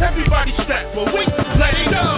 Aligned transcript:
Everybody 0.00 0.52
strapped 0.64 0.94
for 0.94 1.04
we 1.12 1.28
let 1.60 1.76
it 1.76 1.92
go. 1.92 2.08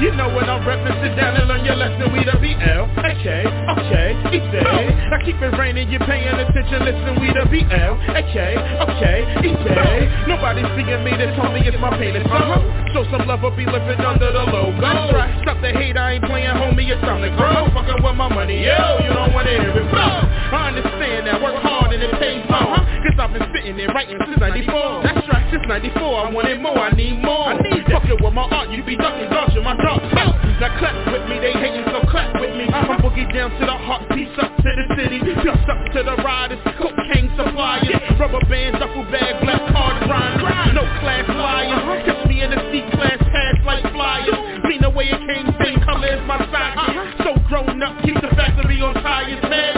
You 0.00 0.16
know 0.16 0.32
what 0.32 0.48
I'm 0.48 0.64
reppin', 0.64 0.96
sit 1.04 1.12
down 1.14 1.36
and 1.36 1.46
learn 1.46 1.64
your 1.64 1.76
lesson. 1.76 2.08
We 2.12 2.24
the 2.24 2.32
BL, 2.40 2.88
okay, 3.04 3.44
okay, 3.44 4.08
easy. 4.32 4.64
I 4.64 5.20
keep 5.24 5.36
it 5.44 5.52
raining, 5.60 5.90
you're 5.92 6.00
paying 6.08 6.24
attention, 6.24 6.88
listen. 6.88 7.20
We 7.20 7.28
the 7.36 7.44
BL, 7.44 7.92
okay, 8.16 8.56
okay, 8.80 9.18
easy. 9.44 9.76
Nobody 10.24 10.64
seeing 10.72 11.04
me, 11.04 11.12
they 11.20 11.28
told 11.36 11.52
me 11.52 11.60
it's 11.68 11.76
my 11.76 11.92
pain. 12.00 12.16
Uh-huh. 12.16 12.64
Show 12.96 13.04
some 13.12 13.28
love, 13.28 13.44
I'll 13.44 13.54
be 13.54 13.66
living 13.66 14.00
under 14.00 14.32
the 14.32 14.44
logo. 14.48 14.80
Right. 14.80 15.36
Stop 15.42 15.60
the 15.60 15.68
hate, 15.68 15.96
I 15.96 16.16
ain't 16.16 16.24
playing, 16.24 16.48
homie. 16.56 16.88
It's 16.88 17.00
time 17.02 17.20
to 17.20 17.28
grow. 17.36 17.68
Fucking 17.76 18.02
with 18.02 18.16
my 18.16 18.32
money, 18.32 18.64
yo. 18.64 19.04
You 19.04 19.12
don't 19.12 19.32
wanna 19.36 19.50
hear 19.52 19.68
it 19.68 19.90
blow. 19.92 20.43
I 20.52 20.68
understand 20.68 21.26
that, 21.26 21.40
work 21.40 21.56
hard 21.62 21.92
and 21.92 22.02
it 22.02 22.12
pays 22.18 22.44
more. 22.50 22.76
Cause 23.04 23.18
I've 23.18 23.32
been 23.32 23.46
sitting 23.54 23.76
there 23.76 23.88
writing 23.94 24.18
since 24.24 24.38
94. 24.38 25.02
That's 25.04 25.28
right, 25.28 25.46
since 25.52 25.64
94. 25.68 26.00
I 26.00 26.30
wanted 26.30 26.60
more, 26.60 26.78
I 26.78 26.90
need 26.92 27.22
more. 27.22 27.52
I 27.52 27.60
need 27.62 27.84
Fucking 27.90 28.18
with 28.24 28.34
my 28.34 28.48
art, 28.50 28.70
you 28.70 28.82
be 28.82 28.96
ducking, 28.96 29.30
dodging 29.30 29.62
my 29.62 29.76
drop. 29.76 30.02
Now 30.12 30.34
clap 30.78 30.96
with 31.12 31.28
me, 31.28 31.38
they 31.38 31.52
hating, 31.52 31.84
so 31.90 32.00
clap 32.10 32.34
with 32.40 32.54
me. 32.56 32.66
I'm 32.72 32.86
boogie 33.00 33.28
down 33.32 33.50
to 33.50 33.64
the 33.66 33.78
heart, 33.86 34.08
peace 34.10 34.32
up 34.38 34.54
to 34.56 34.70
the 34.70 34.86
city. 34.96 35.20
Just 35.44 35.68
up 35.68 35.80
to 35.92 36.00
the 36.02 36.16
riders, 36.22 36.58
cocaine 36.78 37.30
suppliers. 37.36 38.00
Rubber 38.18 38.44
bands, 38.48 38.78
duffel 38.78 39.04
bag, 39.10 39.42
black 39.42 39.62
card 39.72 39.96
grind. 40.08 40.74
No 40.74 40.82
class 41.00 41.28
liars. 41.28 42.04
Catch 42.06 42.28
me 42.28 42.42
in 42.42 42.50
the 42.50 42.60
C-class, 42.72 43.18
pass 43.30 43.56
like 43.64 43.84
flyers. 43.92 44.38
Mean 44.64 44.80
the 44.80 44.90
way 44.90 45.06
it 45.10 45.20
came, 45.28 45.46
same 45.62 45.80
color 45.84 46.08
as 46.08 46.22
my 46.26 46.38
socket. 46.50 47.24
So 47.24 47.34
grown 47.48 47.82
up, 47.82 48.02
keep 48.02 48.14
the 48.14 48.28
factory 48.34 48.80
on 48.80 48.94
tires, 48.94 49.42
man. 49.50 49.73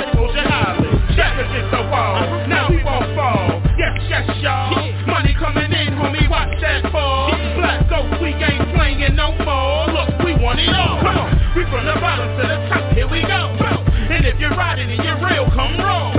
Now 1.73 2.69
we 2.71 2.83
won't 2.83 3.15
fall. 3.17 3.63
Yes, 3.79 3.99
yes, 4.09 4.29
y'all. 4.41 4.71
Money 5.07 5.35
coming 5.39 5.73
in, 5.73 5.95
homie, 5.95 6.29
watch 6.31 6.61
that. 6.61 6.83
Black 6.93 7.89
Ghost, 7.91 8.23
we 8.23 8.29
ain't 8.29 8.75
playing 8.75 9.17
no 9.17 9.33
more. 9.45 9.87
Look, 9.87 10.25
we 10.25 10.35
want 10.43 10.61
it 10.61 10.69
all. 10.69 11.03
We 11.57 11.65
from 11.71 11.85
the 11.87 12.01
bottom 12.01 12.29
to 12.37 12.43
the 12.47 12.69
top, 12.69 12.93
here 12.93 13.09
we 13.09 13.23
go. 13.23 13.76
And 14.27 14.35
if 14.35 14.43
you're 14.43 14.59
riding 14.59 14.91
and 14.91 14.99
you're 15.07 15.23
real, 15.23 15.47
come 15.55 15.79
roll. 15.79 16.11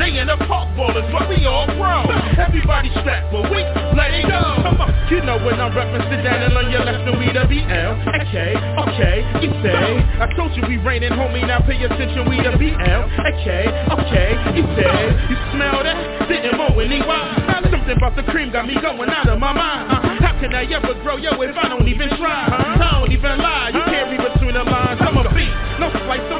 They 0.00 0.16
in 0.16 0.32
the 0.32 0.40
park 0.48 0.72
ballers, 0.80 1.04
but 1.12 1.28
we 1.28 1.44
all 1.44 1.68
grow. 1.76 2.08
Everybody 2.40 2.88
strapped, 3.04 3.28
but 3.28 3.52
we 3.52 3.60
let 3.92 4.16
it 4.16 4.24
go. 4.24 4.40
Come 4.64 4.80
on. 4.80 4.88
You 5.12 5.20
know 5.20 5.36
when 5.44 5.60
I'm 5.60 5.68
reppin', 5.76 6.00
sit 6.08 6.24
down 6.24 6.40
and 6.40 6.56
learn 6.56 6.72
your 6.72 6.88
lesson. 6.88 7.20
We 7.20 7.28
the 7.28 7.44
BL, 7.44 7.92
okay, 8.16 8.56
okay, 8.56 9.16
you 9.44 9.52
say. 9.60 9.76
I 9.76 10.32
told 10.32 10.56
you 10.56 10.64
we 10.72 10.80
raining, 10.80 11.12
homie, 11.12 11.44
now 11.44 11.60
pay 11.60 11.76
attention. 11.84 12.32
We 12.32 12.40
the 12.40 12.56
BL, 12.56 13.00
okay, 13.28 13.68
okay, 13.92 14.28
you 14.56 14.64
say. 14.72 14.96
You 15.28 15.36
smell 15.52 15.84
that? 15.84 16.32
Didn't 16.32 16.56
mow 16.56 16.72
any 16.80 17.04
why? 17.04 17.60
Something 17.60 17.92
about 17.92 18.16
the 18.16 18.24
cream 18.32 18.56
got 18.56 18.64
me 18.64 18.80
going 18.80 19.10
out 19.12 19.28
of 19.28 19.36
my 19.36 19.52
mind. 19.52 19.92
Uh-huh. 19.92 20.32
How 20.32 20.40
can 20.40 20.56
I 20.56 20.64
ever 20.64 20.96
grow, 21.04 21.20
yo, 21.20 21.36
if 21.44 21.52
I 21.60 21.68
don't 21.68 21.84
even 21.84 22.08
try? 22.16 22.48
I 22.48 22.96
don't 22.96 23.12
even 23.12 23.36
lie, 23.36 23.68
you 23.76 23.84
can't 23.84 24.08
read 24.08 24.32
between 24.32 24.56
the 24.56 24.64
lines. 24.64 24.96
I'm 25.04 25.20
a 25.20 25.28
beat, 25.36 25.52
no 25.76 25.92
slice, 26.08 26.24
I'm 26.24 26.39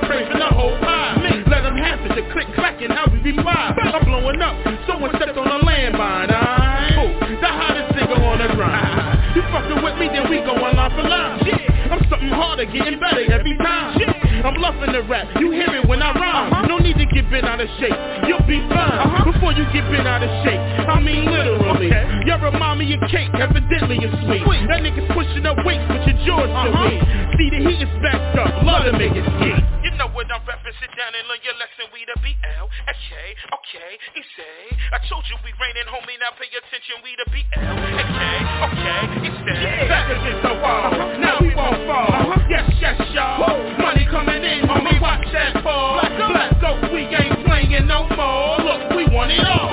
them 2.10 2.24
the 2.24 2.32
click 2.32 2.46
clacking, 2.54 2.90
how 2.90 3.06
we 3.10 3.18
reply. 3.18 3.74
I'm 3.78 4.04
blowing 4.04 4.40
up, 4.42 4.56
someone 4.86 5.10
stepped 5.16 5.36
on 5.36 5.46
a 5.46 5.64
landmine. 5.64 6.30
I, 6.30 6.96
oh, 6.98 7.10
the 7.40 7.46
hottest 7.46 7.94
nigga 7.94 8.18
on 8.18 8.38
the 8.38 8.54
grind. 8.54 9.36
You 9.36 9.42
fucking 9.42 9.82
with 9.82 9.98
me, 9.98 10.08
then 10.08 10.28
we 10.30 10.38
go 10.38 10.54
line 10.54 10.90
for 10.90 11.08
line. 11.08 11.79
I'm 11.90 12.06
something 12.06 12.30
harder, 12.30 12.66
getting 12.70 13.00
better 13.02 13.26
every 13.32 13.58
time. 13.58 13.98
I'm 14.46 14.54
bluffing 14.54 14.92
the 14.94 15.02
rap, 15.10 15.26
you 15.42 15.50
hear 15.50 15.68
it 15.74 15.84
when 15.90 16.00
I 16.00 16.14
rhyme. 16.14 16.52
Uh-huh. 16.54 16.66
No 16.70 16.78
need 16.78 16.96
to 16.96 17.06
get 17.10 17.28
bent 17.28 17.44
out 17.44 17.60
of 17.60 17.68
shape, 17.82 17.98
you'll 18.30 18.46
be 18.46 18.62
fine. 18.70 19.02
Uh-huh. 19.02 19.32
Before 19.32 19.52
you 19.52 19.66
get 19.74 19.84
bent 19.90 20.06
out 20.06 20.22
of 20.22 20.30
shape, 20.46 20.62
I 20.86 21.02
mean 21.02 21.26
literally. 21.26 21.90
You 22.24 22.38
remind 22.38 22.78
me 22.78 22.94
of 22.94 23.02
cake, 23.10 23.34
evidently 23.34 23.98
it's 24.00 24.14
sweet. 24.22 24.46
That 24.70 24.86
nigga's 24.86 25.10
pushing 25.12 25.44
up 25.44 25.58
weights, 25.66 25.82
but 25.90 26.06
your 26.06 26.16
jaw's 26.24 26.46
still 26.46 26.72
weak. 26.78 27.02
See 27.36 27.48
the 27.50 27.60
heat 27.68 27.82
is 27.82 27.92
backed 28.00 28.38
up, 28.38 28.48
love 28.62 28.86
to 28.86 28.94
make 28.94 29.12
it 29.12 29.26
ski. 29.36 29.50
You 29.82 29.90
know 29.98 30.08
what 30.14 30.30
I'm 30.30 30.40
reppin', 30.46 30.72
sit 30.78 30.94
down 30.94 31.10
and 31.10 31.24
learn 31.26 31.42
your 31.42 31.58
lesson. 31.58 31.90
We 31.90 32.06
the 32.06 32.16
BL, 32.22 32.64
okay, 32.86 33.28
okay, 33.50 33.90
he 34.14 34.22
say. 34.38 34.78
I 34.94 35.02
told 35.10 35.26
you 35.26 35.36
we 35.42 35.50
raining, 35.58 35.90
homie, 35.90 36.16
now 36.22 36.32
pay 36.38 36.48
attention. 36.54 37.02
We 37.02 37.18
the 37.18 37.26
BL, 37.28 37.60
okay, 37.60 38.36
okay, 38.68 39.00
he 39.26 39.30
say. 39.42 39.88
Back 39.90 40.06
against 40.12 40.40
the 40.44 40.54
wall, 40.60 40.92
uh-huh. 40.92 41.18
now 41.18 41.36
we 41.42 41.52
won't 41.52 41.79
fall. 41.86 42.34
Yes, 42.48 42.66
yes, 42.80 43.00
y'all. 43.12 43.46
Money 43.78 44.06
coming 44.10 44.42
in, 44.42 44.66
homie, 44.66 45.00
watch 45.00 45.26
that 45.32 45.62
fall. 45.62 46.00
Black 46.02 46.60
Ghost, 46.60 46.92
we 46.92 47.06
ain't 47.06 47.44
playing 47.46 47.86
no 47.86 48.08
more. 48.16 48.58
Look, 48.58 48.90
we 48.96 49.06
want 49.14 49.30
it 49.30 49.46
all. 49.46 49.70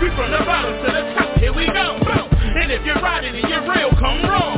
We 0.00 0.08
from 0.16 0.30
the 0.30 0.42
bottom 0.44 0.74
to 0.84 0.90
the 0.90 1.02
top, 1.14 1.38
here 1.38 1.52
we 1.54 1.66
go. 1.66 1.98
And 2.56 2.70
if 2.70 2.84
you're 2.84 3.00
riding 3.00 3.34
and 3.34 3.48
you're 3.48 3.62
real, 3.62 3.90
come 3.98 4.24
roll. 4.24 4.56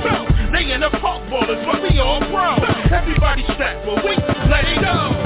They 0.52 0.72
in 0.72 0.80
the 0.80 0.90
park 1.00 1.22
ballers, 1.28 1.64
but 1.64 1.82
we 1.82 1.98
all 1.98 2.20
grow. 2.20 2.56
Everybody 2.94 3.42
strapped, 3.54 3.84
but 3.84 4.04
we 4.04 4.16
let 4.48 4.64
it 4.64 4.80
go. 4.80 5.25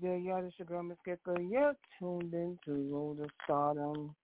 Goody 0.00 0.20
good, 0.20 0.22
y'all? 0.24 0.42
This 0.42 0.52
your 0.58 0.66
girl, 0.66 0.82
Miss 0.82 0.96
Gigo. 1.06 1.36
You're 1.50 1.74
tuned 1.98 2.32
in 2.32 2.58
to 2.64 3.16
to 3.18 3.28
Stardom 3.44 4.14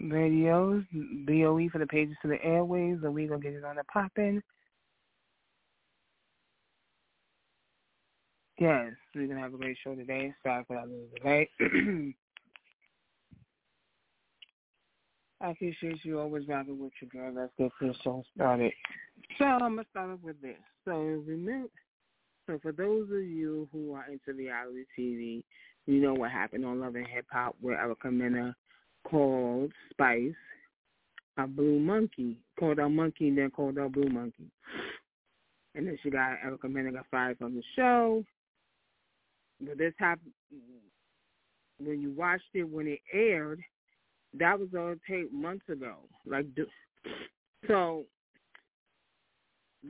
Radios, 0.00 0.84
BOE 1.26 1.68
for 1.70 1.78
the 1.78 1.86
pages 1.86 2.16
to 2.22 2.28
the 2.28 2.38
airwaves, 2.38 3.04
and 3.04 3.12
we 3.14 3.26
going 3.26 3.42
to 3.42 3.50
get 3.50 3.56
it 3.56 3.64
on 3.64 3.76
the 3.76 3.84
poppin'. 3.92 4.42
Yes, 8.58 8.92
we're 9.14 9.26
going 9.26 9.36
to 9.36 9.42
have 9.42 9.54
a 9.54 9.58
great 9.58 9.76
show 9.82 9.94
today. 9.94 10.32
Sorry 10.42 10.64
for 10.66 10.76
that 10.76 10.88
little 10.88 11.08
delay. 11.20 11.50
I 15.40 15.50
appreciate 15.50 16.04
you 16.04 16.20
always 16.20 16.46
rocking 16.48 16.78
with 16.78 16.92
your 17.00 17.10
girl. 17.10 17.34
Let's 17.34 17.52
get 17.58 17.72
this 17.80 17.96
show 18.04 18.22
started. 18.34 18.72
So 19.38 19.44
I'm 19.44 19.74
going 19.74 19.84
to 19.84 19.90
start 19.90 20.10
off 20.10 20.20
with 20.22 20.40
this. 20.40 20.56
So 20.84 20.92
remember, 20.92 21.68
so 22.52 22.58
for 22.60 22.72
those 22.72 23.08
of 23.10 23.24
you 23.24 23.66
who 23.72 23.94
are 23.94 24.04
into 24.10 24.34
reality 24.34 24.84
TV, 24.98 25.42
you 25.86 26.02
know 26.02 26.12
what 26.12 26.30
happened 26.30 26.66
on 26.66 26.80
Love 26.80 26.96
and 26.96 27.06
Hip 27.06 27.24
Hop 27.30 27.56
where 27.62 27.78
Erica 27.78 28.10
Mena 28.10 28.54
called 29.04 29.72
Spice 29.90 30.34
a 31.38 31.46
blue 31.46 31.80
monkey, 31.80 32.36
called 32.58 32.76
her 32.76 32.90
monkey 32.90 33.28
and 33.28 33.38
then 33.38 33.50
called 33.50 33.76
her 33.76 33.88
blue 33.88 34.10
monkey. 34.10 34.50
And 35.74 35.86
then 35.86 35.96
she 36.02 36.10
got 36.10 36.36
Erica 36.44 36.68
Mena 36.68 36.92
got 36.92 37.06
fired 37.10 37.38
from 37.38 37.54
the 37.54 37.62
show. 37.74 38.22
But 39.58 39.78
this 39.78 39.94
happened 39.98 40.32
when 41.78 42.02
you 42.02 42.12
watched 42.12 42.44
it 42.52 42.64
when 42.64 42.86
it 42.86 43.00
aired. 43.14 43.62
That 44.38 44.60
was 44.60 44.68
on 44.76 45.00
tape 45.08 45.32
months 45.32 45.68
ago. 45.70 45.94
Like, 46.26 46.46
so 47.66 48.04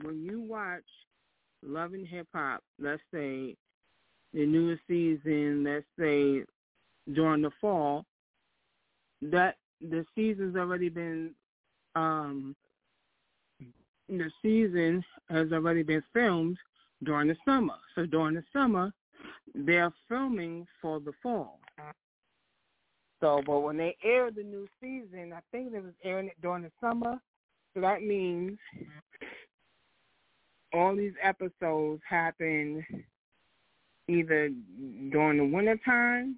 when 0.01 0.23
you 0.23 0.41
watch 0.41 0.83
Love 1.65 1.93
and 1.93 2.07
Hip 2.07 2.27
Hop, 2.33 2.61
let's 2.79 3.01
say 3.13 3.55
the 4.33 4.45
newest 4.45 4.81
season, 4.87 5.63
let's 5.63 5.85
say 5.97 6.43
during 7.13 7.41
the 7.41 7.51
fall, 7.61 8.05
that 9.21 9.57
the 9.81 10.05
season's 10.15 10.55
already 10.55 10.89
been 10.89 11.31
um 11.95 12.55
the 14.09 14.29
season 14.41 15.03
has 15.29 15.51
already 15.51 15.83
been 15.83 16.03
filmed 16.13 16.57
during 17.03 17.27
the 17.27 17.37
summer. 17.45 17.75
So 17.95 18.05
during 18.05 18.35
the 18.35 18.43
summer 18.51 18.91
they're 19.55 19.93
filming 20.09 20.67
for 20.81 20.99
the 20.99 21.13
fall. 21.21 21.59
So 23.21 23.41
but 23.45 23.59
when 23.59 23.77
they 23.77 23.95
air 24.03 24.31
the 24.31 24.43
new 24.43 24.67
season, 24.81 25.33
I 25.33 25.39
think 25.51 25.71
they 25.71 25.79
was 25.79 25.93
airing 26.03 26.27
it 26.27 26.41
during 26.41 26.63
the 26.63 26.71
summer. 26.81 27.19
So 27.73 27.81
that 27.81 28.03
means 28.03 28.57
all 30.73 30.95
these 30.95 31.13
episodes 31.21 32.01
happen 32.09 32.85
either 34.07 34.49
during 35.11 35.37
the 35.37 35.45
winter 35.45 35.79
time, 35.85 36.37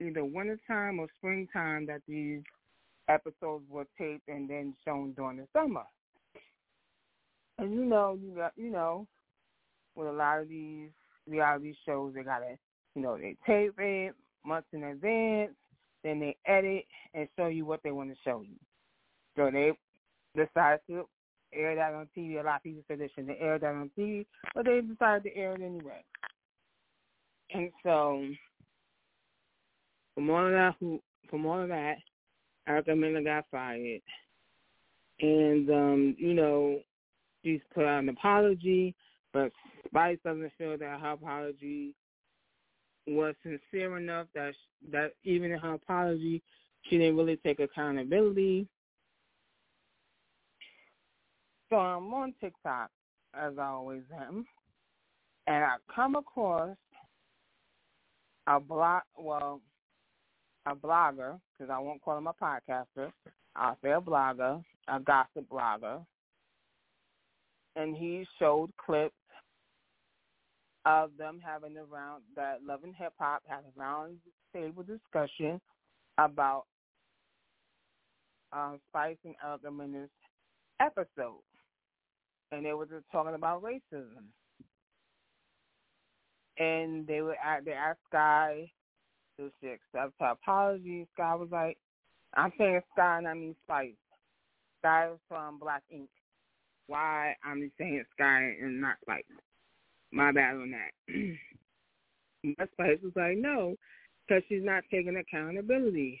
either 0.00 0.24
winter 0.24 0.58
time 0.66 0.98
or 0.98 1.06
springtime 1.16 1.86
that 1.86 2.02
these 2.08 2.42
episodes 3.08 3.64
were 3.70 3.86
taped 3.98 4.28
and 4.28 4.48
then 4.48 4.74
shown 4.84 5.12
during 5.12 5.38
the 5.38 5.46
summer. 5.52 5.84
And 7.58 7.72
you 7.72 7.84
know, 7.84 8.18
you 8.20 8.34
got 8.34 8.52
you 8.56 8.70
know, 8.70 9.06
with 9.94 10.08
a 10.08 10.12
lot 10.12 10.40
of 10.40 10.48
these 10.48 10.90
reality 11.28 11.74
shows, 11.86 12.14
they 12.14 12.22
gotta, 12.22 12.58
you 12.94 13.02
know, 13.02 13.16
they 13.16 13.36
tape 13.46 13.74
it 13.78 14.14
months 14.44 14.68
in 14.72 14.84
advance, 14.84 15.52
then 16.02 16.20
they 16.20 16.36
edit 16.46 16.84
and 17.14 17.28
show 17.36 17.46
you 17.46 17.64
what 17.64 17.82
they 17.82 17.92
want 17.92 18.10
to 18.10 18.16
show 18.24 18.42
you. 18.42 18.56
So 19.36 19.50
they 19.50 19.72
decide 20.36 20.80
to 20.88 21.08
air 21.56 21.74
that 21.74 21.94
on 21.94 22.08
TV. 22.16 22.40
A 22.40 22.44
lot 22.44 22.56
of 22.56 22.62
people 22.62 22.82
said 22.88 22.98
they 22.98 23.10
shouldn't 23.14 23.38
air 23.40 23.58
that 23.58 23.66
on 23.66 23.90
TV, 23.98 24.26
but 24.54 24.64
they 24.64 24.80
decided 24.80 25.24
to 25.24 25.36
air 25.36 25.54
it 25.54 25.62
anyway. 25.62 26.04
And 27.52 27.70
so, 27.82 28.24
from 30.14 30.30
all 30.30 30.46
of 30.46 30.52
that, 30.52 30.74
from 31.30 31.46
all 31.46 31.62
of 31.62 31.68
that, 31.68 31.96
Erica 32.66 32.96
Mena 32.96 33.22
got 33.22 33.44
fired, 33.50 34.00
and 35.20 35.70
um, 35.70 36.16
you 36.18 36.34
know, 36.34 36.80
she's 37.44 37.60
put 37.74 37.84
out 37.84 38.02
an 38.02 38.08
apology, 38.08 38.94
but 39.32 39.52
Spice 39.86 40.18
doesn't 40.24 40.52
feel 40.58 40.78
that 40.78 41.00
her 41.00 41.12
apology 41.12 41.94
was 43.06 43.34
sincere 43.42 43.96
enough 43.98 44.26
that 44.34 44.54
that 44.90 45.12
even 45.24 45.52
in 45.52 45.58
her 45.58 45.74
apology, 45.74 46.42
she 46.84 46.98
didn't 46.98 47.16
really 47.16 47.36
take 47.36 47.60
accountability. 47.60 48.66
So 51.74 51.80
I'm 51.80 52.14
on 52.14 52.32
TikTok, 52.40 52.88
as 53.34 53.54
I 53.58 53.66
always 53.66 54.04
am, 54.16 54.46
and 55.48 55.64
I 55.64 55.74
come 55.92 56.14
across 56.14 56.76
a 58.46 58.60
blog, 58.60 59.02
well, 59.18 59.60
a 60.66 60.76
blogger, 60.76 61.40
because 61.50 61.72
I 61.72 61.80
won't 61.80 62.00
call 62.00 62.18
him 62.18 62.28
a 62.28 62.32
podcaster. 62.32 63.10
I'll 63.56 63.76
say 63.82 63.90
a 63.90 64.00
blogger, 64.00 64.62
a 64.86 65.00
gossip 65.00 65.48
blogger, 65.50 66.06
and 67.74 67.96
he 67.96 68.24
showed 68.38 68.70
clips 68.76 69.16
of 70.86 71.10
them 71.18 71.40
having 71.44 71.76
a 71.76 71.82
round 71.82 72.22
that 72.36 72.60
Love 72.64 72.84
and 72.84 72.94
Hip 72.94 73.14
Hop 73.18 73.42
had 73.48 73.64
a 73.64 73.80
round 73.80 74.18
table 74.52 74.84
discussion 74.84 75.60
about 76.18 76.66
um, 78.52 78.78
Spice 78.90 79.16
and 79.24 79.76
Mena's 79.76 80.08
episode, 80.80 81.40
and 82.54 82.64
they 82.64 82.72
were 82.72 82.86
just 82.86 83.04
talking 83.12 83.34
about 83.34 83.62
racism. 83.62 84.24
And 86.58 87.06
they 87.06 87.20
were 87.20 87.36
at, 87.44 87.64
they 87.64 87.72
asked 87.72 88.00
Sky 88.08 88.70
to 89.38 89.50
she 89.60 89.68
accept 89.68 90.14
her 90.20 90.26
apology. 90.26 91.06
Sky 91.14 91.34
was 91.34 91.48
like, 91.50 91.76
"I'm 92.34 92.52
saying 92.56 92.80
Sky 92.92 93.18
and 93.18 93.28
I 93.28 93.34
mean 93.34 93.56
Spice. 93.64 93.92
Sky 94.80 95.10
is 95.12 95.18
from 95.28 95.58
Black 95.58 95.82
Ink. 95.90 96.08
Why 96.86 97.34
I'm 97.44 97.70
saying 97.78 98.04
Sky 98.14 98.54
and 98.60 98.80
not 98.80 98.96
Spice." 99.02 99.24
My 100.12 100.30
bad 100.30 100.54
on 100.54 100.70
that. 100.70 101.12
Spice 102.72 102.98
was 103.02 103.12
like, 103.16 103.36
no, 103.36 103.74
because 104.26 104.42
she's 104.48 104.62
not 104.62 104.84
taking 104.90 105.16
accountability. 105.16 106.20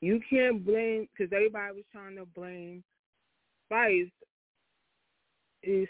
You 0.00 0.20
can't 0.28 0.64
blame, 0.64 1.08
because 1.10 1.32
everybody 1.32 1.76
was 1.76 1.84
trying 1.92 2.16
to 2.16 2.26
blame 2.26 2.82
Spice 3.66 4.10
is 5.62 5.88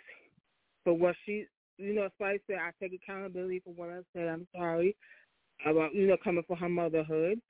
for 0.85 0.95
what 0.95 1.15
she, 1.25 1.47
you 1.79 1.95
know, 1.95 2.09
Spice 2.17 2.41
said, 2.47 2.57
I 2.57 2.71
take 2.81 2.99
accountability 3.03 3.61
for 3.65 3.73
what 3.75 3.91
I 3.91 4.01
said. 4.15 4.29
I'm 4.29 4.47
sorry 4.55 4.97
about, 5.67 5.95
you 5.95 6.07
know, 6.07 6.17
coming 6.23 6.45
for 6.47 6.57
her 6.57 6.69
motherhood. 6.69 7.41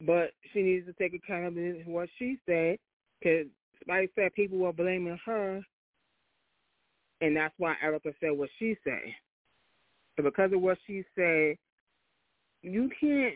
But 0.00 0.30
she 0.52 0.62
needs 0.62 0.86
to 0.86 0.94
take 0.94 1.14
accountability 1.14 1.84
for 1.84 1.90
what 1.90 2.08
she 2.18 2.38
said, 2.46 2.78
because 3.20 3.46
Spice 3.82 4.08
said 4.14 4.32
people 4.34 4.58
were 4.58 4.72
blaming 4.72 5.18
her, 5.26 5.60
and 7.20 7.36
that's 7.36 7.54
why 7.58 7.74
Erica 7.82 8.10
said 8.18 8.30
what 8.32 8.48
she 8.58 8.76
said. 8.82 9.12
So 10.16 10.22
because 10.22 10.52
of 10.52 10.60
what 10.62 10.78
she 10.86 11.04
said, 11.14 11.56
you 12.62 12.90
can't 12.98 13.34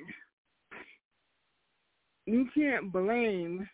you 2.27 2.47
can't 2.55 2.91
blame 2.91 3.69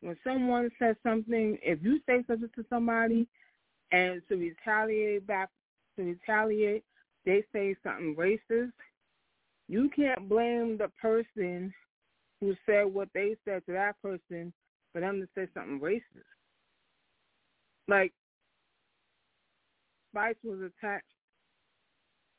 when 0.00 0.16
someone 0.24 0.70
says 0.78 0.96
something. 1.02 1.58
If 1.62 1.80
you 1.82 2.00
say 2.06 2.24
something 2.26 2.48
to 2.56 2.64
somebody, 2.70 3.26
and 3.94 4.22
to 4.28 4.36
retaliate 4.36 5.24
back, 5.24 5.50
to 5.96 6.02
retaliate, 6.02 6.82
they 7.24 7.44
say 7.52 7.76
something 7.84 8.16
racist. 8.18 8.72
You 9.68 9.88
can't 9.94 10.28
blame 10.28 10.76
the 10.76 10.88
person 11.00 11.72
who 12.40 12.54
said 12.66 12.92
what 12.92 13.08
they 13.14 13.36
said 13.44 13.64
to 13.66 13.72
that 13.72 13.94
person 14.02 14.52
for 14.92 15.00
them 15.00 15.20
to 15.20 15.28
say 15.34 15.48
something 15.54 15.78
racist. 15.78 16.02
Like 17.86 18.12
Spice 20.12 20.34
was 20.42 20.58
attacked 20.60 21.06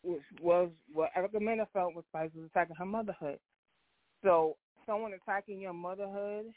was, 0.04 0.20
was 0.42 0.70
what 0.92 1.12
Erica 1.16 1.40
Mena 1.40 1.68
felt 1.72 1.96
was 1.96 2.04
Spice 2.10 2.32
was 2.36 2.50
attacking 2.54 2.76
her 2.76 2.86
motherhood. 2.86 3.40
So 4.24 4.58
someone 4.86 5.14
attacking 5.14 5.62
your 5.62 5.74
motherhood 5.74 6.48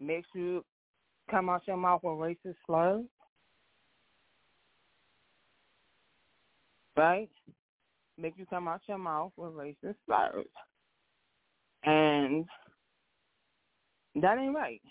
makes 0.00 0.28
you 0.34 0.64
come 1.30 1.50
out 1.50 1.66
your 1.66 1.76
mouth 1.76 2.00
with 2.02 2.14
racist 2.14 2.56
slurs, 2.66 3.04
right? 6.96 7.28
Make 8.18 8.34
you 8.36 8.46
come 8.46 8.68
out 8.68 8.82
your 8.88 8.98
mouth 8.98 9.32
with 9.36 9.52
racist 9.52 9.96
slurs, 10.06 10.46
and 11.84 12.44
that 14.16 14.38
ain't 14.38 14.54
right. 14.54 14.82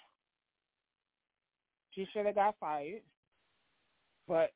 She 1.93 2.07
should 2.11 2.25
have 2.25 2.35
got 2.35 2.55
fired, 2.59 3.01
but 4.27 4.51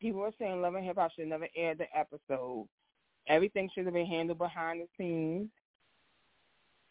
people 0.00 0.20
were 0.20 0.32
saying 0.38 0.60
Love 0.60 0.74
and 0.74 0.84
Hip 0.84 0.96
Hop 0.96 1.12
should 1.12 1.28
never 1.28 1.48
air 1.56 1.74
the 1.74 1.86
episode. 1.96 2.66
Everything 3.28 3.70
should 3.72 3.84
have 3.84 3.94
been 3.94 4.06
handled 4.06 4.38
behind 4.38 4.80
the 4.80 4.86
scenes, 4.98 5.48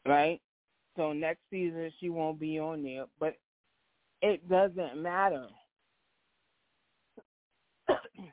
right? 0.07 0.39
So 0.95 1.11
next 1.11 1.41
season 1.49 1.91
she 1.99 2.09
won't 2.09 2.39
be 2.39 2.59
on 2.59 2.83
there, 2.83 3.05
but 3.19 3.35
it 4.21 4.47
doesn't 4.47 5.01
matter. 5.01 5.47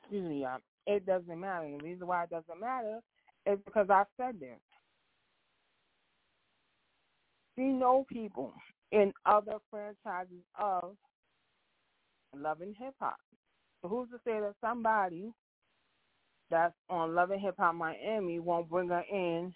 Excuse 0.09 0.29
me, 0.29 0.43
y'all. 0.43 0.59
It 0.87 1.07
doesn't 1.07 1.41
matter. 1.41 1.67
And 1.67 1.81
the 1.81 1.85
reason 1.85 2.07
why 2.09 2.25
it 2.25 2.31
doesn't 2.31 2.61
matter 2.61 3.00
is 3.47 3.59
because 3.65 3.88
I 3.91 4.05
said 4.19 4.41
this. 4.41 4.59
We 7.57 7.67
know 7.67 8.07
people 8.11 8.55
in 8.93 9.12
other 9.27 9.57
franchises 9.71 10.45
of 10.59 10.97
Love 12.35 12.61
and 12.62 12.77
Hip 12.79 12.95
Hop 13.00 13.17
so 13.83 13.88
who's 13.88 14.09
to 14.11 14.19
say 14.25 14.41
that 14.41 14.55
somebody 14.61 15.33
that's 16.50 16.75
on 16.91 17.15
Love 17.15 17.31
and 17.31 17.41
Hip 17.41 17.57
Hop 17.59 17.75
Miami 17.75 18.41
won't 18.41 18.71
bring 18.71 18.88
her 18.88 19.05
in 19.11 19.55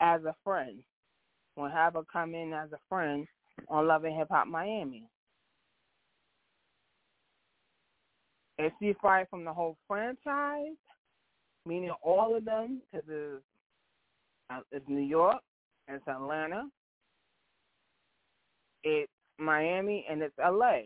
as 0.00 0.24
a 0.24 0.34
friend? 0.44 0.82
Won't 1.56 1.72
have 1.74 1.94
her 1.94 2.02
come 2.12 2.34
in 2.34 2.52
as 2.52 2.72
a 2.72 2.78
friend 2.88 3.26
on 3.68 3.88
Love 3.88 4.04
and 4.04 4.16
Hip 4.16 4.28
Hop 4.30 4.48
Miami? 4.48 5.08
Is 8.58 8.70
she 8.80 8.94
fired 9.00 9.28
from 9.30 9.44
the 9.44 9.52
whole 9.52 9.76
franchise? 9.88 10.76
Meaning 11.66 11.92
all 12.02 12.36
of 12.36 12.44
them, 12.44 12.82
because 12.90 13.06
it's, 13.08 13.42
uh, 14.50 14.60
it's 14.72 14.88
New 14.88 15.02
York, 15.02 15.40
it's 15.88 16.06
Atlanta, 16.08 16.64
it's 18.82 19.10
Miami, 19.38 20.04
and 20.10 20.22
it's 20.22 20.34
LA. 20.38 20.80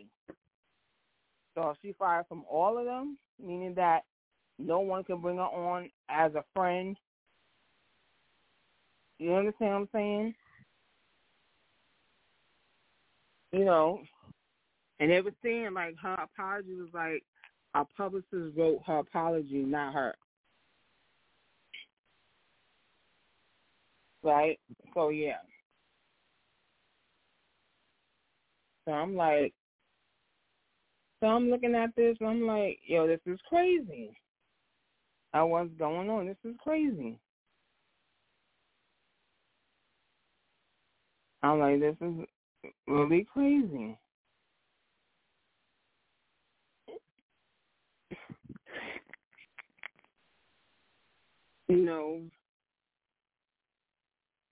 So 1.55 1.73
she 1.81 1.93
fired 1.97 2.25
from 2.29 2.43
all 2.49 2.77
of 2.77 2.85
them, 2.85 3.17
meaning 3.43 3.73
that 3.75 4.03
no 4.59 4.79
one 4.79 5.03
can 5.03 5.19
bring 5.19 5.37
her 5.37 5.43
on 5.43 5.89
as 6.09 6.33
a 6.35 6.43
friend. 6.53 6.95
You 9.17 9.33
understand 9.33 9.71
what 9.71 9.79
I'm 9.79 9.89
saying? 9.93 10.35
You 13.51 13.65
know, 13.65 14.01
and 14.99 15.09
they 15.09 15.21
were 15.21 15.33
saying 15.43 15.73
like 15.73 15.95
her 16.01 16.13
apology 16.13 16.75
was 16.75 16.89
like 16.93 17.23
a 17.81 17.85
publicist 17.95 18.57
wrote 18.57 18.81
her 18.85 18.99
apology, 18.99 19.63
not 19.63 19.93
her. 19.93 20.15
Right? 24.23 24.59
So 24.93 25.09
yeah. 25.09 25.37
So 28.85 28.93
I'm 28.93 29.15
like, 29.15 29.53
so 31.19 31.27
I'm 31.27 31.49
looking 31.49 31.75
at 31.75 31.95
this 31.95 32.17
and 32.19 32.29
I'm 32.29 32.47
like, 32.47 32.79
yo, 32.85 33.07
this 33.07 33.19
is 33.25 33.39
crazy. 33.47 34.11
I 35.33 35.43
what's 35.43 35.69
going 35.77 36.09
on? 36.09 36.27
This 36.27 36.37
is 36.43 36.55
crazy. 36.63 37.19
I'm 41.43 41.59
like, 41.59 41.79
this 41.79 41.95
is 42.01 42.13
really 42.87 43.27
crazy. 43.31 43.97
You 51.67 51.77
know, 51.77 52.21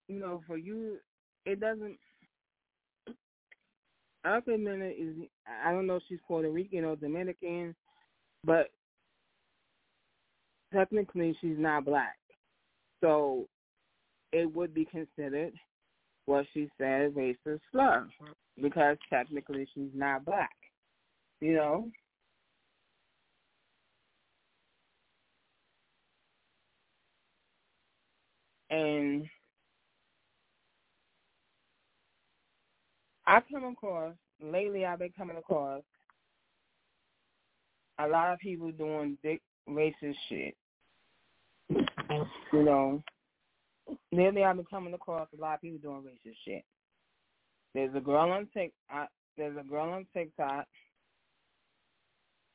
you 0.08 0.20
know, 0.20 0.42
for 0.46 0.58
you, 0.58 0.98
it 1.46 1.60
doesn't 1.60 1.98
Erica 4.26 4.58
Mena 4.58 4.86
is 4.86 5.16
I 5.64 5.72
don't 5.72 5.88
know 5.88 5.98
if 5.98 6.04
she's 6.10 6.20
Puerto 6.28 6.50
Rican 6.50 6.84
or 6.84 6.96
Dominican, 6.96 7.76
but 8.44 8.70
technically 10.74 11.38
she's 11.40 11.58
not 11.58 11.86
black. 11.86 12.18
So 13.02 13.48
it 14.34 14.54
would 14.54 14.74
be 14.74 14.86
considered 14.86 15.54
what 16.26 16.46
she 16.54 16.70
said 16.78 17.14
racist 17.14 17.60
slur 17.72 18.08
because 18.62 18.98
technically 19.10 19.68
she's 19.74 19.92
not 19.94 20.26
black. 20.26 20.56
You 21.40 21.54
know? 21.54 21.92
And 28.70 29.26
I 33.28 33.42
come 33.52 33.66
across 33.66 34.14
lately 34.42 34.86
I've 34.86 35.00
been 35.00 35.12
coming 35.18 35.38
across 35.38 35.82
a 38.00 38.08
lot 38.08 38.34
of 38.34 38.40
people 38.40 38.72
doing 38.72 39.18
big 39.24 39.40
racist 39.70 40.16
shit. 40.30 40.56
You 41.70 42.64
know, 42.64 43.04
lately 44.12 44.44
I've 44.44 44.58
been 44.58 44.66
coming 44.66 44.94
across 44.94 45.28
a 45.38 45.42
lot 45.42 45.56
of 45.56 45.62
people 45.62 45.80
doing 45.80 46.04
racist 46.04 46.36
shit. 46.46 46.64
There's 47.74 47.96
a 47.96 48.00
girl 48.00 48.32
on 48.32 48.48
Tik. 48.54 48.74
there's 49.38 49.58
a 49.58 49.68
girl 49.68 49.90
on 49.90 50.06
TikTok, 50.14 50.66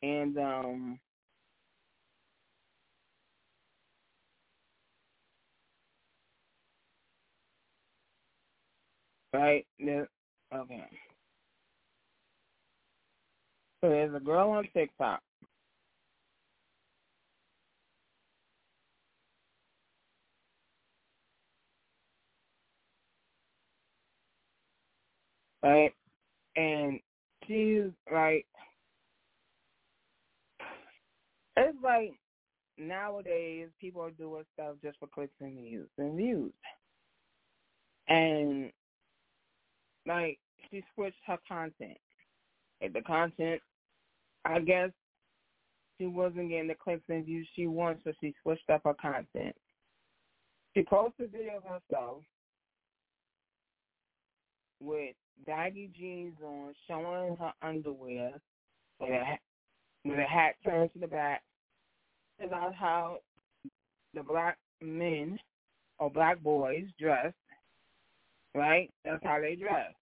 and 0.03 0.39
um, 0.39 0.99
right. 9.33 9.67
Okay. 9.81 10.87
So 13.83 13.89
there's 13.89 14.15
a 14.15 14.21
girl 14.21 14.51
on 14.51 14.69
TikTok 14.75 15.21
right? 25.63 25.93
And 26.57 27.01
she's 27.47 27.91
like, 28.13 28.47
it's 31.57 31.77
like 31.83 32.13
nowadays 32.79 33.69
people 33.81 34.03
are 34.03 34.11
doing 34.11 34.45
stuff 34.55 34.77
just 34.83 34.99
for 34.99 35.07
clicks 35.07 35.33
and 35.41 35.59
views 35.59 35.89
and 35.99 36.17
views. 36.17 36.53
And 38.09 38.73
like 40.07 40.39
she 40.71 40.83
switched 40.95 41.17
her 41.27 41.39
content. 41.49 41.99
Like 42.81 42.93
the 42.93 43.03
content, 43.03 43.61
I 44.45 44.61
guess 44.61 44.91
she 45.99 46.07
wasn't 46.07 46.49
getting 46.49 46.69
the 46.69 46.75
clicks 46.75 47.03
and 47.09 47.25
views 47.25 47.47
she 47.55 47.67
wants, 47.67 48.03
so 48.05 48.13
she 48.21 48.35
switched 48.43 48.71
up 48.71 48.83
her 48.85 48.95
content. 48.95 49.55
She 50.75 50.83
posted 50.83 51.29
a 51.29 51.37
video 51.37 51.59
of 51.59 51.65
herself 51.65 52.23
with 54.81 55.15
baggy 55.47 55.91
jeans 55.99 56.37
on, 56.45 56.75
showing 56.89 57.37
her 57.37 57.53
underwear 57.63 58.33
with 58.99 59.11
a, 59.11 59.39
with 60.05 60.19
a 60.19 60.23
hat 60.23 60.55
turned 60.65 60.93
to 60.95 60.99
the 60.99 61.07
back 61.07 61.43
about 62.43 62.75
how 62.75 63.19
the 64.15 64.23
black 64.23 64.57
men 64.81 65.39
or 65.99 66.11
black 66.11 66.43
boys 66.43 66.87
dress, 66.99 67.33
right? 68.55 68.91
That's 69.05 69.23
how 69.25 69.41
they 69.41 69.57
dress. 69.57 69.93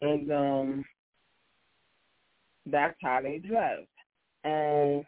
And 0.00 0.30
um 0.32 0.84
that's 2.66 2.96
how 3.02 3.20
they 3.22 3.38
dress. 3.38 3.80
And 4.44 5.04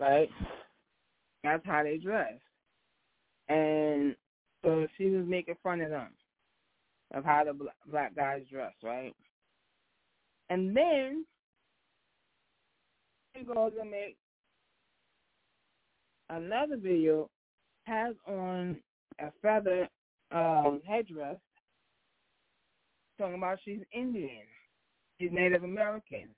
right? 0.00 0.28
That's 1.44 1.64
how 1.64 1.82
they 1.82 1.98
dress. 1.98 2.34
And 3.48 4.16
so 4.64 4.86
she 4.96 5.10
was 5.10 5.26
making 5.26 5.54
fun 5.62 5.80
of 5.80 5.90
them, 5.90 6.08
of 7.14 7.24
how 7.24 7.44
the 7.44 7.56
black 7.88 8.16
guys 8.16 8.42
dress, 8.50 8.72
right? 8.82 9.14
And 10.50 10.76
then 10.76 11.24
she 13.36 13.44
goes 13.44 13.72
and 13.80 13.90
make 13.90 14.16
another 16.30 16.76
video, 16.76 17.28
has 17.84 18.14
on 18.26 18.76
a 19.20 19.30
feather 19.42 19.88
um, 20.32 20.80
headdress, 20.86 21.36
talking 23.18 23.36
about 23.36 23.58
she's 23.64 23.80
Indian. 23.92 24.44
She's 25.20 25.30
Native 25.32 25.64
American. 25.64 26.28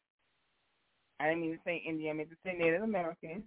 I 1.21 1.29
didn't 1.29 1.41
mean 1.41 1.53
to 1.53 1.59
say 1.65 1.83
Indian, 1.87 2.11
I 2.11 2.17
meant 2.19 2.31
to 2.31 2.37
say 2.45 2.57
Native 2.57 2.83
American. 2.83 3.43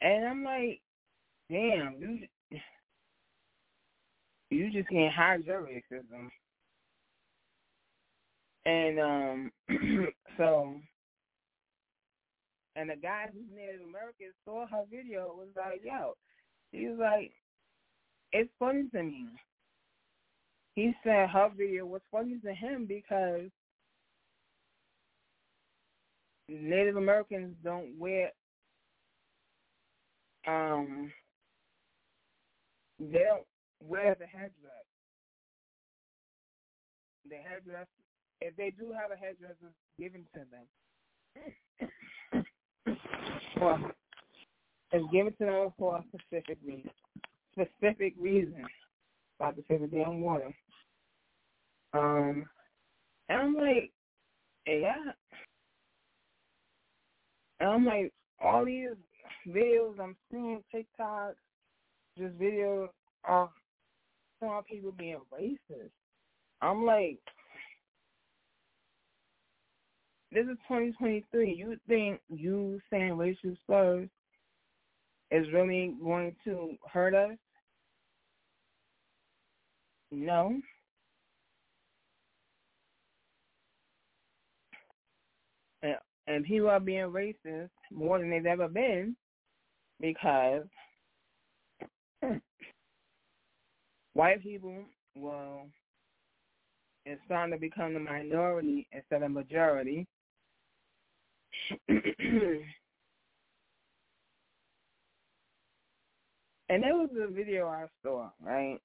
And 0.00 0.26
I'm 0.26 0.44
like, 0.44 0.80
damn, 1.50 1.96
you 1.98 2.58
you 4.50 4.70
just 4.70 4.88
can't 4.88 5.12
hide 5.12 5.44
your 5.44 5.62
racism. 5.62 6.28
And 8.64 9.00
um 9.00 9.52
so 10.36 10.74
and 12.76 12.90
the 12.90 12.96
guy 12.96 13.26
who's 13.32 13.42
Native 13.54 13.86
American 13.88 14.32
saw 14.44 14.66
her 14.66 14.84
video 14.90 15.34
was 15.36 15.48
like, 15.56 15.82
yo, 15.84 16.14
he 16.72 16.88
was 16.88 16.98
like, 16.98 17.32
it's 18.32 18.50
funny 18.58 18.88
to 18.92 19.02
me. 19.02 19.26
He 20.74 20.92
said 21.04 21.28
her 21.28 21.50
video 21.56 21.84
was 21.84 22.00
funny 22.10 22.38
to 22.44 22.54
him 22.54 22.86
because 22.86 23.50
Native 26.48 26.96
Americans 26.96 27.54
don't 27.62 27.98
wear 27.98 28.30
um 30.46 31.12
they 32.98 33.18
don't 33.18 33.46
wear 33.86 34.16
the 34.18 34.26
headdress. 34.26 34.52
The 37.28 37.36
headdress, 37.36 37.86
if 38.40 38.56
they 38.56 38.72
do 38.78 38.92
have 38.92 39.10
a 39.10 39.16
headdress, 39.16 39.56
it's 39.62 39.74
given 39.98 40.24
to 40.34 40.40
them. 40.50 42.44
well, 43.60 43.78
it's 44.92 45.10
given 45.10 45.32
to 45.38 45.44
them 45.46 45.72
for 45.78 45.96
a 45.96 46.04
specific 46.08 46.58
reason. 46.64 46.90
Specific 47.52 48.14
reason. 48.18 48.64
About 49.40 49.56
to 49.56 49.62
say 49.68 49.78
the 49.78 49.86
damn 49.86 50.20
water. 50.20 50.52
Um, 51.94 52.44
and 53.28 53.40
I'm 53.40 53.54
like, 53.54 53.90
yeah. 54.66 55.12
And 57.60 57.70
I'm 57.70 57.86
like, 57.86 58.12
all 58.42 58.64
these 58.64 58.88
videos 59.48 59.98
I'm 60.00 60.16
seeing, 60.30 60.62
TikTok, 60.70 61.34
just 62.18 62.38
videos 62.38 62.88
are 63.24 63.50
on 64.42 64.62
people 64.64 64.92
being 64.92 65.20
racist. 65.32 65.90
I'm 66.60 66.84
like, 66.84 67.18
this 70.32 70.44
is 70.44 70.58
2023. 70.68 71.54
You 71.54 71.76
think 71.88 72.20
you 72.28 72.80
saying 72.90 73.16
racial 73.16 73.54
slurs 73.66 74.08
is 75.32 75.50
really 75.52 75.94
going 76.02 76.36
to 76.44 76.76
hurt 76.92 77.14
us? 77.14 77.36
No. 80.10 80.60
And, 85.82 85.96
and 86.26 86.44
people 86.44 86.68
are 86.68 86.78
being 86.78 87.06
racist 87.06 87.70
more 87.90 88.18
than 88.18 88.30
they've 88.30 88.44
ever 88.44 88.68
been 88.68 89.16
because 90.00 90.64
white 94.12 94.42
people 94.42 94.84
well 95.16 95.66
it's 97.04 97.20
starting 97.24 97.52
to 97.52 97.60
become 97.60 97.94
the 97.94 98.00
minority 98.00 98.86
instead 98.92 99.22
of 99.22 99.30
majority. 99.32 100.06
and 106.72 106.82
there 106.82 106.96
was 106.96 107.10
a 107.20 107.30
video 107.30 107.68
I 107.68 107.86
saw, 108.02 108.30
right? 108.40 108.78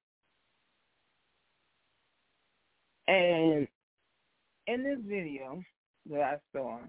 And 3.08 3.67
in 4.67 4.84
this 4.84 5.00
video 5.06 5.63
that 6.10 6.22
I 6.22 6.36
saw, 6.51 6.79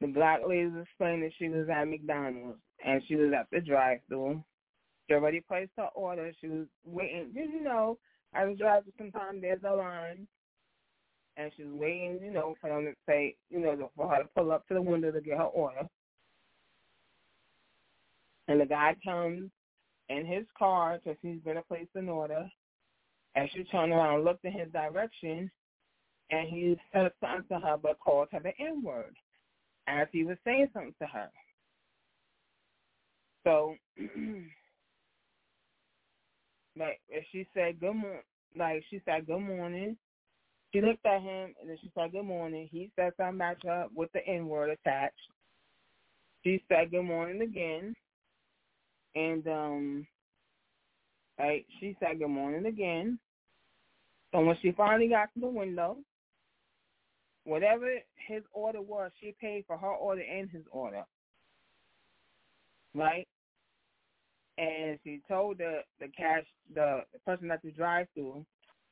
the 0.00 0.06
black 0.06 0.40
lady 0.46 0.66
was 0.66 0.84
explaining 0.86 1.20
that 1.20 1.32
she 1.38 1.48
was 1.48 1.68
at 1.68 1.84
McDonald's 1.84 2.58
and 2.84 3.02
she 3.06 3.16
was 3.16 3.32
at 3.38 3.46
the 3.52 3.60
drive-through 3.60 4.42
she 5.06 5.14
already 5.14 5.40
placed 5.40 5.72
her 5.76 5.88
order. 5.94 6.32
She 6.40 6.48
was 6.48 6.66
waiting. 6.84 7.32
Did 7.34 7.50
You 7.50 7.62
know, 7.62 7.98
I 8.34 8.44
was 8.46 8.58
driving 8.58 8.92
sometimes 8.96 9.42
there's 9.42 9.60
a 9.66 9.74
line, 9.74 10.26
and 11.36 11.52
she 11.56 11.64
was 11.64 11.74
waiting, 11.74 12.20
you 12.22 12.32
know, 12.32 12.54
for 12.60 12.70
them 12.70 12.84
to 12.84 12.94
say, 13.06 13.36
you 13.50 13.60
know, 13.60 13.90
for 13.96 14.08
her 14.08 14.22
to 14.22 14.28
pull 14.34 14.52
up 14.52 14.66
to 14.68 14.74
the 14.74 14.82
window 14.82 15.10
to 15.10 15.20
get 15.20 15.36
her 15.36 15.44
order. 15.44 15.86
And 18.48 18.60
the 18.60 18.66
guy 18.66 18.94
comes 19.04 19.50
in 20.08 20.26
his 20.26 20.44
car 20.58 20.98
because 20.98 21.18
he's 21.22 21.40
going 21.44 21.56
to 21.56 21.62
place 21.62 21.88
an 21.94 22.08
order. 22.08 22.48
And 23.34 23.48
she 23.52 23.64
turned 23.64 23.92
around, 23.92 24.24
looked 24.24 24.44
in 24.44 24.52
his 24.52 24.70
direction, 24.72 25.50
and 26.30 26.48
he 26.48 26.78
said 26.92 27.10
something 27.20 27.48
to 27.48 27.66
her 27.66 27.76
but 27.76 27.98
called 28.00 28.28
her 28.32 28.40
the 28.40 28.52
N-word. 28.60 29.14
as 29.86 30.08
he 30.12 30.24
was 30.24 30.36
saying 30.44 30.68
something 30.72 30.94
to 31.00 31.06
her. 31.06 31.28
So, 33.44 33.76
like, 36.78 37.00
she 37.30 37.46
said 37.54 37.80
good 37.80 37.94
morning, 37.94 38.22
like 38.56 38.84
she 38.88 39.00
said 39.04 39.26
good 39.26 39.40
morning, 39.40 39.96
she 40.72 40.80
looked 40.80 41.04
at 41.06 41.20
him 41.20 41.54
and 41.60 41.68
then 41.68 41.76
she 41.80 41.90
said 41.94 42.12
good 42.12 42.24
morning. 42.24 42.68
He 42.70 42.90
said 42.96 43.12
something 43.16 43.38
back 43.38 43.60
to 43.60 43.68
her 43.68 43.86
with 43.94 44.10
the 44.12 44.26
N 44.26 44.48
word 44.48 44.70
attached. 44.70 45.14
She 46.42 46.62
said 46.68 46.90
good 46.90 47.04
morning 47.04 47.42
again, 47.42 47.94
and 49.14 49.46
um, 49.46 50.06
right, 51.38 51.64
she 51.80 51.96
said 52.00 52.18
good 52.18 52.28
morning 52.28 52.66
again. 52.66 53.18
So 54.32 54.40
when 54.40 54.56
she 54.62 54.72
finally 54.72 55.08
got 55.08 55.32
to 55.34 55.40
the 55.40 55.46
window, 55.46 55.98
whatever 57.44 57.86
his 58.26 58.42
order 58.52 58.82
was, 58.82 59.10
she 59.20 59.34
paid 59.40 59.64
for 59.66 59.76
her 59.76 59.90
order 59.90 60.22
and 60.22 60.50
his 60.50 60.64
order. 60.70 61.04
Right? 62.94 63.28
And 64.58 64.98
she 65.04 65.20
told 65.28 65.58
the 65.58 65.80
the 66.00 66.08
cash 66.08 66.44
the, 66.74 67.02
the 67.12 67.18
person 67.20 67.50
at 67.50 67.62
the 67.62 67.70
drive 67.70 68.06
through 68.14 68.44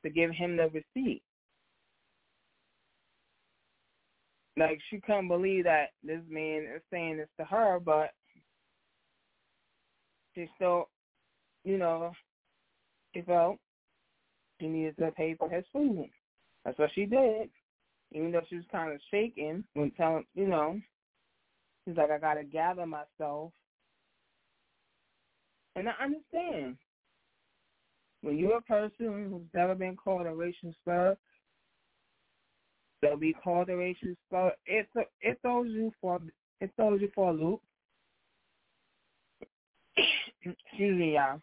to 0.03 0.09
give 0.09 0.31
him 0.31 0.57
the 0.57 0.69
receipt. 0.69 1.21
Like 4.55 4.79
she 4.89 5.01
couldn't 5.01 5.29
believe 5.29 5.63
that 5.63 5.87
this 6.03 6.21
man 6.29 6.67
is 6.75 6.81
saying 6.91 7.17
this 7.17 7.29
to 7.39 7.45
her, 7.45 7.79
but 7.79 8.11
she 10.35 10.47
still, 10.55 10.89
you 11.63 11.77
know, 11.77 12.11
she 13.13 13.21
felt 13.21 13.57
she 14.59 14.67
needed 14.67 14.97
to 14.97 15.11
pay 15.11 15.35
for 15.35 15.49
his 15.49 15.65
food. 15.71 16.09
That's 16.65 16.77
what 16.79 16.89
she 16.93 17.05
did 17.05 17.49
even 18.13 18.31
though 18.31 18.41
she 18.47 18.55
was 18.55 18.65
kind 18.71 18.93
of 18.93 18.99
shaking 19.11 19.63
when 19.73 19.91
telling, 19.91 20.25
you 20.35 20.47
know, 20.47 20.79
she's 21.83 21.97
like, 21.97 22.11
I 22.11 22.19
got 22.19 22.35
to 22.35 22.43
gather 22.43 22.85
myself. 22.85 23.51
And 25.75 25.89
I 25.89 25.93
understand. 26.03 26.77
When 28.21 28.37
you're 28.37 28.57
a 28.57 28.61
person 28.61 29.29
who's 29.29 29.41
never 29.53 29.75
been 29.75 29.97
called 29.97 30.27
a 30.27 30.33
racial 30.33 30.73
slur, 30.83 31.17
they'll 33.01 33.17
be 33.17 33.33
called 33.33 33.69
a 33.69 33.75
racial 33.75 34.13
slur. 34.29 34.53
It, 34.65 34.87
it 35.21 35.39
throws 35.41 35.67
you 35.69 35.91
for 35.99 36.21
it 36.61 36.71
throws 36.77 37.01
you 37.01 37.09
for 37.13 37.31
a 37.31 37.33
loop. 37.33 37.61
Excuse 40.45 40.99
me, 40.99 41.15
y'all. 41.15 41.41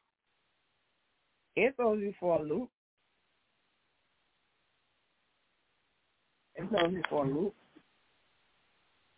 It 1.57 1.75
throws 1.77 2.01
you 2.01 2.15
for 2.21 2.41
a 2.41 2.43
loop. 2.43 2.71
It's 6.57 6.69
throw 6.71 6.91
me 6.91 7.03
for 7.11 7.25
a 7.25 7.29
loop. 7.29 7.55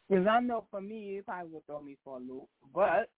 Because 0.08 0.26
I 0.28 0.40
know 0.40 0.66
for 0.70 0.80
me, 0.80 1.18
it 1.18 1.26
probably 1.26 1.52
would 1.52 1.66
throw 1.66 1.80
me 1.82 1.96
for 2.04 2.18
a 2.18 2.20
loop. 2.20 2.48
But 2.74 3.10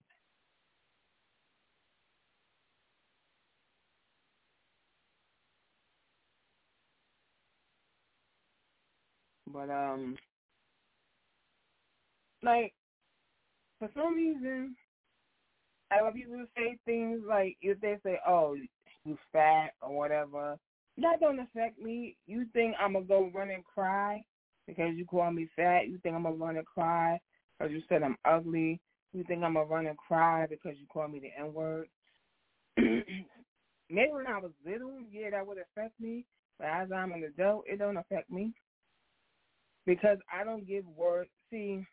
But 9.47 9.69
um, 9.69 10.17
like 12.43 12.73
for 13.79 13.89
some 13.95 14.15
reason, 14.15 14.75
I 15.95 16.01
when 16.03 16.13
people 16.13 16.45
say 16.55 16.77
things 16.85 17.21
like 17.27 17.57
if 17.61 17.79
they 17.81 17.97
say, 18.03 18.19
"Oh, 18.27 18.55
you 19.05 19.17
fat" 19.31 19.73
or 19.81 19.95
whatever, 19.95 20.57
that 20.97 21.19
don't 21.19 21.39
affect 21.39 21.79
me. 21.79 22.17
You 22.27 22.45
think 22.53 22.75
I'm 22.79 22.93
gonna 22.93 23.05
go 23.05 23.29
run 23.33 23.49
and 23.49 23.63
cry 23.63 24.23
because 24.67 24.95
you 24.95 25.05
call 25.05 25.31
me 25.31 25.49
fat? 25.55 25.87
You 25.87 25.99
think 25.99 26.15
I'm 26.15 26.23
gonna 26.23 26.35
run 26.35 26.57
and 26.57 26.65
cry 26.65 27.19
because 27.57 27.71
you 27.71 27.81
said 27.87 28.03
I'm 28.03 28.17
ugly? 28.25 28.79
You 29.13 29.23
think 29.23 29.43
I'm 29.43 29.53
gonna 29.53 29.65
run 29.65 29.87
and 29.87 29.97
cry 29.97 30.47
because 30.47 30.73
you 30.79 30.87
call 30.87 31.07
me 31.07 31.19
the 31.19 31.31
N 31.39 31.53
word? 31.53 31.87
Maybe 32.77 34.11
when 34.11 34.27
I 34.27 34.39
was 34.39 34.51
little, 34.65 34.99
yeah, 35.11 35.29
that 35.31 35.45
would 35.45 35.57
affect 35.57 35.99
me. 35.99 36.25
But 36.57 36.67
as 36.67 36.91
I'm 36.91 37.11
an 37.11 37.23
adult, 37.23 37.65
it 37.67 37.77
don't 37.77 37.97
affect 37.97 38.29
me 38.31 38.53
because 39.85 40.17
I 40.33 40.43
don't 40.43 40.67
give 40.67 40.85
words. 40.87 41.29
See, 41.49 41.85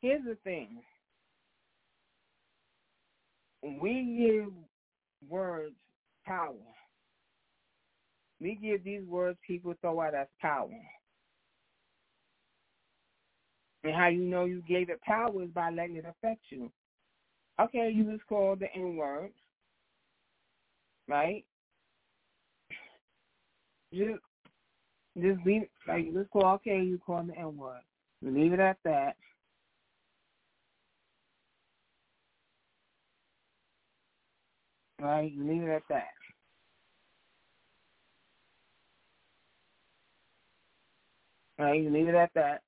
here's 0.00 0.24
the 0.24 0.36
thing: 0.44 0.82
we 3.62 4.16
give 4.18 4.52
words 5.28 5.74
power. 6.26 6.54
We 8.40 8.58
give 8.60 8.84
these 8.84 9.04
words 9.06 9.38
people 9.46 9.74
throw 9.80 10.00
out 10.00 10.14
as 10.14 10.28
power. 10.40 10.70
And 13.84 13.94
how 13.94 14.08
you 14.08 14.24
know 14.24 14.44
you 14.44 14.62
gave 14.68 14.90
it 14.90 15.00
power 15.02 15.42
is 15.42 15.50
by 15.50 15.70
letting 15.70 15.96
it 15.96 16.04
affect 16.06 16.40
you. 16.50 16.70
Okay, 17.60 17.90
you 17.94 18.04
was 18.04 18.20
called 18.28 18.60
the 18.60 18.72
N 18.74 18.96
word, 18.96 19.32
right? 21.08 21.44
Just, 23.92 24.20
just 25.20 25.44
leave 25.44 25.62
like 25.86 26.06
let's 26.14 26.28
call 26.30 26.54
okay, 26.54 26.80
you 26.82 26.98
call 27.04 27.22
the 27.22 27.36
N 27.36 27.56
word. 27.56 27.80
Leave 28.22 28.52
it 28.52 28.60
at 28.60 28.78
that. 28.84 29.16
Right, 35.00 35.32
leave 35.36 35.62
it 35.62 35.70
at 35.70 35.82
that. 35.88 36.08
Right, 41.58 41.90
leave 41.90 42.08
it 42.08 42.14
at 42.14 42.30
that. 42.34 42.62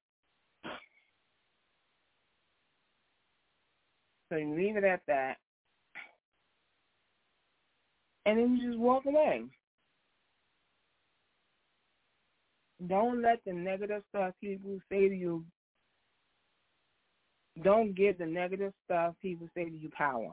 So 4.30 4.36
you 4.36 4.54
leave 4.54 4.76
it 4.76 4.84
at 4.84 5.00
that. 5.08 5.36
And 8.24 8.38
then 8.38 8.56
you 8.56 8.70
just 8.70 8.78
walk 8.78 9.04
away. 9.04 9.42
Don't 12.86 13.20
let 13.20 13.40
the 13.44 13.52
negative 13.52 14.02
stuff 14.08 14.32
people 14.40 14.78
say 14.90 15.08
to 15.08 15.14
you, 15.14 15.44
don't 17.62 17.94
give 17.94 18.16
the 18.16 18.26
negative 18.26 18.72
stuff 18.86 19.14
people 19.20 19.48
say 19.54 19.64
to 19.64 19.76
you 19.76 19.90
power. 19.90 20.32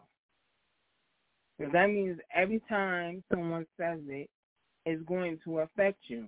Because 1.60 1.74
that 1.74 1.88
means 1.88 2.20
every 2.34 2.62
time 2.70 3.22
someone 3.30 3.68
says 3.78 4.00
it, 4.08 4.30
it's 4.86 5.04
going 5.04 5.40
to 5.44 5.60
affect 5.60 5.98
you. 6.08 6.26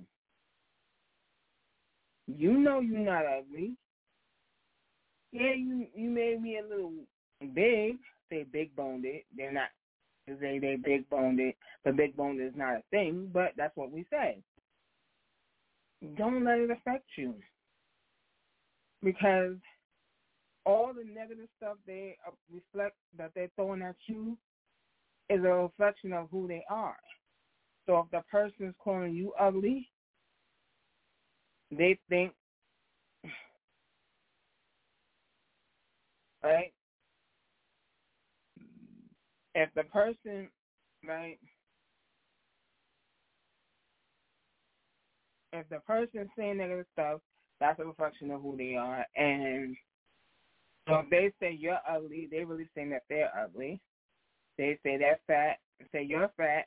You 2.27 2.57
know 2.57 2.81
you're 2.81 2.99
not 2.99 3.23
ugly. 3.25 3.75
Yeah, 5.31 5.53
you 5.53 5.87
you 5.95 6.09
made 6.09 6.41
me 6.41 6.57
a 6.57 6.67
little 6.67 6.91
big. 7.53 7.97
Say 8.29 8.45
big 8.51 8.75
boned 8.75 9.05
it. 9.05 9.23
They're 9.35 9.53
not. 9.53 9.69
Say 10.27 10.59
they 10.59 10.75
big 10.75 11.09
boned 11.09 11.39
it. 11.39 11.55
The 11.85 11.93
big 11.93 12.15
boned 12.17 12.41
is 12.41 12.53
not 12.55 12.75
a 12.75 12.83
thing, 12.91 13.29
but 13.33 13.53
that's 13.55 13.75
what 13.75 13.91
we 13.91 14.05
say. 14.09 14.37
Don't 16.17 16.43
let 16.43 16.59
it 16.59 16.71
affect 16.71 17.05
you, 17.17 17.35
because 19.03 19.55
all 20.65 20.93
the 20.93 21.03
negative 21.03 21.47
stuff 21.57 21.77
they 21.87 22.17
uh, 22.27 22.31
reflect 22.53 22.95
that 23.17 23.31
they're 23.33 23.49
throwing 23.55 23.81
at 23.81 23.95
you 24.07 24.37
is 25.31 25.43
a 25.43 25.49
reflection 25.49 26.13
of 26.13 26.29
who 26.29 26.47
they 26.47 26.63
are. 26.69 26.97
So 27.85 27.99
if 27.99 28.11
the 28.11 28.21
person 28.29 28.67
is 28.67 28.75
calling 28.83 29.13
you 29.13 29.33
ugly, 29.39 29.89
they 31.71 31.97
think, 32.09 32.33
right? 36.43 36.73
If 39.55 39.69
the 39.75 39.83
person, 39.83 40.49
right? 41.07 41.39
If 45.53 45.67
the 45.69 45.79
person 45.79 46.21
is 46.21 46.27
saying 46.37 46.57
negative 46.57 46.85
stuff, 46.93 47.21
that's 47.59 47.79
a 47.79 47.85
reflection 47.85 48.31
of 48.31 48.41
who 48.41 48.57
they 48.57 48.75
are. 48.75 49.05
And 49.15 49.75
so 50.87 50.99
if 50.99 51.09
they 51.09 51.31
say 51.39 51.53
you're 51.53 51.79
ugly, 51.89 52.27
they're 52.31 52.45
really 52.45 52.69
saying 52.73 52.91
that 52.91 53.03
they're 53.09 53.31
ugly. 53.37 53.81
They 54.61 54.77
say 54.83 54.97
they're 54.97 55.19
fat, 55.25 55.57
say 55.91 56.03
you're 56.03 56.29
fat, 56.37 56.65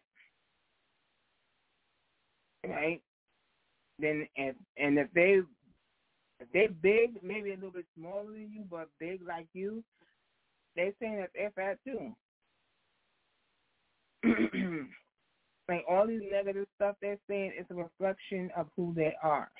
right? 2.67 3.01
then 3.99 4.27
if 4.37 4.57
and 4.77 4.99
if 4.99 5.09
they 5.15 5.41
if 6.41 6.51
they 6.53 6.67
big, 6.83 7.23
maybe 7.23 7.53
a 7.53 7.55
little 7.55 7.71
bit 7.71 7.87
smaller 7.97 8.33
than 8.33 8.51
you, 8.53 8.65
but 8.69 8.89
big 8.99 9.21
like 9.27 9.47
you, 9.53 9.85
they 10.75 10.93
saying 11.01 11.17
that 11.17 11.31
they're 11.35 11.53
fat 11.53 11.79
too. 11.87 12.13
like 15.69 15.85
all 15.89 16.07
these 16.07 16.23
negative 16.31 16.67
stuff 16.75 16.97
they're 17.01 17.19
saying 17.29 17.53
is 17.59 17.67
a 17.71 17.75
reflection 17.75 18.51
of 18.57 18.67
who 18.77 18.93
they 18.97 19.15
are. 19.23 19.51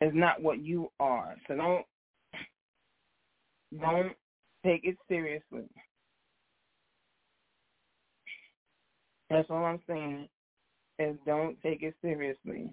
It's 0.00 0.16
not 0.16 0.42
what 0.42 0.64
you 0.64 0.90
are. 0.98 1.36
So 1.46 1.56
don't 1.56 1.84
don't 3.78 4.12
take 4.64 4.84
it 4.84 4.96
seriously. 5.08 5.68
That's 9.32 9.48
all 9.48 9.64
I'm 9.64 9.80
saying. 9.88 10.28
Is 10.98 11.16
don't 11.24 11.60
take 11.62 11.82
it 11.82 11.94
seriously. 12.02 12.70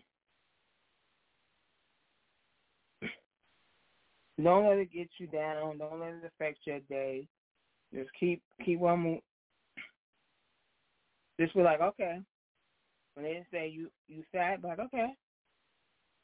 Don't 4.44 4.68
let 4.68 4.78
it 4.78 4.92
get 4.92 5.08
you 5.18 5.28
down. 5.28 5.78
Don't 5.78 6.00
let 6.00 6.10
it 6.10 6.32
affect 6.36 6.60
your 6.66 6.80
day. 6.90 7.28
Just 7.94 8.10
keep 8.20 8.42
keep 8.64 8.82
on 8.82 9.00
moving. 9.00 9.22
Just 11.40 11.56
be 11.56 11.62
like, 11.62 11.80
okay. 11.80 12.20
When 13.14 13.24
they 13.24 13.46
say 13.52 13.70
you 13.70 13.90
you 14.08 14.24
fat, 14.32 14.60
like 14.62 14.80
okay. 14.80 15.14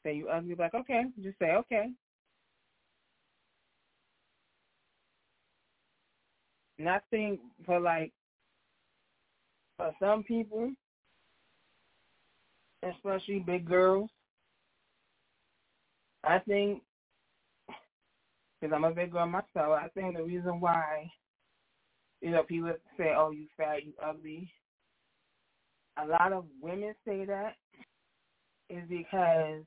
Say 0.04 0.16
you 0.16 0.28
ugly, 0.28 0.54
like 0.54 0.74
okay. 0.74 1.04
Just 1.22 1.38
say 1.38 1.52
okay. 1.52 1.88
Nothing 6.78 7.38
for 7.64 7.80
like 7.80 8.12
for 9.76 9.92
some 10.00 10.22
people, 10.22 10.72
especially 12.82 13.40
big 13.40 13.66
girls. 13.66 14.10
I 16.24 16.38
think 16.40 16.82
because 18.60 18.74
I'm 18.74 18.84
a 18.84 18.90
big 18.90 19.12
girl 19.12 19.26
myself. 19.26 19.46
I 19.56 19.88
think 19.94 20.16
the 20.16 20.24
reason 20.24 20.60
why, 20.60 21.10
you 22.20 22.30
know, 22.30 22.42
people 22.42 22.72
say, 22.96 23.14
"Oh, 23.16 23.30
you 23.30 23.46
fat, 23.56 23.84
you 23.84 23.92
ugly." 24.02 24.52
A 25.98 26.06
lot 26.06 26.32
of 26.32 26.46
women 26.60 26.94
say 27.04 27.24
that 27.24 27.56
is 28.68 28.86
because 28.88 29.64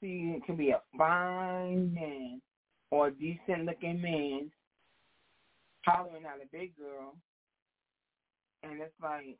see, 0.00 0.40
can 0.46 0.56
be 0.56 0.70
a 0.70 0.80
fine 0.96 1.92
man 1.94 2.40
or 2.90 3.08
a 3.08 3.12
decent 3.12 3.64
looking 3.64 4.00
man 4.00 4.50
hollering 5.84 6.24
at 6.24 6.42
a 6.42 6.48
big 6.52 6.76
girl, 6.76 7.14
and 8.62 8.80
it's 8.80 8.92
like, 9.02 9.38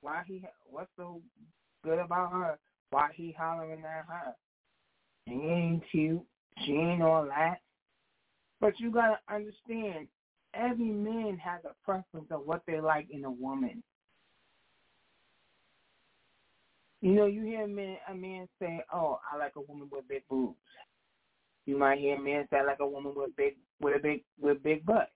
why 0.00 0.22
he? 0.26 0.44
What's 0.66 0.90
so 0.96 1.20
good 1.84 1.98
about 1.98 2.32
her? 2.32 2.58
Why 2.90 3.08
he 3.14 3.34
hollering 3.36 3.84
at 3.84 4.06
her? 4.06 4.34
She 5.26 5.34
ain't 5.34 5.82
cute. 5.90 6.22
She 6.64 6.72
ain't 6.72 7.02
all 7.02 7.24
that. 7.24 7.60
But 8.60 8.78
you 8.78 8.90
gotta 8.90 9.18
understand, 9.28 10.08
every 10.54 10.90
man 10.90 11.38
has 11.38 11.60
a 11.64 11.74
preference 11.84 12.26
of 12.30 12.46
what 12.46 12.62
they 12.66 12.80
like 12.80 13.08
in 13.10 13.24
a 13.24 13.30
woman. 13.30 13.82
You 17.00 17.12
know, 17.12 17.26
you 17.26 17.42
hear 17.42 17.64
a 17.64 17.68
man, 17.68 17.96
a 18.08 18.14
man 18.14 18.48
say, 18.58 18.82
"Oh, 18.92 19.20
I 19.30 19.36
like 19.36 19.56
a 19.56 19.60
woman 19.60 19.88
with 19.90 20.08
big 20.08 20.26
boobs." 20.28 20.56
You 21.66 21.76
might 21.76 21.98
hear 21.98 22.16
a 22.16 22.20
man 22.20 22.46
say, 22.48 22.58
"I 22.58 22.62
like 22.62 22.80
a 22.80 22.86
woman 22.86 23.14
with 23.14 23.36
big, 23.36 23.56
with 23.80 23.96
a 23.96 23.98
big, 23.98 24.24
with 24.40 24.62
big 24.62 24.86
butt." 24.86 25.10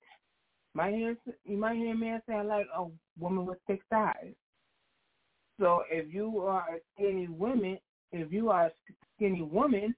Might 0.75 0.95
hear, 0.95 1.17
you 1.45 1.57
might 1.57 1.77
hear 1.77 1.93
a 1.93 1.97
man 1.97 2.23
"I 2.29 2.43
like 2.43 2.67
a 2.77 2.87
woman 3.19 3.47
with 3.47 3.59
thick 3.67 3.81
thighs." 3.91 4.35
So 5.59 5.83
if 5.91 6.13
you 6.13 6.39
are 6.41 6.77
a 6.77 6.79
skinny 6.95 7.29
woman, 7.29 7.79
if 8.13 8.33
you 8.33 8.51
are 8.51 8.67
a 8.67 8.73
skinny 9.17 9.43
woman, 9.43 9.95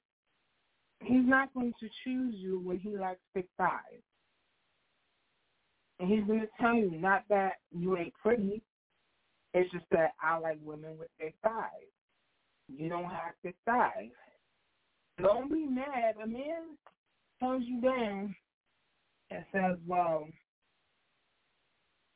he's 1.02 1.26
not 1.26 1.52
going 1.54 1.74
to 1.80 1.88
choose 2.04 2.34
you 2.36 2.60
when 2.60 2.78
he 2.78 2.96
likes 2.96 3.20
thick 3.34 3.46
thighs. 3.58 4.02
And 5.98 6.10
he's 6.10 6.24
going 6.24 6.40
to 6.40 6.48
tell 6.58 6.74
you 6.74 6.90
not 6.92 7.24
that 7.28 7.54
you 7.70 7.96
ain't 7.98 8.14
pretty, 8.14 8.62
it's 9.52 9.70
just 9.70 9.84
that 9.90 10.12
I 10.22 10.38
like 10.38 10.58
women 10.64 10.98
with 10.98 11.08
thick 11.18 11.34
thighs. 11.42 11.92
You 12.68 12.88
don't 12.88 13.04
have 13.04 13.34
thick 13.42 13.56
thighs. 13.66 14.10
Don't 15.20 15.52
be 15.52 15.66
mad. 15.66 16.14
A 16.22 16.26
man 16.26 16.78
turns 17.40 17.66
you 17.66 17.80
down 17.82 18.34
and 19.30 19.44
says, 19.52 19.76
well, 19.86 20.26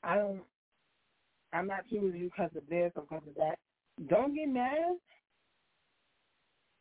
I 0.05 0.17
don't, 0.17 0.43
I'm 1.53 1.67
not 1.67 1.89
choosing 1.89 2.21
you 2.21 2.31
because 2.31 2.51
of 2.57 2.69
this 2.69 2.93
or 2.97 3.03
because 3.03 3.27
of 3.29 3.35
that. 3.37 3.59
Don't 4.09 4.35
get 4.35 4.49
mad. 4.49 4.97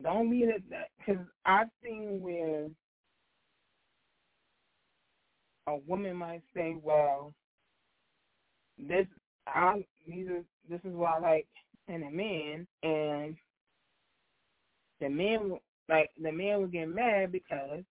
Don't 0.02 0.30
be 0.30 0.44
that 0.46 0.88
because 0.98 1.24
I've 1.46 1.68
seen 1.82 2.20
where 2.20 2.66
a 5.66 5.76
woman 5.86 6.16
might 6.16 6.42
say, 6.54 6.76
"Well, 6.82 7.32
this 8.78 9.06
I 9.46 9.84
these 10.06 10.28
are 10.28 10.44
this 10.68 10.80
is 10.84 10.94
what 10.94 11.14
I 11.14 11.18
like 11.20 11.46
in 11.88 12.02
a 12.02 12.10
man," 12.10 12.66
and 12.82 13.36
the 15.00 15.08
man 15.08 15.58
like 15.88 16.10
the 16.20 16.32
man 16.32 16.60
would 16.60 16.72
get 16.72 16.88
mad 16.88 17.32
because 17.32 17.84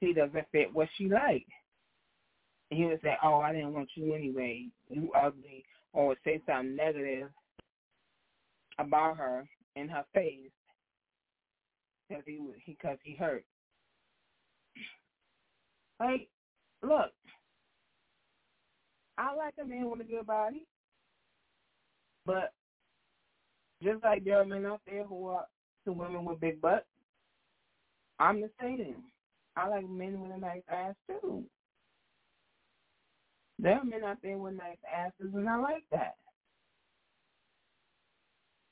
he 0.00 0.12
doesn't 0.12 0.50
fit 0.52 0.74
what 0.74 0.88
she 0.96 1.08
like. 1.08 1.46
And 2.70 2.80
he 2.80 2.86
would 2.86 3.00
say, 3.02 3.16
"Oh, 3.22 3.40
I 3.40 3.52
didn't 3.52 3.72
want 3.72 3.90
you 3.94 4.14
anyway. 4.14 4.66
You 4.88 5.10
ugly," 5.12 5.64
or 5.92 6.16
say 6.24 6.42
something 6.46 6.76
negative 6.76 7.30
about 8.78 9.16
her 9.16 9.48
in 9.76 9.88
her 9.88 10.04
face 10.12 10.50
because 12.08 12.24
he 12.26 12.38
because 12.66 12.98
he, 13.04 13.12
he 13.12 13.16
hurt. 13.16 13.44
Like, 15.98 16.28
look, 16.82 17.12
I 19.18 19.34
like 19.34 19.54
a 19.60 19.64
man 19.64 19.90
with 19.90 20.00
a 20.00 20.04
good 20.04 20.26
body, 20.26 20.66
but 22.26 22.52
just 23.82 24.02
like 24.02 24.24
there 24.24 24.40
are 24.40 24.44
men 24.44 24.66
out 24.66 24.80
there 24.86 25.04
who 25.04 25.28
are 25.28 25.46
to 25.84 25.92
women 25.92 26.24
with 26.24 26.40
big 26.40 26.60
butts, 26.60 26.86
I'm 28.18 28.40
the 28.40 28.50
same. 28.60 28.96
I 29.56 29.68
like 29.68 29.88
men 29.88 30.20
with 30.20 30.32
a 30.32 30.38
nice 30.38 30.62
ass 30.68 30.94
too. 31.08 31.44
There 33.58 33.78
are 33.78 33.84
men 33.84 34.04
out 34.04 34.18
there 34.22 34.36
with 34.36 34.54
nice 34.54 34.76
asses, 34.94 35.32
and 35.34 35.48
I 35.48 35.56
like 35.58 35.84
that. 35.90 36.16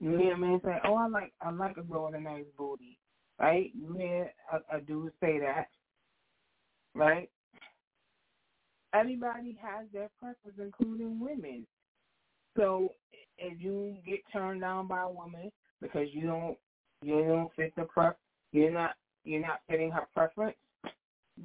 You 0.00 0.18
hear 0.18 0.34
a 0.34 0.60
say, 0.60 0.78
"Oh, 0.84 0.96
I 0.96 1.08
like 1.08 1.32
I 1.40 1.50
like 1.50 1.76
a 1.78 1.82
girl 1.82 2.06
with 2.06 2.16
a 2.16 2.20
nice 2.20 2.44
booty." 2.58 2.98
right? 3.38 3.70
You 3.74 3.94
hear 3.94 4.32
a, 4.52 4.76
a 4.76 4.80
dude 4.80 5.12
say 5.20 5.38
that, 5.40 5.68
right? 6.94 7.30
Everybody 8.92 9.58
has 9.60 9.86
their 9.92 10.10
preference, 10.20 10.58
including 10.58 11.18
women. 11.18 11.66
So 12.56 12.90
if 13.38 13.60
you 13.60 13.96
get 14.06 14.20
turned 14.32 14.60
down 14.60 14.86
by 14.86 15.02
a 15.02 15.10
woman 15.10 15.50
because 15.82 16.08
you 16.12 16.26
don't 16.26 16.56
you 17.02 17.24
don't 17.24 17.50
fit 17.56 17.74
the 17.76 17.82
pref 17.82 18.14
you're 18.52 18.70
not 18.70 18.92
you're 19.24 19.40
not 19.40 19.60
fitting 19.68 19.90
her 19.90 20.06
preference, 20.14 20.56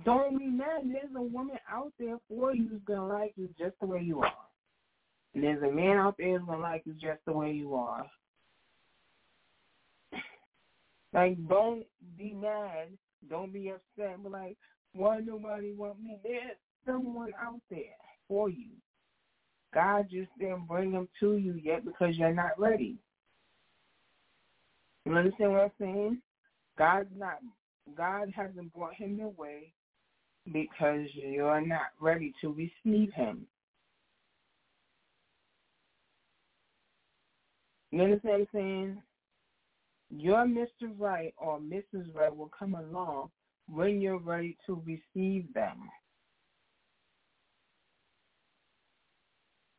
don't 0.06 0.38
be 0.38 0.46
mad. 0.46 0.84
There's 0.86 1.16
a 1.16 1.22
woman 1.22 1.58
out 1.72 1.92
there 2.00 2.18
for 2.28 2.54
you 2.54 2.68
who's 2.70 2.82
gonna 2.86 3.08
like 3.08 3.34
you 3.36 3.50
just 3.58 3.80
the 3.80 3.88
way 3.88 4.02
you 4.02 4.22
are. 4.22 4.34
And 5.34 5.44
there's 5.44 5.64
a 5.64 5.72
man 5.72 5.98
out 5.98 6.16
there 6.18 6.38
who's 6.38 6.48
gonna 6.48 6.62
like 6.62 6.84
you 6.86 6.94
just 6.94 7.20
the 7.26 7.34
way 7.34 7.52
you 7.52 7.76
are. 7.76 8.06
Like, 11.12 11.48
don't 11.48 11.86
be 12.18 12.34
mad. 12.34 12.90
Don't 13.30 13.52
be 13.52 13.72
upset. 13.72 14.22
But 14.22 14.32
like, 14.32 14.58
why 14.94 15.20
nobody 15.20 15.74
want 15.74 16.02
me? 16.02 16.18
There's 16.24 16.56
someone 16.86 17.32
out 17.42 17.62
there 17.70 17.98
for 18.28 18.50
you. 18.50 18.70
God 19.74 20.08
just 20.10 20.30
didn't 20.40 20.68
bring 20.68 20.92
them 20.92 21.08
to 21.20 21.38
you 21.38 21.60
yet 21.64 21.84
because 21.84 22.16
you're 22.16 22.34
not 22.34 22.60
ready. 22.60 22.98
You 25.06 25.16
understand 25.16 25.52
what 25.52 25.62
I'm 25.62 25.72
saying? 25.80 26.22
God's 26.78 27.10
not. 27.18 27.40
God 27.98 28.32
hasn't 28.36 28.74
brought 28.74 28.94
him 28.94 29.18
your 29.18 29.30
way 29.30 29.74
because 30.52 31.08
you're 31.14 31.66
not 31.66 31.88
ready 32.00 32.34
to 32.42 32.50
receive 32.54 33.14
him. 33.14 33.46
You 37.92 38.04
understand 38.04 38.34
what 38.34 38.40
I'm 38.42 38.48
saying? 38.54 39.02
your 40.10 40.46
Mr. 40.46 40.92
Right 40.98 41.34
or 41.38 41.60
Mrs. 41.60 42.14
Right 42.14 42.36
will 42.36 42.52
come 42.58 42.76
along 42.76 43.30
when 43.68 44.02
you're 44.02 44.20
ready 44.20 44.58
to 44.66 44.82
receive 44.86 45.54
them. 45.54 45.90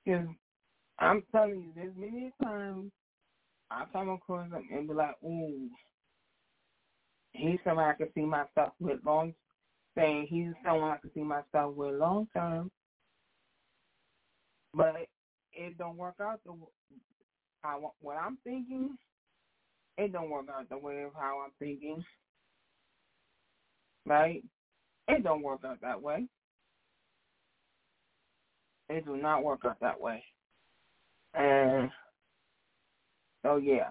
Because 0.04 0.26
I'm 0.98 1.22
telling 1.33 1.61
you, 1.61 1.72
there's 1.74 1.96
many 1.96 2.33
times 2.42 2.90
I 3.70 3.85
come 3.92 4.11
across 4.11 4.50
them 4.50 4.66
and 4.72 4.88
be 4.88 4.94
like, 4.94 5.16
ooh, 5.24 5.68
he's 7.33 7.59
someone 7.64 7.87
I 7.87 7.94
can 7.94 8.09
see 8.14 8.22
myself 8.22 8.72
with 8.80 9.00
long 9.04 9.35
saying 9.96 10.26
he's 10.29 10.53
someone 10.64 10.90
I 10.90 10.96
can 10.98 11.11
see 11.14 11.22
myself 11.22 11.74
with 11.74 11.94
long 11.94 12.29
term. 12.35 12.70
But 14.74 14.94
it 15.53 15.79
don't 15.79 15.96
work 15.96 16.16
out 16.20 16.40
the 16.44 16.53
I 17.64 17.79
what 18.00 18.16
I'm 18.16 18.38
thinking 18.44 18.96
it 20.00 20.12
don't 20.12 20.31
work 20.31 20.46
out 20.48 20.66
the 20.70 20.79
way 20.79 21.03
of 21.03 21.11
how 21.14 21.42
I'm 21.44 21.53
thinking. 21.59 22.03
Right? 24.07 24.42
It 25.09 25.22
don't 25.22 25.42
work 25.42 25.61
out 25.64 25.81
that 25.83 26.00
way. 26.00 26.26
It 28.88 29.05
do 29.05 29.16
not 29.16 29.44
work 29.44 29.61
out 29.66 29.79
that 29.81 30.00
way. 30.00 30.24
And 31.35 31.90
so 33.42 33.57
yeah. 33.57 33.90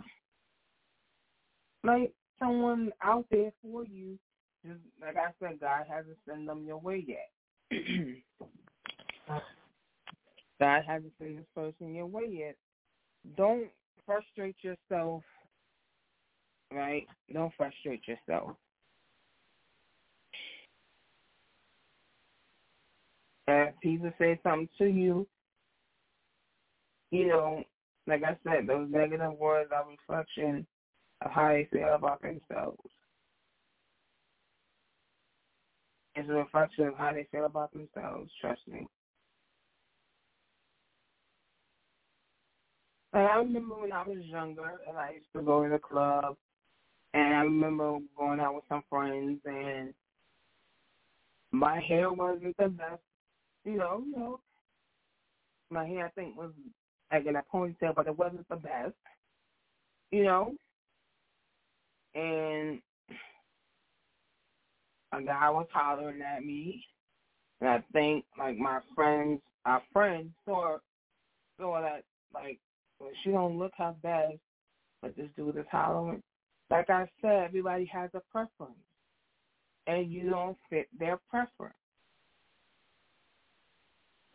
Like 1.83 2.11
someone 2.39 2.91
out 3.03 3.25
there 3.29 3.51
for 3.61 3.85
you, 3.85 4.17
just 4.65 4.79
like 5.01 5.15
I 5.15 5.31
said, 5.39 5.59
God 5.59 5.85
hasn't 5.89 6.17
sent 6.27 6.45
them 6.45 6.65
your 6.65 6.79
way 6.79 7.05
yet. 7.07 7.29
God 10.59 10.83
hasn't 10.85 11.13
sent 11.17 11.37
this 11.37 11.45
person 11.55 11.95
your 11.95 12.05
way 12.05 12.27
yet. 12.29 12.55
Don't 13.37 13.69
frustrate 14.05 14.57
yourself, 14.61 15.23
right? 16.73 17.07
Don't 17.33 17.53
frustrate 17.55 18.01
yourself. 18.07 18.51
If 23.47 23.73
people 23.81 24.11
say 24.19 24.39
something 24.43 24.69
to 24.77 24.85
you, 24.85 25.27
you 27.11 27.27
know, 27.27 27.63
like 28.07 28.23
I 28.23 28.37
said, 28.43 28.67
those 28.67 28.89
negative 28.91 29.33
words 29.33 29.71
are 29.73 29.85
reflection 29.89 30.67
of 31.21 31.31
how 31.31 31.49
they 31.49 31.67
feel 31.71 31.93
about 31.95 32.21
themselves. 32.21 32.77
It's 36.15 36.29
a 36.29 36.33
reflection 36.33 36.87
of 36.87 36.95
how 36.95 37.13
they 37.13 37.27
feel 37.31 37.45
about 37.45 37.71
themselves, 37.71 38.31
trust 38.41 38.61
me. 38.67 38.87
I 43.13 43.37
remember 43.37 43.75
when 43.75 43.91
I 43.91 44.03
was 44.03 44.23
younger 44.25 44.79
and 44.87 44.97
I 44.97 45.11
used 45.13 45.25
to 45.35 45.41
go 45.41 45.63
to 45.63 45.69
the 45.69 45.79
club 45.79 46.35
and 47.13 47.33
I 47.33 47.41
remember 47.41 47.97
going 48.17 48.39
out 48.39 48.55
with 48.55 48.65
some 48.69 48.83
friends 48.89 49.39
and 49.45 49.93
my 51.51 51.79
hair 51.79 52.11
wasn't 52.11 52.55
the 52.57 52.69
best. 52.69 53.01
You 53.65 53.77
know, 53.77 54.03
you 54.05 54.17
know. 54.17 54.39
My 55.71 55.85
hair 55.85 56.05
I 56.05 56.09
think 56.09 56.37
was 56.37 56.51
like 57.11 57.25
in 57.25 57.35
a 57.35 57.43
ponytail, 57.53 57.95
but 57.95 58.07
it 58.07 58.17
wasn't 58.17 58.47
the 58.49 58.55
best. 58.55 58.93
You 60.11 60.23
know? 60.23 60.53
And 62.15 62.79
a 65.11 65.21
guy 65.21 65.49
was 65.49 65.67
hollering 65.71 66.21
at 66.21 66.43
me. 66.43 66.83
And 67.61 67.69
I 67.69 67.83
think 67.91 68.25
like 68.37 68.57
my 68.57 68.79
friends 68.95 69.41
our 69.65 69.81
friends 69.91 70.29
saw 70.45 70.77
saw 71.57 71.81
that 71.81 72.03
like 72.33 72.59
well, 72.99 73.09
she 73.23 73.31
don't 73.31 73.57
look 73.57 73.71
her 73.77 73.95
best, 74.01 74.37
but 75.01 75.15
this 75.15 75.29
dude 75.35 75.57
is 75.57 75.65
hollering. 75.71 76.21
Like 76.69 76.89
I 76.89 77.09
said, 77.21 77.43
everybody 77.45 77.85
has 77.85 78.09
a 78.13 78.21
preference. 78.31 78.73
And 79.87 80.11
you 80.11 80.29
don't 80.29 80.57
fit 80.69 80.87
their 80.97 81.17
preference. 81.29 81.73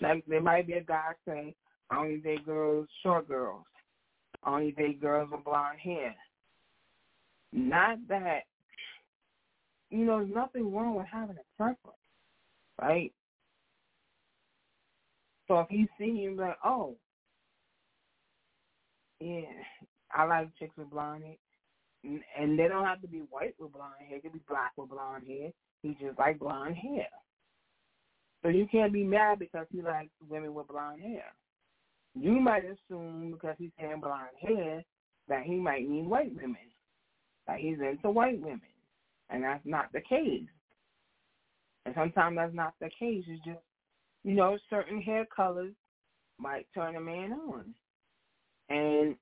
Like 0.00 0.24
there 0.26 0.40
might 0.40 0.66
be 0.66 0.72
a 0.74 0.82
guy 0.82 1.12
saying, 1.26 1.54
I 1.90 1.98
only 1.98 2.16
date 2.18 2.44
girls, 2.44 2.88
short 3.02 3.28
girls. 3.28 3.64
I 4.42 4.54
only 4.54 4.72
date 4.72 5.00
girls 5.00 5.28
with 5.30 5.44
blonde 5.44 5.78
hair. 5.78 6.14
Not 7.52 7.98
that, 8.08 8.40
you 9.98 10.04
know, 10.04 10.18
there's 10.18 10.34
nothing 10.34 10.72
wrong 10.74 10.94
with 10.94 11.06
having 11.06 11.36
a 11.36 11.56
preference, 11.56 11.96
right? 12.80 13.12
So 15.48 15.60
if 15.60 15.68
he 15.68 15.86
see 15.98 16.10
you, 16.10 16.36
like, 16.36 16.56
oh, 16.64 16.96
yeah, 19.20 19.42
I 20.12 20.24
like 20.24 20.48
chicks 20.58 20.76
with 20.76 20.90
blonde 20.90 21.24
hair 21.24 21.36
and 22.38 22.58
they 22.58 22.68
don't 22.68 22.84
have 22.84 23.00
to 23.02 23.08
be 23.08 23.22
white 23.30 23.54
with 23.58 23.72
blonde 23.72 23.94
hair. 24.06 24.18
It 24.18 24.22
could 24.22 24.32
be 24.32 24.40
black 24.48 24.72
with 24.76 24.90
blonde 24.90 25.24
hair. 25.26 25.50
He 25.82 25.96
just 26.00 26.18
like 26.18 26.38
blonde 26.38 26.76
hair. 26.76 27.08
So 28.42 28.48
you 28.48 28.66
can't 28.70 28.92
be 28.92 29.04
mad 29.04 29.38
because 29.38 29.66
he 29.72 29.80
likes 29.80 30.10
women 30.28 30.52
with 30.54 30.68
blonde 30.68 31.00
hair. 31.00 31.24
You 32.14 32.32
might 32.40 32.64
assume 32.64 33.32
because 33.32 33.56
he's 33.58 33.70
saying 33.78 34.00
blonde 34.00 34.28
hair 34.40 34.84
that 35.28 35.44
he 35.44 35.54
might 35.54 35.88
mean 35.88 36.08
white 36.08 36.34
women, 36.34 36.56
that 37.46 37.58
he's 37.58 37.78
into 37.80 38.10
white 38.10 38.40
women, 38.40 38.60
and 39.30 39.42
that's 39.42 39.64
not 39.64 39.92
the 39.92 40.00
case. 40.00 40.46
And 41.86 41.94
sometimes 41.94 42.36
that's 42.36 42.54
not 42.54 42.74
the 42.80 42.90
case. 42.98 43.24
It's 43.26 43.44
just, 43.44 43.60
you 44.24 44.34
know, 44.34 44.58
certain 44.70 45.00
hair 45.00 45.26
colors 45.34 45.74
might 46.38 46.66
turn 46.74 46.96
a 46.96 47.00
man 47.00 47.32
on. 47.32 47.74
And 48.70 49.16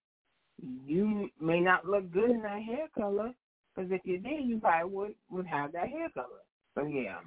you 0.86 1.28
may 1.40 1.60
not 1.60 1.86
look 1.86 2.10
good 2.12 2.30
in 2.30 2.42
that 2.42 2.62
hair 2.62 2.86
color, 2.96 3.32
because 3.74 3.90
if 3.90 4.02
you 4.04 4.18
did, 4.18 4.44
you 4.44 4.58
probably 4.58 4.92
would 4.94 5.14
would 5.30 5.46
have 5.46 5.72
that 5.72 5.88
hair 5.88 6.08
color. 6.14 6.42
So 6.74 6.86
yeah. 6.86 7.18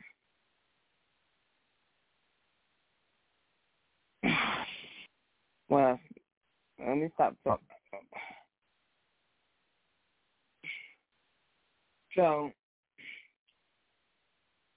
Well, 5.67 5.99
let 6.79 6.97
me 6.97 7.09
stop 7.15 7.35
talking. 7.43 7.65
So 12.15 12.51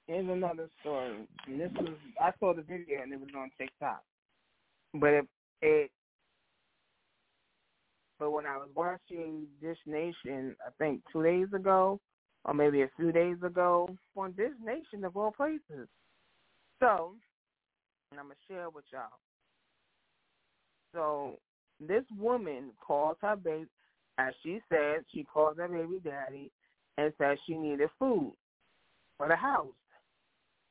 here's 0.08 0.28
another 0.28 0.68
story. 0.80 1.28
And 1.46 1.60
this 1.60 1.70
was 1.78 1.94
I 2.20 2.32
saw 2.40 2.52
the 2.54 2.62
video 2.62 3.02
and 3.02 3.12
it 3.12 3.20
was 3.20 3.28
on 3.36 3.50
TikTok, 3.58 4.02
but 4.94 5.10
it 5.10 5.26
it 5.62 5.90
but 8.18 8.32
when 8.32 8.46
I 8.46 8.56
was 8.56 8.68
watching 8.74 9.46
Dish 9.62 9.78
Nation, 9.86 10.56
I 10.66 10.70
think 10.78 11.02
two 11.12 11.22
days 11.22 11.46
ago, 11.54 12.00
or 12.44 12.54
maybe 12.54 12.82
a 12.82 12.90
few 12.96 13.12
days 13.12 13.36
ago, 13.44 13.88
on 14.16 14.32
Dish 14.32 14.54
Nation 14.64 15.04
of 15.04 15.16
all 15.16 15.30
places. 15.30 15.88
So, 16.80 17.14
and 18.10 18.18
I'm 18.18 18.26
gonna 18.26 18.34
share 18.48 18.70
with 18.70 18.84
y'all. 18.92 19.20
So, 20.92 21.38
this 21.80 22.02
woman 22.18 22.70
calls 22.84 23.18
her 23.22 23.36
baby, 23.36 23.66
as 24.18 24.34
she 24.42 24.60
said, 24.68 25.04
she 25.12 25.22
calls 25.22 25.58
her 25.58 25.68
baby 25.68 26.00
daddy 26.02 26.50
and 26.96 27.12
says 27.18 27.38
she 27.46 27.54
needed 27.54 27.88
food 28.00 28.32
for 29.16 29.28
the 29.28 29.36
house. 29.36 29.66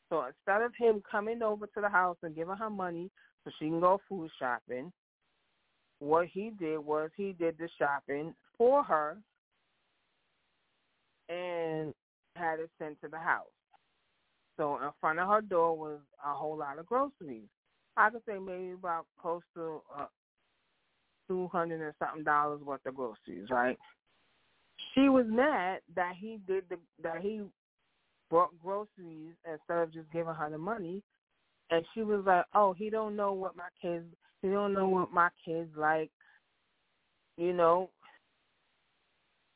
So 0.10 0.26
instead 0.26 0.62
of 0.62 0.72
him 0.78 1.04
coming 1.10 1.42
over 1.42 1.68
to 1.68 1.82
the 1.82 1.90
house 1.90 2.18
and 2.24 2.36
giving 2.36 2.56
her 2.56 2.70
money 2.70 3.10
so 3.44 3.52
she 3.60 3.66
can 3.66 3.80
go 3.80 4.00
food 4.08 4.30
shopping, 4.40 4.92
what 6.00 6.28
he 6.28 6.52
did 6.60 6.78
was 6.78 7.10
he 7.16 7.34
did 7.34 7.58
the 7.58 7.68
shopping 7.78 8.34
for 8.58 8.84
her 8.84 9.18
and 11.30 11.94
had 12.36 12.60
it 12.60 12.70
sent 12.80 13.02
to 13.02 13.10
the 13.10 13.18
house. 13.18 13.46
So 14.56 14.76
in 14.78 14.90
front 15.02 15.20
of 15.20 15.28
her 15.28 15.42
door 15.42 15.78
was 15.78 16.00
a 16.26 16.34
whole 16.34 16.58
lot 16.58 16.80
of 16.80 16.86
groceries. 16.86 17.48
I 17.96 18.10
could 18.10 18.22
say 18.28 18.38
maybe 18.40 18.72
about 18.72 19.06
close 19.20 19.42
to 19.56 19.82
uh, 19.96 20.06
two 21.28 21.48
hundred 21.50 21.82
and 21.82 21.94
something 22.00 22.24
dollars 22.24 22.62
worth 22.62 22.86
of 22.86 22.96
groceries, 22.96 23.50
right? 23.50 23.78
She 24.94 25.10
was 25.10 25.26
mad 25.28 25.80
that 25.96 26.14
he 26.20 26.40
did 26.48 26.64
the 26.70 26.78
that 27.04 27.22
he 27.22 27.42
bought 28.30 28.50
groceries 28.64 29.34
instead 29.50 29.78
of 29.78 29.94
just 29.94 30.12
giving 30.12 30.34
her 30.34 30.50
the 30.50 30.58
money, 30.58 31.02
and 31.70 31.86
she 31.94 32.02
was 32.02 32.24
like, 32.26 32.46
"Oh, 32.54 32.74
he 32.74 32.90
don't 32.90 33.16
know 33.16 33.34
what 33.34 33.56
my 33.56 33.70
kids 33.82 34.06
you 34.44 34.52
don't 34.52 34.74
know 34.74 34.88
what 34.88 35.12
my 35.12 35.30
kids 35.44 35.70
like, 35.76 36.12
you 37.38 37.54
know. 37.54 37.90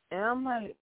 And 0.10 0.21
I'm 0.21 0.43
like, 0.43 0.75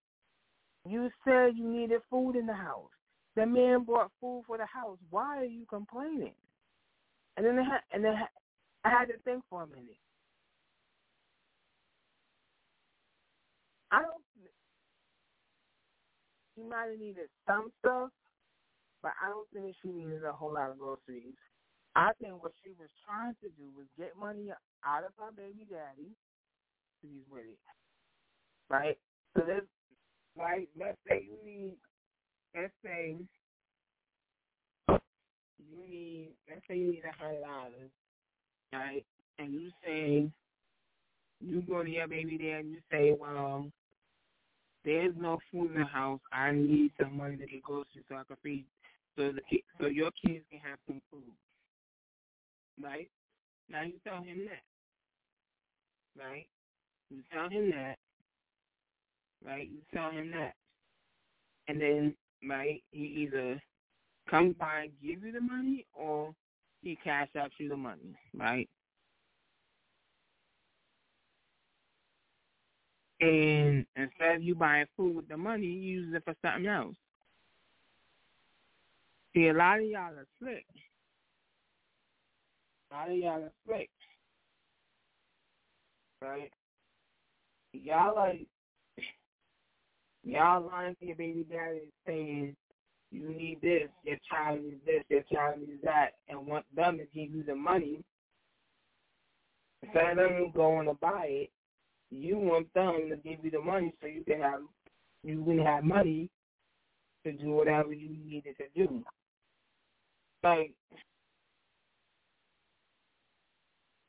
you 0.88 1.10
said 1.24 1.56
you 1.56 1.68
needed 1.68 2.02
food 2.10 2.36
in 2.36 2.46
the 2.46 2.54
house. 2.54 2.90
The 3.36 3.46
man 3.46 3.84
brought 3.84 4.12
food 4.20 4.44
for 4.48 4.58
the 4.58 4.66
house. 4.66 4.98
Why 5.10 5.38
are 5.38 5.46
you 5.46 5.66
complaining? 5.70 6.34
And 7.38 7.46
then, 7.46 7.58
ha- 7.58 7.84
and 7.92 8.04
then 8.04 8.16
I 8.84 8.90
had 8.90 9.06
to 9.06 9.18
think 9.24 9.44
for 9.50 9.64
a 9.64 9.68
minute. 9.68 9.98
I 13.92 14.02
don't. 14.02 14.14
She 16.60 16.68
might 16.68 16.92
have 16.92 17.00
needed 17.00 17.30
some 17.48 17.72
stuff, 17.80 18.10
but 19.02 19.14
I 19.24 19.30
don't 19.30 19.48
think 19.54 19.76
she 19.82 19.90
needed 19.90 20.26
a 20.26 20.34
whole 20.34 20.54
lot 20.54 20.72
of 20.72 20.80
groceries. 20.80 21.40
I 21.96 22.12
think 22.22 22.44
what 22.44 22.52
she 22.64 22.72
was 22.72 22.90
trying 23.08 23.34
to 23.42 23.50
do 23.56 23.72
was 23.76 23.88
get 23.98 24.18
money 24.20 24.52
out 24.86 25.04
of 25.06 25.12
her 25.18 25.32
baby 25.32 25.66
daddy. 25.70 26.12
She's 27.02 27.24
with 27.32 27.46
it, 27.46 27.60
right? 28.70 28.98
So 29.36 29.44
let's 29.48 29.66
like 30.38 30.68
let's 30.78 30.98
say 31.08 31.26
you 31.26 31.38
need 31.46 31.78
let's 32.56 32.74
say 32.84 33.16
you 34.90 35.90
need 35.90 36.32
let's 36.50 36.62
say 36.68 36.78
you 36.78 36.92
need 36.92 37.04
a 37.06 37.24
hundred 37.24 37.42
dollars, 37.42 37.92
right? 38.74 39.06
And 39.40 39.54
you 39.54 39.72
say 39.86 40.30
you 41.42 41.62
go 41.62 41.84
to 41.84 41.90
your 41.90 42.08
baby 42.08 42.38
dad 42.38 42.66
and 42.66 42.72
you 42.72 42.80
say, 42.92 43.16
well, 43.18 43.72
there's 44.86 45.14
no 45.18 45.40
food 45.52 45.74
in 45.76 45.82
the 45.82 45.86
house. 45.86 46.20
I 46.32 46.52
need 46.52 46.92
some 47.02 47.18
money 47.18 47.38
to 47.38 47.46
get 47.46 47.64
groceries 47.64 48.06
so 48.08 48.16
I 48.16 48.24
can 48.24 48.38
feed 48.44 48.66
so 49.18 49.32
the 49.32 49.42
so 49.80 49.88
your 49.88 50.12
kids 50.26 50.46
can 50.50 50.60
have 50.64 50.80
some 50.88 51.02
food 51.12 51.24
right? 52.82 53.10
Now 53.70 53.84
you 53.84 53.94
tell 54.04 54.24
him 54.24 54.48
that, 54.48 56.24
right? 56.24 56.48
You 57.10 57.22
tell 57.32 57.50
him 57.50 57.72
that, 57.72 57.98
right? 59.46 59.70
You 59.70 59.80
tell 59.94 60.12
him 60.12 60.32
that, 60.32 60.54
and 61.68 61.82
then 61.82 62.16
right, 62.48 62.82
he 62.92 63.04
either 63.04 63.62
comes 64.30 64.56
by 64.60 64.82
and 64.84 64.92
give 65.02 65.24
you 65.24 65.32
the 65.32 65.42
money, 65.42 65.86
or 65.94 66.34
he 66.82 66.98
cash 67.04 67.30
out 67.38 67.52
you 67.58 67.70
the 67.70 67.78
money, 67.78 68.16
right? 68.36 68.70
And 73.22 73.86
instead 73.96 74.38
of 74.38 74.44
you 74.44 74.56
buying 74.56 74.86
food 74.96 75.16
with 75.16 75.28
the 75.28 75.38
money, 75.38 75.66
you 75.66 76.02
use 76.02 76.16
it 76.16 76.24
for 76.24 76.36
something 76.42 76.68
else. 76.68 76.96
See, 79.34 79.48
a 79.48 79.54
lot 79.54 79.80
of 79.80 79.86
y'all 79.86 80.14
are 80.14 80.28
slick 80.40 80.66
A 82.92 82.96
lot 82.96 83.12
of 83.12 83.18
y'all 83.18 83.44
are 83.44 83.52
fake. 83.68 83.90
Right? 86.22 86.52
Y'all 87.74 88.16
like 88.16 88.48
y'all 90.24 90.68
lying 90.68 90.96
to 91.00 91.06
your 91.06 91.16
baby 91.16 91.46
daddy 91.50 91.92
saying 92.06 92.56
you 93.12 93.30
need 93.30 93.60
this, 93.62 93.90
your 94.04 94.18
child 94.30 94.62
needs 94.64 94.82
this, 94.86 95.04
your 95.10 95.24
child 95.32 95.60
needs 95.60 95.82
that, 95.84 96.10
and 96.28 96.46
want 96.46 96.66
them 96.76 96.98
to 96.98 97.06
give 97.14 97.34
you 97.34 97.44
the 97.44 97.56
money, 97.56 98.04
instead 99.82 100.12
of 100.12 100.18
them 100.18 100.52
going 100.54 100.88
to 100.88 100.94
buy 100.96 101.26
it, 101.28 101.50
you 102.12 102.38
want 102.38 102.74
them 102.74 103.10
to 103.10 103.18
give 103.18 103.44
you 103.44 103.52
the 103.52 103.62
money 103.62 103.94
so 104.02 104.08
you 104.08 104.24
can 104.24 104.42
have 104.42 104.62
you 105.24 105.44
can 105.44 105.60
have 105.60 105.84
money 105.84 106.30
to 107.26 107.34
do 107.34 107.50
whatever 107.52 107.94
you 107.94 108.10
needed 108.10 108.56
to 108.58 108.66
do. 108.76 109.04
Like 110.44 110.74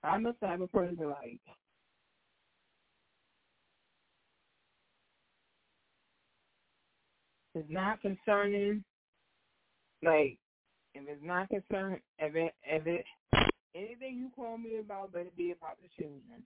I'm 0.04 0.24
the 0.24 0.32
type 0.34 0.60
of 0.60 0.72
person 0.72 0.98
like 1.10 1.40
it's 7.54 7.70
not 7.70 8.00
concerning 8.02 8.84
like 10.02 10.38
if 10.94 11.08
it's 11.08 11.22
not 11.24 11.48
concerned 11.48 12.00
if 12.18 12.34
it 12.36 12.54
if 12.64 12.86
it 12.86 13.04
anything 13.74 14.18
you 14.18 14.30
call 14.34 14.58
me 14.58 14.78
about 14.78 15.12
better 15.12 15.30
be 15.36 15.52
about 15.52 15.78
the 15.82 15.88
children. 16.02 16.44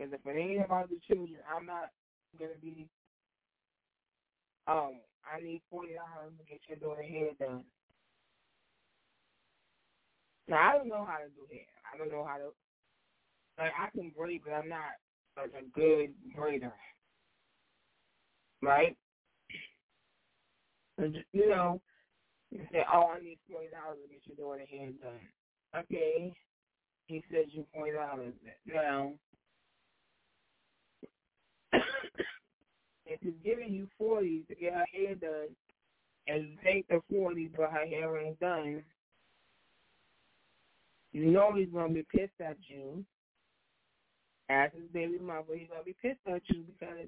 Because 0.00 0.14
if 0.14 0.24
it 0.24 0.38
ain't 0.38 0.64
about 0.64 0.88
the 0.88 0.96
children, 1.06 1.36
I'm 1.44 1.66
not 1.66 1.90
gonna 2.38 2.56
be 2.62 2.88
um 4.66 4.96
I 5.28 5.44
need 5.44 5.60
forty 5.70 5.92
dollars 5.92 6.32
to 6.38 6.44
get 6.48 6.60
your 6.68 6.78
daughter 6.78 7.02
hair 7.02 7.28
done. 7.38 7.64
Now 10.48 10.56
I 10.56 10.78
don't 10.78 10.88
know 10.88 11.04
how 11.06 11.18
to 11.18 11.28
do 11.36 11.44
hair. 11.52 11.68
I 11.92 11.98
don't 11.98 12.10
know 12.10 12.24
how 12.24 12.38
to 12.38 12.48
like 13.58 13.72
I 13.78 13.90
can 13.90 14.10
braid 14.16 14.40
but 14.42 14.54
I'm 14.54 14.70
not 14.70 14.96
like 15.36 15.52
a 15.52 15.68
good 15.78 16.14
braider. 16.34 16.72
Right? 18.62 18.96
You 20.98 21.48
know, 21.48 21.80
you 22.50 22.60
say, 22.72 22.84
Oh, 22.90 23.12
I 23.14 23.20
need 23.20 23.38
forty 23.50 23.68
dollars 23.68 23.98
to 24.02 24.08
get 24.08 24.38
your 24.38 24.48
daughter 24.48 24.64
hair 24.66 24.92
done. 25.02 25.84
Okay. 25.84 26.32
He 27.04 27.22
says 27.30 27.48
you 27.52 27.66
forty 27.74 27.92
dollars. 27.92 28.32
Now 28.66 29.12
if 33.06 33.20
he's 33.22 33.32
giving 33.44 33.72
you 33.72 33.88
forty 33.98 34.44
to 34.48 34.54
get 34.54 34.74
her 34.74 34.84
hair 34.92 35.14
done 35.14 35.48
and 36.26 36.48
you 36.48 36.56
take 36.64 36.86
the 36.88 37.00
forty 37.10 37.50
but 37.56 37.70
her 37.70 37.86
hair 37.86 38.18
ain't 38.18 38.38
done, 38.40 38.82
you 41.12 41.26
know 41.26 41.52
he's 41.54 41.68
gonna 41.72 41.92
be 41.92 42.06
pissed 42.14 42.40
at 42.40 42.56
you. 42.68 43.04
As 44.48 44.70
his 44.74 44.90
baby 44.92 45.18
mother, 45.18 45.54
he's 45.56 45.68
gonna 45.68 45.84
be 45.84 45.96
pissed 46.02 46.18
at 46.26 46.42
you 46.48 46.64
because 46.64 47.06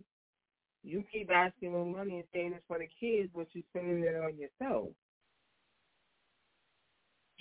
you 0.85 1.05
keep 1.13 1.31
asking 1.31 1.73
for 1.73 1.87
money 1.87 2.17
and 2.17 2.25
saying 2.33 2.53
it's 2.55 2.65
for 2.67 2.79
the 2.79 2.89
kids, 3.01 3.31
but 3.35 3.47
you're 3.53 3.65
spending 3.71 4.03
it 4.03 4.17
on 4.17 4.37
yourself. 4.37 4.89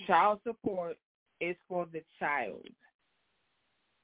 Child 0.06 0.40
support 0.44 0.96
is 1.40 1.56
for 1.68 1.86
the 1.92 2.02
child. 2.18 2.66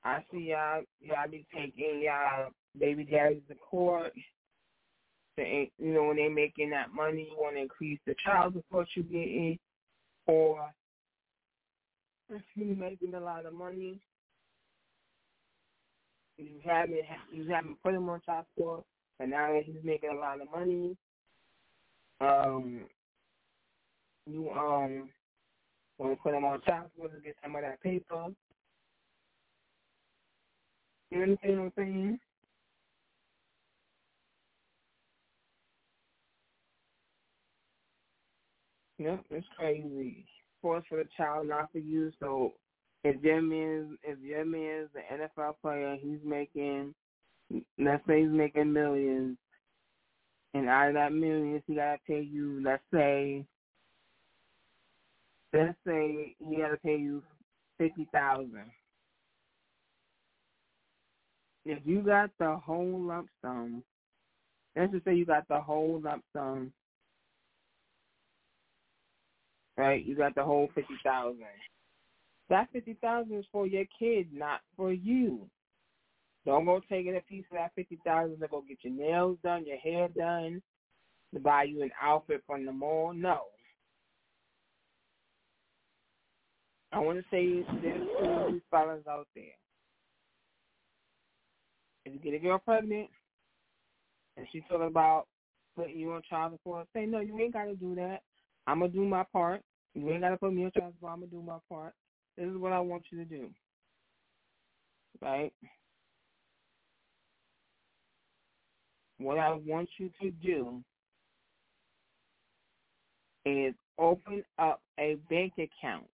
I 0.05 0.25
see 0.31 0.51
y'all 0.51 0.83
y'all 1.01 1.29
be 1.31 1.45
taking 1.55 2.03
y'all 2.05 2.51
baby 2.79 3.05
daddies 3.05 3.43
to 3.49 3.55
court. 3.55 4.13
You 5.37 5.69
know, 5.79 6.05
when 6.05 6.17
they're 6.17 6.31
making 6.31 6.71
that 6.71 6.93
money, 6.93 7.29
you 7.31 7.37
want 7.39 7.55
to 7.57 7.63
increase 7.63 8.01
the 8.07 8.15
child 8.25 8.55
support 8.55 8.89
you 8.97 9.05
getting, 9.05 9.59
or 10.27 10.69
if 12.31 12.43
you 12.57 12.75
making 12.75 13.15
a 13.15 13.21
lot 13.21 13.47
of 13.47 13.55
money, 13.55 14.01
you 16.39 16.61
haven't 16.65 16.99
you 17.33 17.49
haven't 17.49 17.81
put 17.83 17.95
him 17.95 18.09
on 18.09 18.21
child 18.27 18.47
support, 18.55 18.85
but 19.19 19.29
now 19.29 19.53
that 19.53 19.63
he's 19.65 19.77
making 19.85 20.11
a 20.11 20.19
lot 20.19 20.41
of 20.41 20.51
money, 20.51 20.97
um, 22.21 22.81
you 24.27 24.51
um 24.51 25.09
want 25.99 26.17
to 26.17 26.23
put 26.23 26.35
him 26.35 26.45
on 26.45 26.61
child 26.63 26.91
support 26.95 27.15
to 27.15 27.21
get 27.21 27.37
some 27.43 27.55
of 27.57 27.63
that 27.63 27.81
paper. 27.83 28.27
You 31.11 31.23
understand 31.23 31.59
what 31.59 31.65
I'm 31.65 31.73
saying? 31.77 32.19
Yep, 38.99 39.25
it's 39.31 39.47
crazy. 39.57 40.27
Sports 40.59 40.87
for 40.89 40.99
the 40.99 41.09
child, 41.17 41.49
not 41.49 41.71
for 41.71 41.79
you. 41.79 42.11
So 42.19 42.55
if 43.05 43.23
your 43.23 43.41
man, 43.41 43.97
if 44.03 44.19
your 44.21 44.45
man's 44.45 44.89
an 44.95 45.21
NFL 45.39 45.55
player, 45.63 45.97
he's 46.01 46.19
making, 46.25 46.95
let's 47.79 48.05
say 48.07 48.23
he's 48.23 48.31
making 48.31 48.73
millions, 48.73 49.39
and 50.55 50.69
out 50.69 50.89
of 50.89 50.95
that 50.95 51.13
millions, 51.13 51.63
he 51.67 51.77
gotta 51.77 51.99
pay 52.07 52.21
you, 52.21 52.61
let's 52.65 52.83
say, 52.93 53.45
let's 55.53 55.79
say 55.87 56.35
he 56.39 56.57
gotta 56.57 56.79
pay 56.79 56.97
you 56.97 57.23
fifty 57.79 58.09
thousand. 58.13 58.71
If 61.65 61.81
you 61.85 62.03
got 62.03 62.31
the 62.41 62.57
whole 62.57 63.01
lump 63.01 63.29
sum, 63.43 63.85
let's 64.75 64.91
just 64.91 65.05
say 65.05 65.15
you 65.15 65.25
got 65.25 65.47
the 65.47 65.61
whole 65.61 66.01
lump 66.03 66.25
sum 66.33 66.73
right? 69.79 70.05
You 70.05 70.17
got 70.17 70.35
the 70.35 70.45
whole 70.45 70.69
fifty 70.75 70.95
thousand. 71.05 71.45
That 72.51 72.69
fifty 72.73 72.95
thousand 73.01 73.39
is 73.39 73.47
for 73.53 73.67
your 73.67 73.85
kid, 73.99 74.29
not 74.33 74.61
for 74.77 74.93
you. 74.93 75.49
Don't 76.45 76.65
go 76.65 76.81
taking 76.91 77.17
a 77.17 77.21
piece 77.21 77.45
of 77.51 77.59
that 77.59 77.73
fifty 77.75 77.99
thousand 78.05 78.41
to 78.41 78.49
go 78.49 78.63
get 78.67 78.79
your 78.83 78.93
nails 78.93 79.39
done, 79.43 79.65
your 79.65 79.79
hair 79.79 80.09
done, 80.09 80.61
to 81.33 81.41
buy 81.41 81.63
you 81.63 81.83
an 81.83 81.91
outfit 82.03 82.43
from 82.47 82.67
the 82.67 82.73
mall. 82.73 83.13
No. 83.15 83.43
I 86.91 86.99
want 87.01 87.19
to 87.19 87.25
say 87.31 87.65
there's 87.83 88.09
two 88.49 88.61
fellas 88.71 89.03
out 89.09 89.29
there. 89.35 89.45
If 92.07 92.15
you 92.15 92.19
get 92.19 92.35
a 92.35 92.39
girl 92.39 92.59
pregnant 92.59 93.11
and 94.39 94.47
she's 94.51 94.63
talking 94.71 94.87
about 94.87 95.27
putting 95.77 95.99
you 95.99 96.13
on 96.13 96.23
child 96.29 96.53
support, 96.55 96.87
say 96.95 97.05
no, 97.05 97.21
you 97.21 97.39
ain't 97.39 97.53
got 97.53 97.67
to 97.67 97.75
do 97.75 97.95
that. 97.97 98.21
I'm 98.67 98.81
gonna 98.81 98.93
do 98.93 99.05
my 99.05 99.25
part. 99.33 99.63
You 99.95 100.11
ain't 100.11 100.23
gotta 100.23 100.37
put 100.37 100.53
me 100.53 100.65
on 100.65 100.73
child 100.73 100.95
support. 100.95 101.13
I'm 101.13 101.21
gonna 101.21 101.31
do 101.31 101.43
my 101.43 101.59
part. 101.69 101.95
This 102.37 102.47
is 102.47 102.57
what 102.57 102.73
I 102.73 102.81
want 102.81 103.05
you 103.11 103.19
to 103.19 103.25
do. 103.25 103.51
Right? 105.21 105.53
What 109.19 109.39
I 109.39 109.53
want 109.53 109.89
you 109.99 110.11
to 110.23 110.31
do 110.31 110.83
is 113.45 113.75
open 113.99 114.45
up 114.59 114.81
a 114.99 115.17
bank 115.29 115.55
account. 115.55 116.07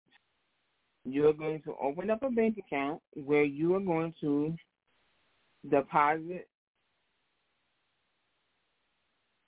You're 1.05 1.35
going 1.35 1.61
to 1.63 1.75
open 1.83 2.11
up 2.11 2.23
a 2.23 2.31
bank 2.31 2.57
account 2.57 3.03
where 3.15 3.45
you 3.45 3.75
are 3.75 3.81
going 3.81 4.15
to 4.23 4.55
deposit 5.71 6.49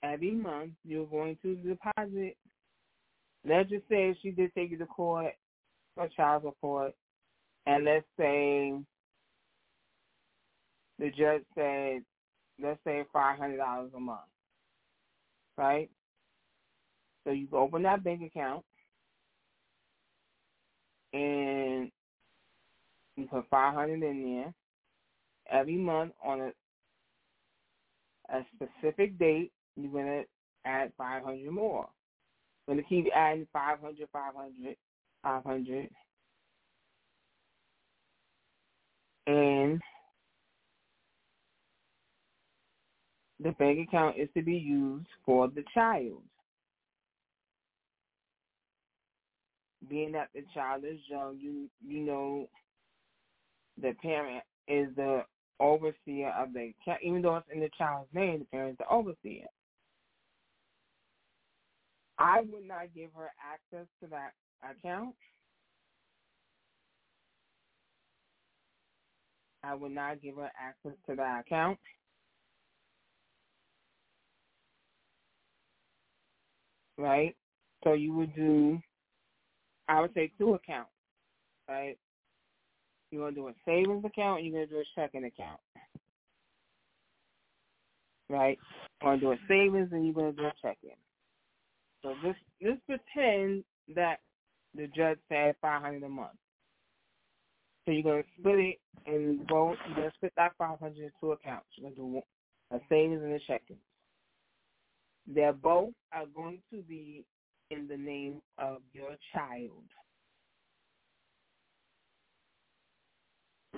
every 0.03 0.31
month. 0.31 0.71
You're 0.85 1.07
going 1.07 1.37
to 1.41 1.55
deposit 1.55 2.37
let's 3.47 3.69
just 3.69 3.87
say 3.89 4.15
she 4.21 4.31
did 4.31 4.53
take 4.53 4.71
you 4.71 4.77
to 4.77 4.85
court 4.85 5.33
for 5.95 6.07
child 6.09 6.43
support, 6.43 6.93
and 7.65 7.85
let's 7.85 8.05
say 8.17 8.73
the 10.99 11.09
judge 11.11 11.43
said, 11.55 12.03
let's 12.61 12.79
say 12.83 13.03
five 13.13 13.37
hundred 13.37 13.57
dollars 13.57 13.91
a 13.95 13.99
month, 13.99 14.19
right? 15.57 15.89
So 17.23 17.31
you 17.31 17.47
open 17.53 17.83
that 17.83 18.03
bank 18.03 18.21
account, 18.23 18.63
and 21.13 21.91
you 23.15 23.27
put 23.27 23.45
five 23.49 23.73
hundred 23.73 24.03
in 24.03 24.23
there 24.23 24.53
every 25.51 25.77
month 25.77 26.11
on 26.23 26.41
a 26.41 26.51
a 28.29 28.45
specific 28.55 29.17
date. 29.17 29.51
You're 29.75 29.91
gonna 29.91 30.23
add 30.65 30.91
five 30.97 31.23
hundred 31.23 31.51
more 31.51 31.87
going 32.67 32.77
to 32.77 32.83
keep 32.83 33.07
adding 33.15 33.47
500, 33.53 34.07
500, 34.11 34.75
500. 35.23 35.89
And 39.27 39.81
the 43.41 43.51
bank 43.51 43.87
account 43.87 44.17
is 44.17 44.29
to 44.35 44.41
be 44.41 44.55
used 44.55 45.07
for 45.25 45.47
the 45.47 45.63
child. 45.73 46.21
Being 49.89 50.11
that 50.13 50.29
the 50.35 50.43
child 50.53 50.83
is 50.83 50.99
young, 51.09 51.37
you 51.39 51.69
you 51.85 52.01
know 52.01 52.49
the 53.81 53.93
parent 54.01 54.43
is 54.67 54.87
the 54.95 55.21
overseer 55.59 56.33
of 56.37 56.53
the 56.53 56.73
account. 56.81 56.99
even 57.03 57.21
though 57.21 57.37
it's 57.37 57.47
in 57.53 57.61
the 57.61 57.69
child's 57.77 58.13
name, 58.13 58.39
the 58.39 58.45
parent 58.45 58.71
is 58.71 58.77
the 58.79 58.89
overseer. 58.89 59.47
I 62.19 62.41
would 62.41 62.67
not 62.67 62.93
give 62.95 63.09
her 63.15 63.31
access 63.41 63.87
to 64.01 64.07
that 64.09 64.33
account. 64.63 65.15
I 69.63 69.75
would 69.75 69.91
not 69.91 70.21
give 70.21 70.35
her 70.37 70.51
access 70.59 70.97
to 71.09 71.15
that 71.15 71.41
account. 71.41 71.77
Right? 76.97 77.35
So 77.83 77.93
you 77.93 78.13
would 78.13 78.35
do, 78.35 78.79
I 79.87 80.01
would 80.01 80.13
say 80.13 80.31
two 80.37 80.55
accounts, 80.55 80.89
right? 81.69 81.97
You're 83.11 83.21
going 83.21 83.35
to 83.35 83.41
do 83.41 83.47
a 83.47 83.53
savings 83.65 84.03
account, 84.03 84.39
and 84.39 84.47
you're 84.47 84.65
going 84.65 84.69
to 84.69 84.73
do 84.75 84.81
a 84.81 84.99
checking 84.99 85.25
account. 85.25 85.59
Right? 88.29 88.57
You're 89.01 89.11
going 89.11 89.19
to 89.19 89.25
do 89.25 89.31
a 89.33 89.37
savings 89.47 89.89
and 89.91 90.05
you're 90.05 90.13
going 90.13 90.35
to 90.35 90.41
do 90.41 90.47
a 90.47 90.53
checking. 90.61 90.97
So 92.07 92.15
just 92.61 92.79
pretend 92.85 93.65
that 93.95 94.19
the 94.73 94.87
judge 94.95 95.17
said 95.27 95.55
500 95.61 96.03
a 96.03 96.09
month. 96.09 96.29
So 97.85 97.91
you're 97.91 98.21
to 98.21 98.29
split 98.39 98.59
it 98.59 98.79
in 99.05 99.45
both, 99.47 99.75
you're 99.95 100.09
to 100.09 100.15
split 100.15 100.31
that 100.37 100.53
500 100.57 100.97
in 100.97 101.11
two 101.19 101.31
accounts. 101.33 101.67
You're 101.75 101.89
to 101.89 101.95
do 101.95 102.21
a 102.71 102.79
savings 102.87 103.21
and 103.23 103.33
a 103.33 103.39
checking. 103.45 103.77
They're 105.27 105.51
both 105.51 105.93
are 106.13 106.25
going 106.33 106.61
to 106.73 106.81
be 106.81 107.25
in 107.71 107.87
the 107.89 107.97
name 107.97 108.41
of 108.57 108.77
your 108.93 109.15
child. 109.33 109.83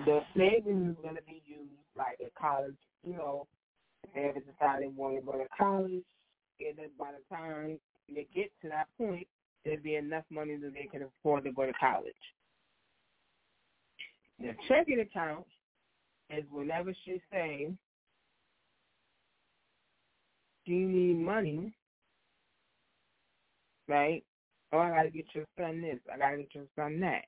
The 0.06 0.20
savings 0.38 0.98
is 0.98 1.16
to 1.16 1.22
be 1.24 1.42
used 1.46 1.72
like 1.98 2.20
at 2.24 2.34
college, 2.40 2.78
you 3.04 3.14
know, 3.14 3.48
if 4.04 4.14
they 4.14 4.22
ever 4.22 4.40
decide 4.40 4.82
they 4.82 4.88
want 4.88 5.16
to 5.16 5.22
go 5.22 5.32
to 5.32 5.46
college, 5.58 6.06
and 6.60 6.78
then 6.78 6.90
by 6.98 7.12
the 7.12 7.36
time 7.36 7.80
they 8.14 8.28
get 8.34 8.52
to 8.62 8.70
that 8.70 8.88
hmm. 8.98 9.06
point, 9.06 9.28
there'd 9.66 9.84
be 9.84 9.96
enough 9.96 10.24
money 10.30 10.56
that 10.56 10.74
they 10.74 10.88
can 10.92 11.04
afford 11.04 11.44
to 11.44 11.52
go 11.52 11.66
to 11.66 11.74
college. 11.74 12.14
The 14.40 14.54
checking 14.68 15.02
account 15.02 15.46
is 16.30 16.46
whenever 16.52 16.94
she 17.06 17.22
say, 17.32 17.72
do 20.66 20.72
you 20.72 20.88
need 20.88 21.18
money? 21.18 21.74
Right? 23.88 24.24
Oh, 24.72 24.78
I 24.78 24.90
gotta 24.90 25.10
get 25.10 25.26
your 25.34 25.46
son 25.58 25.82
this. 25.82 26.00
I 26.14 26.18
gotta 26.18 26.38
get 26.38 26.54
your 26.54 26.66
son 26.76 27.00
that. 27.02 27.24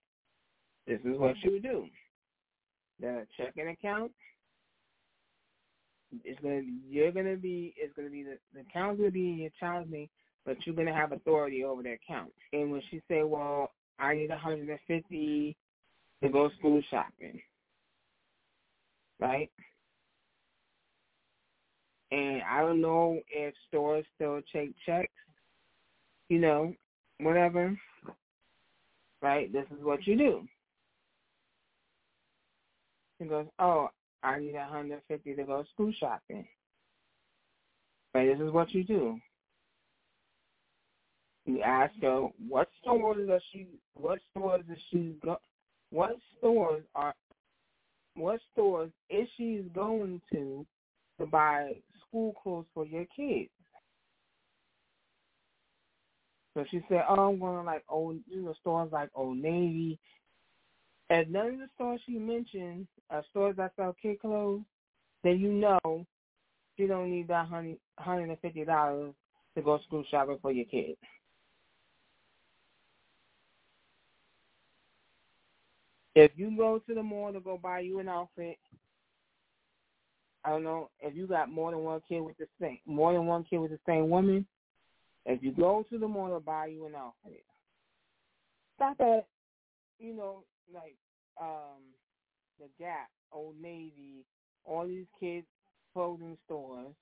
This 0.88 0.99
is 1.03 1.17
what 1.17 1.36
you 1.43 1.59
do. 1.59 1.88
The 2.99 3.25
checking 3.36 3.69
account 3.69 4.11
is 6.23 6.38
gonna 6.43 6.61
be 6.61 6.82
you're 6.88 7.11
gonna 7.11 7.36
be 7.36 7.73
it's 7.77 7.93
gonna 7.95 8.09
be 8.09 8.23
the 8.23 8.38
the 8.53 8.61
account's 8.61 8.99
gonna 8.99 9.11
be 9.11 9.29
in 9.29 9.38
your 9.38 9.49
child's 9.59 9.91
name, 9.91 10.09
but 10.46 10.58
you're 10.66 10.76
gonna 10.76 10.94
have 10.94 11.12
authority 11.12 11.64
over 11.64 11.84
the 11.84 11.94
account. 11.94 12.32
And 12.54 12.72
when 12.72 12.82
she 12.89 13.02
say, 13.08 13.24
Well, 13.24 13.72
I 14.00 14.16
need 14.16 14.32
a 14.32 14.38
hundred 14.38 14.70
and 14.70 14.80
fifty 14.88 15.56
to 16.24 16.30
go 16.30 16.50
school 16.58 16.82
shopping. 16.89 17.42
Right? 19.20 19.50
And 22.12 22.42
I 22.50 22.62
don't 22.62 22.82
know 22.82 23.20
if 23.30 23.54
stores 23.68 24.06
still 24.16 24.42
take 24.52 24.74
checks, 24.86 25.14
you 26.30 26.39
know, 26.39 26.74
whatever. 27.20 27.78
Right? 29.22 29.52
This 29.54 29.66
is 29.78 29.84
what 29.84 30.06
you 30.08 30.18
do. 30.18 30.42
He 33.20 33.26
goes, 33.26 33.46
Oh, 33.60 33.89
I 34.24 34.39
need 34.39 34.56
a 34.56 34.66
hundred 34.66 35.02
fifty 35.08 35.36
to 35.36 35.44
go 35.44 35.64
school 35.74 35.94
shopping. 36.00 36.46
Right, 38.14 38.28
this 38.28 38.46
is 38.46 38.52
what 38.52 38.74
you 38.74 38.84
do. 38.84 39.20
Ask 41.62 41.93
her 42.01 42.28
what 42.47 42.70
stores 42.82 43.28
does 43.28 43.41
she 43.51 43.68
what 43.95 44.20
stores 44.32 44.64
does 44.68 44.78
she 44.89 45.16
go 45.24 45.38
what 45.91 46.18
stores 46.38 46.84
are 46.95 47.14
what 48.16 48.39
stores 48.51 48.91
is 49.09 49.28
she 49.38 49.64
going 49.74 50.22
to 50.32 50.66
to 51.20 51.26
buy 51.26 51.74
school 52.07 52.34
clothes 52.41 52.66
for 52.74 52.86
your 52.86 53.05
kids. 53.16 53.49
So 56.53 56.66
she 56.70 56.82
said, 56.89 57.03
"Oh, 57.07 57.30
I'm 57.30 57.39
going 57.39 57.57
to 57.57 57.64
like 57.64 57.84
old, 57.88 58.20
you 58.28 58.41
know, 58.41 58.53
stores 58.59 58.91
like 58.91 59.09
Old 59.16 59.38
Navy." 59.38 59.99
And 61.09 61.32
none 61.32 61.47
of 61.47 61.59
the 61.59 61.70
stores 61.76 62.01
she 62.05 62.18
mentioned 62.18 62.88
are 63.09 63.24
stores 63.30 63.55
that 63.57 63.74
sell 63.76 63.95
kid 64.01 64.20
clothes. 64.20 64.62
Then 65.24 65.39
you 65.39 65.51
know 65.51 66.05
you 66.78 66.88
don't 66.88 67.12
need 67.12 67.28
that 67.28 67.47
hundred 67.47 67.78
hundred 67.97 68.30
and 68.30 68.39
fifty 68.39 68.66
dollars 68.66 69.14
to 69.55 69.62
go 69.62 69.80
school 69.86 70.03
shopping 70.09 70.39
for 70.41 70.51
your 70.51 70.66
kids. 70.66 70.97
If 76.16 76.32
you 76.36 76.55
go 76.57 76.80
to 76.80 76.93
the 76.93 77.03
mall 77.03 77.32
to 77.32 77.39
go 77.39 77.57
buy 77.57 77.80
you 77.80 77.99
an 77.99 78.09
outfit, 78.09 78.57
I 80.43 80.49
don't 80.49 80.64
know 80.64 80.89
if 80.99 81.16
you 81.16 81.28
got 81.28 81.49
more 81.49 81.72
than 81.72 81.84
one 81.84 82.01
kid 82.07 82.22
with 82.22 82.38
the 82.38 82.47
same 82.59 82.80
more 82.86 83.14
than 83.14 83.28
one 83.28 83.43
kid 83.43 83.59
with 83.59 83.72
the 83.72 83.80
same 83.86 84.09
woman. 84.09 84.45
If 85.26 85.43
you 85.43 85.51
go 85.51 85.86
to 85.91 85.97
the 85.97 86.07
mall 86.07 86.34
to 86.34 86.39
buy 86.39 86.68
you 86.68 86.88
an 86.88 86.95
outfit, 86.95 87.43
stop 88.76 88.99
at 88.99 89.28
you 89.99 90.16
know 90.16 90.43
like 90.74 90.95
um 91.39 91.82
the 92.59 92.68
Gap, 92.80 93.09
Old 93.32 93.55
Navy, 93.62 94.26
all 94.66 94.88
these 94.88 95.05
kids 95.20 95.45
clothing 95.93 96.38
stores, 96.45 96.93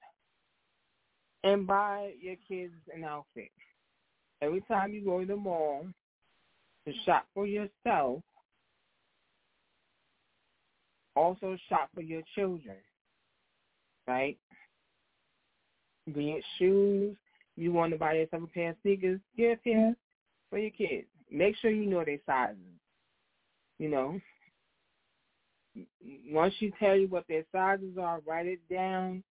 and 1.44 1.66
buy 1.66 2.12
your 2.22 2.36
kids 2.48 2.74
an 2.94 3.04
outfit. 3.04 3.52
Every 4.42 4.62
time 4.62 4.94
you 4.94 5.04
go 5.04 5.20
to 5.20 5.26
the 5.26 5.36
mall 5.36 5.86
to 6.86 6.94
shop 7.06 7.28
for 7.34 7.46
yourself, 7.46 8.22
also 11.16 11.58
shop 11.70 11.90
for 11.94 12.02
your 12.02 12.22
children 12.36 12.78
right? 14.10 14.38
Be 16.14 16.32
it 16.32 16.44
shoes, 16.58 17.16
you 17.56 17.72
want 17.72 17.94
to 17.94 18.00
buy 18.00 18.14
yourself 18.14 18.44
a 18.44 18.48
pair 18.48 18.72
of 18.72 18.76
sneakers, 18.82 19.20
get 19.38 19.54
a 19.54 19.58
pair 19.58 19.96
for 20.50 20.58
your 20.58 20.72
kids. 20.72 21.06
Make 21.32 21.56
sure 21.58 21.70
you 21.70 21.86
know 21.86 22.04
their 22.04 22.18
sizes. 22.26 22.58
You 23.78 23.90
know, 23.90 24.20
once 26.32 26.56
you 26.60 26.72
tell 26.80 26.96
you 26.96 27.08
what 27.08 27.26
their 27.30 27.46
sizes 27.52 27.98
are, 28.02 28.20
write 28.26 28.48
it 28.48 28.60
down 28.70 29.24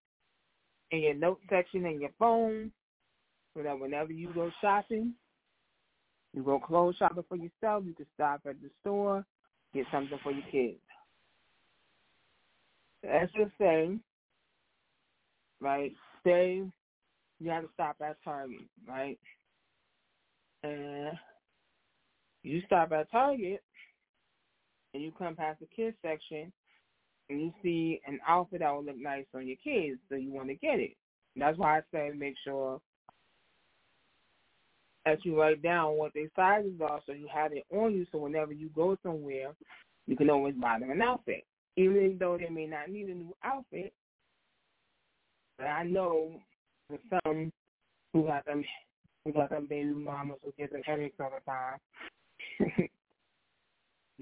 in 0.90 1.00
your 1.00 1.14
note 1.14 1.40
section 1.48 1.86
in 1.86 2.00
your 2.00 2.10
phone, 2.18 2.70
so 3.54 3.62
that 3.62 3.80
whenever 3.80 4.12
you 4.12 4.28
go 4.34 4.50
shopping, 4.60 5.14
you 6.34 6.42
go 6.42 6.60
clothes 6.60 6.96
shopping 6.98 7.24
for 7.28 7.36
yourself. 7.36 7.84
You 7.86 7.94
can 7.94 8.06
stop 8.14 8.42
at 8.46 8.60
the 8.60 8.68
store, 8.82 9.24
get 9.72 9.86
something 9.90 10.18
for 10.22 10.32
your 10.32 10.44
kids. 10.52 10.78
Let's 13.02 13.32
just 13.32 13.52
say 13.58 13.98
right? 15.60 15.92
Say 16.24 16.62
you 17.38 17.50
have 17.50 17.64
to 17.64 17.68
stop 17.74 17.96
at 18.00 18.16
Target, 18.24 18.62
right? 18.88 19.18
And 20.62 21.12
you 22.42 22.62
stop 22.66 22.92
at 22.92 23.10
Target 23.10 23.62
and 24.94 25.02
you 25.02 25.12
come 25.18 25.36
past 25.36 25.60
the 25.60 25.66
kids 25.74 25.96
section 26.02 26.52
and 27.28 27.40
you 27.40 27.52
see 27.62 28.00
an 28.06 28.18
outfit 28.26 28.60
that 28.60 28.72
will 28.72 28.84
look 28.84 28.98
nice 28.98 29.26
on 29.34 29.46
your 29.46 29.56
kids, 29.62 30.00
so 30.08 30.14
you 30.14 30.30
want 30.30 30.48
to 30.48 30.54
get 30.54 30.78
it. 30.78 30.96
That's 31.34 31.58
why 31.58 31.78
I 31.78 31.80
say 31.92 32.10
make 32.16 32.34
sure 32.44 32.80
that 35.04 35.24
you 35.24 35.38
write 35.38 35.62
down 35.62 35.98
what 35.98 36.12
their 36.14 36.28
sizes 36.34 36.80
are 36.80 37.00
so 37.06 37.12
you 37.12 37.28
have 37.32 37.52
it 37.52 37.64
on 37.72 37.94
you 37.94 38.06
so 38.10 38.18
whenever 38.18 38.52
you 38.52 38.70
go 38.74 38.96
somewhere, 39.02 39.54
you 40.06 40.16
can 40.16 40.30
always 40.30 40.54
buy 40.54 40.78
them 40.78 40.90
an 40.90 41.02
outfit. 41.02 41.44
Even 41.76 42.16
though 42.18 42.38
they 42.38 42.48
may 42.48 42.66
not 42.66 42.90
need 42.90 43.08
a 43.08 43.14
new 43.14 43.34
outfit, 43.44 43.92
but 45.58 45.66
I 45.66 45.84
know 45.84 46.40
for 46.88 46.98
some 47.10 47.52
who 48.12 48.24
got 48.24 48.46
them 48.46 48.64
who 49.24 49.32
got 49.32 49.50
them 49.50 49.66
baby 49.68 49.92
mamas 49.92 50.38
who 50.44 50.52
get 50.58 50.72
them 50.72 50.82
headaches 50.84 51.16
all 51.20 51.30
the 51.30 51.50
time 51.50 51.78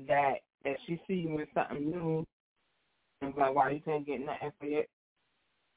that 0.09 0.34
if 0.64 0.78
she 0.86 1.00
see 1.07 1.14
you 1.14 1.36
with 1.36 1.48
something 1.55 1.90
new 1.90 2.24
and 3.22 3.34
like, 3.36 3.55
why 3.55 3.70
you 3.70 3.80
can't 3.80 4.07
get 4.07 4.20
nothing 4.20 4.50
for 4.59 4.66
it? 4.66 4.88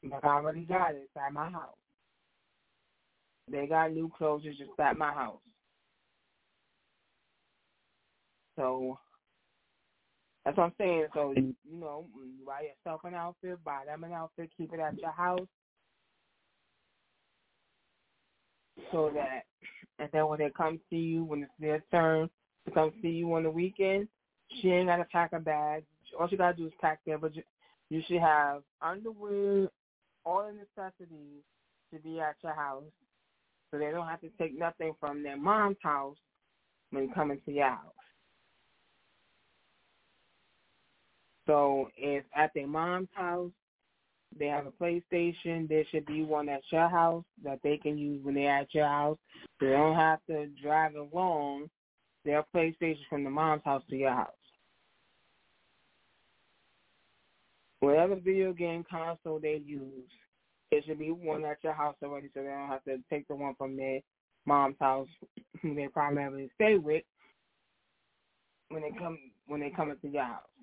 But 0.04 0.24
I 0.24 0.36
already 0.36 0.62
got 0.62 0.92
it. 0.92 1.02
It's 1.04 1.12
at 1.16 1.34
my 1.34 1.50
house. 1.50 1.76
They 3.50 3.68
got 3.68 3.94
new 3.94 4.12
clothes. 4.18 4.42
It's 4.46 4.58
just 4.58 4.72
at 4.80 4.98
my 4.98 5.14
house. 5.14 5.40
So 8.56 8.98
that's 10.48 10.58
what 10.58 10.64
I'm 10.64 10.74
saying. 10.78 11.08
So 11.14 11.34
you 11.36 11.54
know, 11.66 12.06
you 12.16 12.46
buy 12.46 12.62
yourself 12.62 13.02
an 13.04 13.14
outfit, 13.14 13.62
buy 13.66 13.84
them 13.86 14.06
an 14.06 14.14
outfit, 14.14 14.50
keep 14.58 14.72
it 14.72 14.80
at 14.80 14.98
your 14.98 15.12
house, 15.12 15.46
so 18.94 19.12
that 19.14 19.44
and 20.00 20.10
then 20.14 20.26
when 20.28 20.40
they 20.40 20.50
come 20.56 20.80
see 20.90 20.96
you, 20.96 21.26
when 21.26 21.44
it's 21.44 21.52
their 21.60 21.84
turn 21.92 22.30
to 22.64 22.72
come 22.72 22.94
see 23.02 23.10
you 23.10 23.34
on 23.34 23.44
the 23.44 23.52
weekend, 23.52 24.08
she 24.62 24.70
ain't 24.70 24.88
gotta 24.88 25.04
pack 25.12 25.34
a 25.34 25.40
bag. 25.40 25.84
All 26.18 26.30
she 26.30 26.38
gotta 26.38 26.56
do 26.56 26.68
is 26.68 26.74
pack 26.80 27.02
their 27.06 27.18
but 27.18 27.34
you 27.90 28.02
should 28.08 28.22
have 28.22 28.64
underwear, 28.82 29.68
all 30.26 30.48
the 30.48 30.54
necessities 30.54 31.44
to 31.94 32.00
be 32.00 32.22
at 32.22 32.38
your 32.42 32.56
house, 32.56 32.84
so 33.70 33.78
they 33.78 33.92
don't 33.92 34.08
have 34.08 34.22
to 34.22 34.30
take 34.40 34.58
nothing 34.58 34.94
from 34.98 35.24
their 35.24 35.36
mom's 35.36 35.76
house 35.84 36.16
when 36.92 37.12
coming 37.12 37.42
to 37.46 37.52
your 37.52 37.68
house. 37.68 37.92
So 41.48 41.90
if 41.98 42.24
at 42.36 42.52
their 42.54 42.68
mom's 42.68 43.10
house 43.14 43.52
they 44.36 44.48
have 44.48 44.68
a 44.68 44.72
PlayStation. 44.72 45.68
There 45.68 45.84
should 45.92 46.06
be 46.06 46.24
one 46.24 46.50
at 46.50 46.62
your 46.72 46.90
house 46.90 47.24
that 47.44 47.60
they 47.64 47.78
can 47.78 47.98
use 47.98 48.24
when 48.24 48.36
they're 48.36 48.60
at 48.60 48.74
your 48.74 48.88
house. 48.88 49.18
They 49.60 49.70
don't 49.70 49.96
have 49.96 50.20
to 50.28 50.48
drag 50.62 50.96
along 50.96 51.70
their 52.26 52.44
PlayStation 52.54 53.08
from 53.10 53.24
the 53.24 53.30
mom's 53.30 53.64
house 53.64 53.84
to 53.90 53.96
your 53.96 54.14
house. 54.14 54.32
Whatever 57.80 58.16
video 58.16 58.54
game 58.54 58.84
console 58.90 59.40
they 59.40 59.62
use, 59.66 60.10
it 60.72 60.84
should 60.86 61.00
be 61.00 61.12
one 61.12 61.46
at 61.46 61.64
your 61.64 61.74
house 61.74 61.96
already, 62.04 62.28
so 62.34 62.42
they 62.42 62.48
don't 62.48 62.68
have 62.68 62.84
to 62.86 62.98
take 63.10 63.28
the 63.28 63.36
one 63.36 63.56
from 63.56 63.78
their 63.78 64.00
mom's 64.46 64.76
house, 64.80 65.08
who 65.62 65.76
they 65.76 65.88
primarily 65.88 66.50
stay 66.56 66.76
with, 66.76 67.04
when 68.70 68.82
they 68.82 68.92
come 68.98 69.18
when 69.46 69.62
they 69.62 69.70
come 69.70 69.92
into 69.92 70.10
your 70.10 70.26
house. 70.26 70.57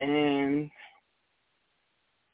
And 0.00 0.70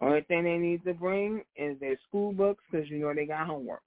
only 0.01 0.21
thing 0.23 0.45
they 0.45 0.59
need 0.59 0.85
to 0.85 0.95
bring 0.95 1.43
is 1.57 1.79
their 1.81 1.97
school 2.09 2.33
books 2.33 2.63
because 2.71 2.89
you 2.91 2.99
know 2.99 3.15
they 3.15 3.27
got 3.27 3.47
homework. 3.47 3.83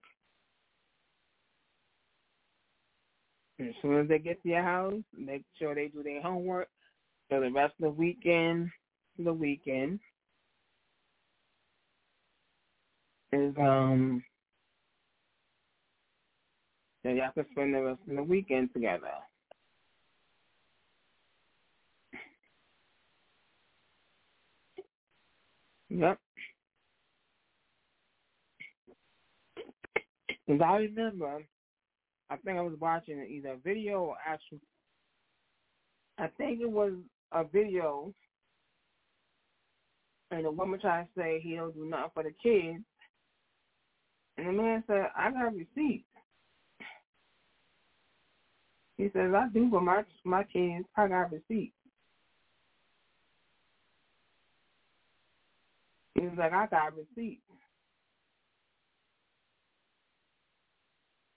As 3.60 3.74
soon 3.82 4.00
as 4.02 4.08
they 4.08 4.20
get 4.20 4.42
to 4.44 4.50
your 4.50 4.64
house, 4.64 5.02
make 5.18 5.44
sure 5.58 5.74
they 5.76 5.88
do 5.88 6.04
their 6.04 6.22
homework. 6.22 6.70
for 7.30 7.40
the 7.40 7.52
rest 7.52 7.74
of 7.80 7.86
the 7.86 7.90
weekend, 7.90 8.70
the 9.18 9.34
weekend 9.34 10.00
is 13.34 13.54
um 13.60 14.24
so 17.04 17.10
y'all 17.10 17.32
can 17.34 17.46
spend 17.52 17.74
the 17.74 17.82
rest 17.82 18.00
of 18.10 18.16
the 18.16 18.24
weekend 18.24 18.72
together. 18.74 19.10
Yep. 25.90 26.20
Because 30.46 30.62
I 30.62 30.78
remember, 30.78 31.44
I 32.30 32.36
think 32.38 32.58
I 32.58 32.62
was 32.62 32.78
watching 32.80 33.26
either 33.30 33.54
a 33.54 33.58
video 33.58 34.00
or 34.02 34.16
actual. 34.26 34.60
I 36.18 36.28
think 36.38 36.62
it 36.62 36.70
was 36.70 36.94
a 37.32 37.44
video, 37.44 38.14
and 40.32 40.46
the 40.46 40.52
woman 40.52 40.80
tried 40.80 41.04
to 41.04 41.10
say 41.18 41.40
he 41.42 41.56
don't 41.56 41.74
do 41.76 41.86
nothing 41.86 42.12
for 42.14 42.24
the 42.24 42.34
kids, 42.44 42.84
and 44.38 44.48
the 44.48 44.52
man 44.52 44.84
said, 44.88 45.12
"I 45.16 45.32
got 45.32 45.56
receipts." 45.56 46.06
He 48.98 49.10
says, 49.14 49.34
"I 49.34 49.48
do 49.54 49.70
for 49.70 49.82
my 49.82 50.04
my 50.26 50.44
kids. 50.44 50.86
I 50.98 51.08
got 51.08 51.32
receipts." 51.32 51.77
He 56.20 56.26
was 56.26 56.38
like, 56.38 56.54
I 56.54 56.66
got 56.68 56.94
receipts. 56.96 57.42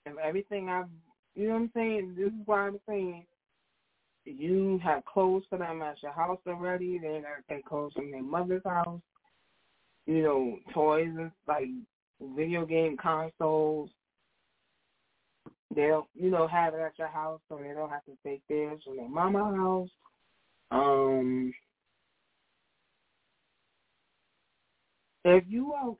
And 0.05 0.15
everything 0.17 0.69
I've, 0.69 0.85
you 1.35 1.47
know 1.47 1.53
what 1.53 1.61
I'm 1.61 1.71
saying? 1.75 2.15
This 2.17 2.27
is 2.27 2.45
why 2.45 2.67
I'm 2.67 2.79
saying 2.87 3.25
you 4.25 4.79
have 4.83 5.05
clothes 5.05 5.43
for 5.49 5.57
them 5.57 5.81
at 5.81 6.01
your 6.01 6.11
house 6.11 6.39
already. 6.47 6.97
They 6.97 7.21
got 7.21 7.55
take 7.55 7.65
clothes 7.65 7.93
from 7.93 8.11
their 8.11 8.23
mother's 8.23 8.63
house. 8.65 9.01
You 10.07 10.23
know, 10.23 10.57
toys 10.73 11.09
and 11.15 11.31
like 11.47 11.67
video 12.35 12.65
game 12.65 12.97
consoles. 12.97 13.89
They'll, 15.73 16.07
you 16.15 16.31
know, 16.31 16.47
have 16.47 16.73
it 16.73 16.81
at 16.81 16.97
your 16.97 17.07
house 17.07 17.39
so 17.47 17.57
they 17.57 17.73
don't 17.73 17.89
have 17.89 18.03
to 18.05 18.17
take 18.25 18.41
theirs 18.49 18.81
from 18.83 18.97
their 18.97 19.07
mama's 19.07 19.55
house. 19.55 19.89
Um, 20.71 21.53
If 25.23 25.43
you 25.47 25.73
are, 25.73 25.95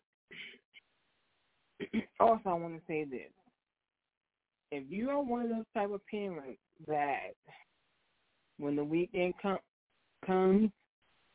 also 2.20 2.50
I 2.50 2.54
want 2.54 2.76
to 2.76 2.82
say 2.88 3.04
this. 3.04 3.32
If 4.72 4.84
you 4.90 5.10
are 5.10 5.22
one 5.22 5.44
of 5.44 5.50
those 5.50 5.66
type 5.74 5.92
of 5.92 6.02
parents 6.08 6.60
that 6.88 7.34
when 8.58 8.76
the 8.76 8.84
weekend 8.84 9.34
com- 9.42 9.58
comes, 10.26 10.70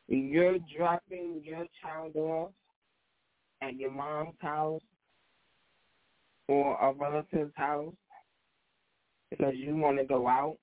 you're 0.09 0.59
dropping 0.77 1.43
your 1.45 1.67
child 1.83 2.17
off 2.17 2.53
at 3.63 3.77
your 3.77 3.91
mom's 3.91 4.35
house 4.41 4.83
or 6.49 6.77
a 6.81 6.93
relative's 6.93 7.53
house 7.57 7.95
because 9.31 9.55
you 9.57 9.77
want 9.77 9.99
to 9.99 10.05
go 10.05 10.29
out, 10.29 10.57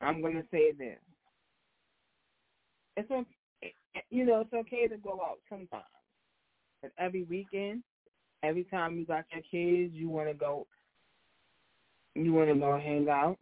I'm 0.00 0.20
going 0.20 0.34
to 0.34 0.44
say 0.50 0.72
this 0.72 0.98
it's 2.96 3.10
okay, 3.10 3.74
you 4.10 4.24
know, 4.24 4.40
it's 4.40 4.52
okay 4.52 4.86
to 4.86 4.96
go 4.96 5.20
out 5.24 5.38
sometimes. 5.48 5.84
But 6.82 6.92
every 6.98 7.24
weekend, 7.24 7.82
every 8.42 8.64
time 8.64 8.98
you 8.98 9.06
got 9.06 9.24
your 9.32 9.42
kids, 9.50 9.94
you 9.94 10.08
want 10.08 10.28
to 10.28 10.34
go, 10.34 10.66
you 12.14 12.32
want 12.32 12.48
to 12.48 12.54
go 12.54 12.78
hang 12.78 13.08
out. 13.08 13.38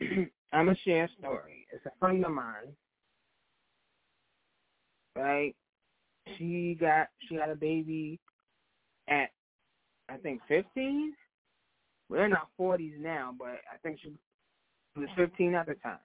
I'm 0.52 0.66
gonna 0.66 0.76
share 0.84 1.04
a 1.04 1.08
story. 1.18 1.66
It's 1.72 1.84
a 1.86 1.90
friend 1.98 2.24
of 2.24 2.32
mine, 2.32 2.74
right? 5.14 5.54
She 6.38 6.76
got 6.80 7.08
she 7.28 7.34
had 7.34 7.50
a 7.50 7.56
baby 7.56 8.18
at 9.08 9.30
I 10.08 10.16
think 10.16 10.40
15. 10.48 11.12
We're 12.08 12.28
not 12.28 12.48
40s 12.58 12.98
now, 12.98 13.34
but 13.36 13.58
I 13.72 13.76
think 13.82 13.98
she 14.00 14.12
was 14.96 15.08
15 15.16 15.54
at 15.54 15.66
the 15.66 15.74
time 15.74 15.98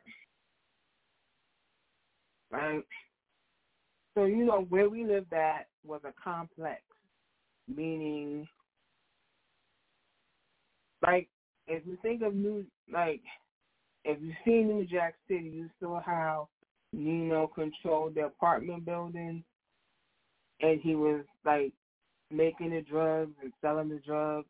right? 2.51 2.83
So, 4.13 4.25
you 4.25 4.45
know, 4.45 4.65
where 4.69 4.89
we 4.89 5.05
lived 5.05 5.33
at 5.33 5.67
was 5.85 6.01
a 6.03 6.13
complex, 6.21 6.81
meaning, 7.73 8.47
like, 11.01 11.29
if 11.67 11.85
you 11.85 11.97
think 12.01 12.21
of 12.21 12.35
New, 12.35 12.65
like, 12.91 13.21
if 14.03 14.21
you 14.21 14.33
see 14.43 14.63
New 14.63 14.85
Jack 14.85 15.15
City, 15.27 15.49
you 15.49 15.69
saw 15.79 16.01
how 16.01 16.49
Nino 16.91 17.47
controlled 17.47 18.15
the 18.15 18.25
apartment 18.25 18.85
buildings, 18.85 19.43
and 20.59 20.81
he 20.81 20.95
was, 20.95 21.23
like, 21.45 21.71
making 22.29 22.71
the 22.71 22.81
drugs 22.81 23.31
and 23.41 23.53
selling 23.61 23.89
the 23.89 24.01
drugs, 24.05 24.47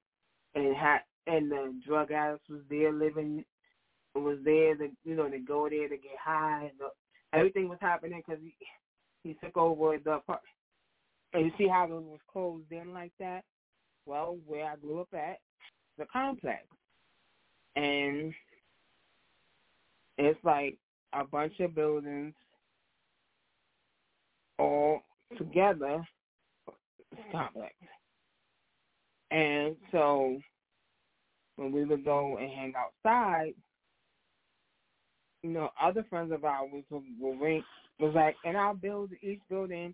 and 0.56 0.76
had, 0.76 1.00
and 1.28 1.52
the 1.52 1.80
drug 1.86 2.12
addicts 2.12 2.50
was 2.50 2.62
there 2.70 2.92
living, 2.92 3.46
was 4.16 4.40
there 4.44 4.76
to, 4.76 4.90
you 5.04 5.16
know, 5.16 5.30
to 5.30 5.40
go 5.40 5.70
there 5.70 5.88
to 5.88 5.98
get 5.98 6.18
high, 6.24 6.72
and 6.72 6.80
everything 7.34 7.70
was 7.70 7.78
happening 7.82 8.22
because 8.26 8.42
he, 8.44 8.54
he 9.24 9.36
took 9.44 9.58
over 9.58 9.98
the 9.98 10.12
apartment. 10.14 10.42
And 11.34 11.46
you 11.46 11.52
see 11.58 11.68
how 11.68 11.86
it 11.86 11.92
was 11.92 12.20
closed 12.32 12.72
in 12.72 12.94
like 12.94 13.14
that? 13.20 13.44
Well, 14.06 14.38
where 14.46 14.66
I 14.66 14.76
grew 14.76 15.02
up 15.02 15.14
at, 15.14 15.38
the 15.98 16.06
complex. 16.12 16.66
And 17.76 18.34
it's 20.18 20.40
like 20.44 20.78
a 21.14 21.24
bunch 21.24 21.60
of 21.60 21.74
buildings 21.74 22.34
all 24.60 25.02
together, 25.38 26.06
It's 27.12 27.22
complex. 27.32 27.74
And 29.32 29.76
so 29.92 30.38
when 31.56 31.72
we 31.72 31.86
would 31.86 32.04
go 32.04 32.38
and 32.38 32.52
hang 32.52 32.74
outside, 32.76 33.54
you 35.44 35.50
know, 35.50 35.70
other 35.82 36.06
friends 36.10 36.32
of 36.32 36.46
ours 36.46 36.70
will, 36.90 37.04
will 37.20 37.36
ring, 37.36 37.64
was 38.00 38.14
like, 38.16 38.36
in 38.46 38.56
our 38.56 38.74
build, 38.74 39.12
each 39.22 39.42
building 39.50 39.94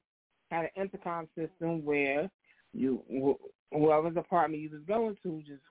had 0.51 0.65
an 0.65 0.83
intercom 0.83 1.27
system 1.37 1.83
where 1.83 2.29
you, 2.73 3.01
whoever's 3.71 4.17
apartment 4.17 4.61
you 4.61 4.69
was 4.69 4.81
going 4.87 5.15
to, 5.23 5.41
just 5.41 5.61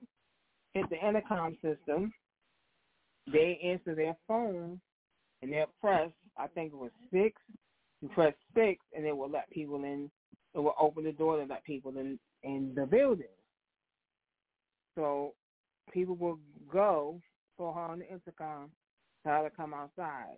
hit 0.74 0.88
the 0.90 1.06
intercom 1.06 1.56
system. 1.62 2.12
They 3.32 3.58
answer 3.64 3.94
their 3.94 4.16
phone, 4.28 4.80
and 5.42 5.52
they'll 5.52 5.66
press, 5.80 6.10
I 6.36 6.46
think 6.48 6.72
it 6.72 6.78
was 6.78 6.90
six. 7.12 7.40
You 8.02 8.08
press 8.08 8.34
six, 8.54 8.80
and 8.94 9.04
it 9.04 9.16
will 9.16 9.30
let 9.30 9.50
people 9.50 9.82
in. 9.84 10.10
It 10.54 10.58
will 10.58 10.74
open 10.80 11.04
the 11.04 11.12
door 11.12 11.38
to 11.38 11.44
let 11.44 11.64
people 11.64 11.96
in 11.98 12.18
in 12.42 12.72
the 12.76 12.86
building. 12.86 13.26
So 14.94 15.34
people 15.92 16.14
will 16.14 16.38
go, 16.72 17.20
go 17.58 17.66
on 17.66 17.98
the 18.00 18.08
intercom, 18.08 18.70
tell 19.26 19.42
to 19.42 19.50
come 19.50 19.74
outside. 19.74 20.36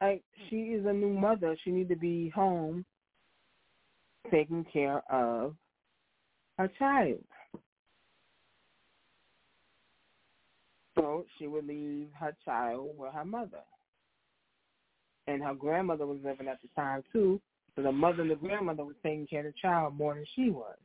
Like 0.00 0.22
she 0.48 0.56
is 0.56 0.86
a 0.86 0.92
new 0.92 1.12
mother. 1.12 1.56
She 1.64 1.70
need 1.70 1.88
to 1.90 1.96
be 1.96 2.30
home 2.30 2.84
taking 4.30 4.64
care 4.72 5.02
of 5.10 5.54
her 6.58 6.70
child. 6.78 7.22
So 10.96 11.24
she 11.38 11.46
would 11.46 11.66
leave 11.66 12.08
her 12.18 12.36
child 12.44 12.90
with 12.96 13.12
her 13.12 13.24
mother. 13.24 13.62
And 15.26 15.42
her 15.42 15.54
grandmother 15.54 16.06
was 16.06 16.18
living 16.24 16.48
at 16.48 16.60
the 16.62 16.68
time 16.76 17.02
too. 17.12 17.40
So 17.76 17.82
the 17.82 17.92
mother 17.92 18.22
and 18.22 18.30
the 18.30 18.34
grandmother 18.34 18.84
was 18.84 18.96
taking 19.02 19.26
care 19.26 19.46
of 19.46 19.46
the 19.46 19.58
child 19.60 19.96
more 19.96 20.14
than 20.14 20.26
she 20.34 20.50
was. 20.50 20.76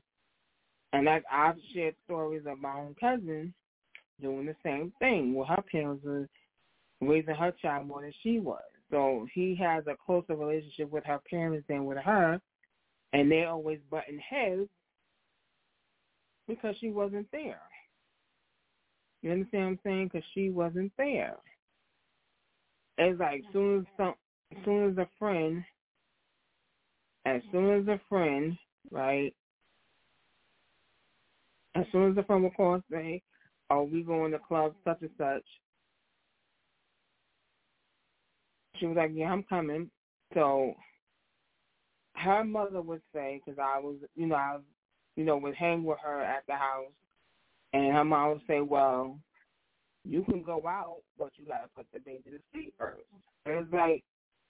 And 0.93 1.05
like 1.05 1.23
I've 1.31 1.57
shared 1.73 1.95
stories 2.05 2.43
of 2.47 2.59
my 2.59 2.79
own 2.79 2.95
cousin 2.99 3.53
doing 4.21 4.45
the 4.45 4.55
same 4.63 4.91
thing 4.99 5.33
where 5.33 5.47
her 5.47 5.63
parents 5.71 6.03
were 6.03 6.27
raising 7.01 7.35
her 7.35 7.51
child 7.61 7.87
more 7.87 8.01
than 8.01 8.13
she 8.23 8.39
was. 8.39 8.61
So 8.89 9.27
he 9.33 9.55
has 9.61 9.83
a 9.87 9.95
closer 10.05 10.35
relationship 10.35 10.89
with 10.89 11.03
her 11.05 11.19
parents 11.29 11.65
than 11.67 11.85
with 11.85 11.97
her, 11.97 12.39
and 13.13 13.31
they're 13.31 13.49
always 13.49 13.79
butting 13.91 14.19
heads 14.19 14.69
because 16.47 16.75
she 16.79 16.89
wasn't 16.89 17.27
there. 17.31 17.61
You 19.21 19.31
understand 19.31 19.63
what 19.63 19.69
I'm 19.69 19.79
saying? 19.83 20.09
Because 20.13 20.27
she 20.33 20.49
wasn't 20.49 20.91
there. 20.97 21.35
It's 22.97 23.19
like 23.19 23.43
soon 23.51 23.79
as 23.79 23.85
some, 23.97 24.13
soon 24.63 24.91
as 24.91 24.97
a 24.97 25.07
friend, 25.19 25.63
as 27.25 27.41
soon 27.51 27.81
as 27.81 27.87
a 27.87 27.99
friend, 28.07 28.57
right? 28.89 29.33
As 31.75 31.85
soon 31.91 32.11
as 32.11 32.17
a 32.17 32.23
friend 32.23 32.43
will 32.43 32.51
call 32.51 32.81
say, 32.89 33.21
"Oh, 33.69 33.83
we 33.83 34.03
going 34.03 34.31
to 34.31 34.39
club 34.39 34.73
such 34.83 35.01
and 35.01 35.09
such," 35.17 35.43
she 38.75 38.85
was 38.85 38.97
like, 38.97 39.11
"Yeah, 39.13 39.31
I'm 39.31 39.43
coming." 39.43 39.89
So 40.33 40.73
her 42.15 42.43
mother 42.43 42.81
would 42.81 43.01
say, 43.13 43.41
because 43.43 43.59
I 43.59 43.79
was, 43.79 43.95
you 44.15 44.27
know, 44.27 44.35
I, 44.35 44.57
you 45.15 45.23
know, 45.23 45.37
would 45.37 45.55
hang 45.55 45.83
with 45.83 45.99
her 46.03 46.21
at 46.21 46.43
the 46.47 46.55
house, 46.55 46.91
and 47.73 47.93
her 47.93 48.05
mom 48.05 48.29
would 48.29 48.41
say, 48.47 48.61
"Well, 48.61 49.19
you 50.03 50.23
can 50.23 50.41
go 50.41 50.65
out, 50.67 51.01
but 51.17 51.31
you 51.37 51.45
gotta 51.45 51.67
put 51.75 51.85
the 51.93 51.99
baby 51.99 52.31
to 52.31 52.39
sleep 52.51 52.73
first. 52.77 53.03
It's 53.45 53.73
like 53.73 54.03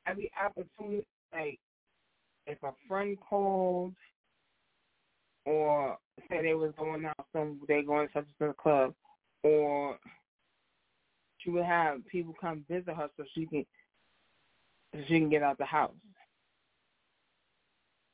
every 0.05 0.31
opportunity, 0.43 1.05
like 1.33 1.59
if 2.45 2.61
a 2.63 2.71
friend 2.87 3.17
called 3.19 3.93
or 5.45 5.97
say 6.29 6.41
they 6.41 6.53
was 6.53 6.73
going 6.77 7.05
out 7.05 7.25
some 7.33 7.59
they 7.67 7.81
going 7.81 8.07
to 8.07 8.13
such 8.13 8.49
a 8.49 8.53
club 8.53 8.93
or 9.43 9.97
she 11.37 11.49
would 11.49 11.65
have 11.65 12.05
people 12.07 12.33
come 12.39 12.65
visit 12.69 12.95
her 12.95 13.09
so 13.15 13.23
she 13.33 13.45
can 13.45 13.65
so 14.93 15.01
she 15.07 15.19
can 15.19 15.29
get 15.29 15.43
out 15.43 15.57
the 15.57 15.65
house. 15.65 15.91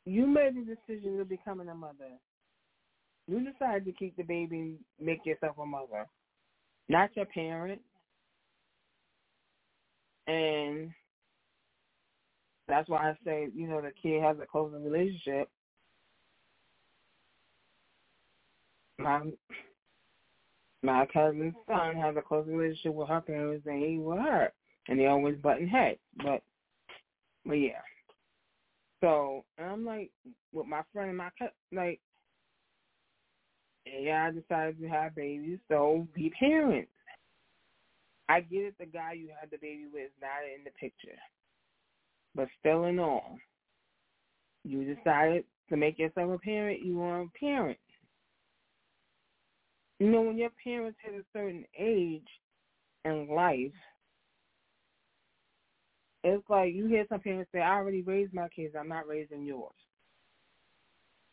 You 0.06 0.28
made 0.28 0.56
the 0.56 0.76
decision 0.76 1.20
of 1.20 1.30
becoming 1.30 1.70
a 1.70 1.76
mother. 1.76 2.10
You 3.28 3.40
decided 3.40 3.86
to 3.86 3.92
keep 3.94 4.18
the 4.18 4.24
baby 4.24 4.76
make 5.00 5.26
yourself 5.26 5.58
a 5.58 5.66
mother, 5.66 6.08
not 6.90 7.16
your 7.16 7.26
parent. 7.26 7.82
And 10.28 10.92
that's 12.68 12.90
why 12.90 13.10
I 13.10 13.18
say, 13.26 13.48
you 13.56 13.68
know, 13.68 13.82
the 13.82 13.92
kid 14.02 14.22
has 14.22 14.38
a 14.42 14.46
closer 14.46 14.78
relationship. 14.78 15.50
My 20.84 21.06
cousin's 21.12 21.56
son 21.68 21.96
has 21.96 22.16
a 22.18 22.22
close 22.22 22.46
relationship 22.48 22.94
with 22.94 23.08
her 23.08 23.22
parents 23.22 23.66
than 23.66 23.80
he 23.80 23.98
with 23.98 24.20
her, 24.20 24.52
and 24.88 25.00
they 25.00 25.08
always 25.08 25.38
button 25.38 25.68
heads. 25.68 26.00
But, 26.18 26.44
but 27.46 27.54
yeah. 27.54 27.82
So 29.02 29.44
and 29.58 29.68
I'm 29.68 29.86
like, 29.86 30.12
with 30.52 30.68
my 30.68 30.82
friend 30.92 31.10
and 31.10 31.18
my 31.18 31.30
cousin, 31.40 31.54
like, 31.74 32.00
yeah, 33.86 34.28
I 34.28 34.32
decided 34.32 34.80
to 34.80 34.88
have 34.88 35.16
babies, 35.16 35.60
so 35.68 36.08
be 36.14 36.32
parents. 36.40 36.90
I 38.30 38.42
get 38.42 38.62
it. 38.62 38.76
The 38.80 38.86
guy 38.86 39.14
you 39.14 39.30
had 39.40 39.52
the 39.52 39.58
baby 39.58 39.86
with 39.92 40.04
is 40.04 40.12
not 40.22 40.46
in 40.58 40.64
the 40.64 40.72
picture. 40.72 41.18
But 42.36 42.48
still 42.60 42.86
in 42.86 43.00
all, 43.00 43.38
you 44.64 44.96
decided 44.96 45.44
to 45.70 45.78
make 45.78 46.00
yourself 46.00 46.32
a 46.32 46.38
parent, 46.40 46.84
you 46.84 47.02
are 47.02 47.22
a 47.22 47.28
parent. 47.40 47.78
You 50.04 50.12
know, 50.12 50.22
when 50.24 50.38
your 50.38 50.50
parents 50.62 51.00
hit 51.02 51.14
a 51.14 51.24
certain 51.32 51.64
age 51.80 52.28
in 53.06 53.30
life, 53.34 53.72
it's 56.26 56.44
like 56.50 56.74
you 56.74 56.88
hear 56.88 57.06
some 57.08 57.22
parents 57.22 57.50
say, 57.54 57.62
I 57.62 57.78
already 57.78 58.02
raised 58.02 58.34
my 58.34 58.50
kids, 58.50 58.76
I'm 58.78 58.90
not 58.90 59.08
raising 59.08 59.46
yours. 59.46 59.72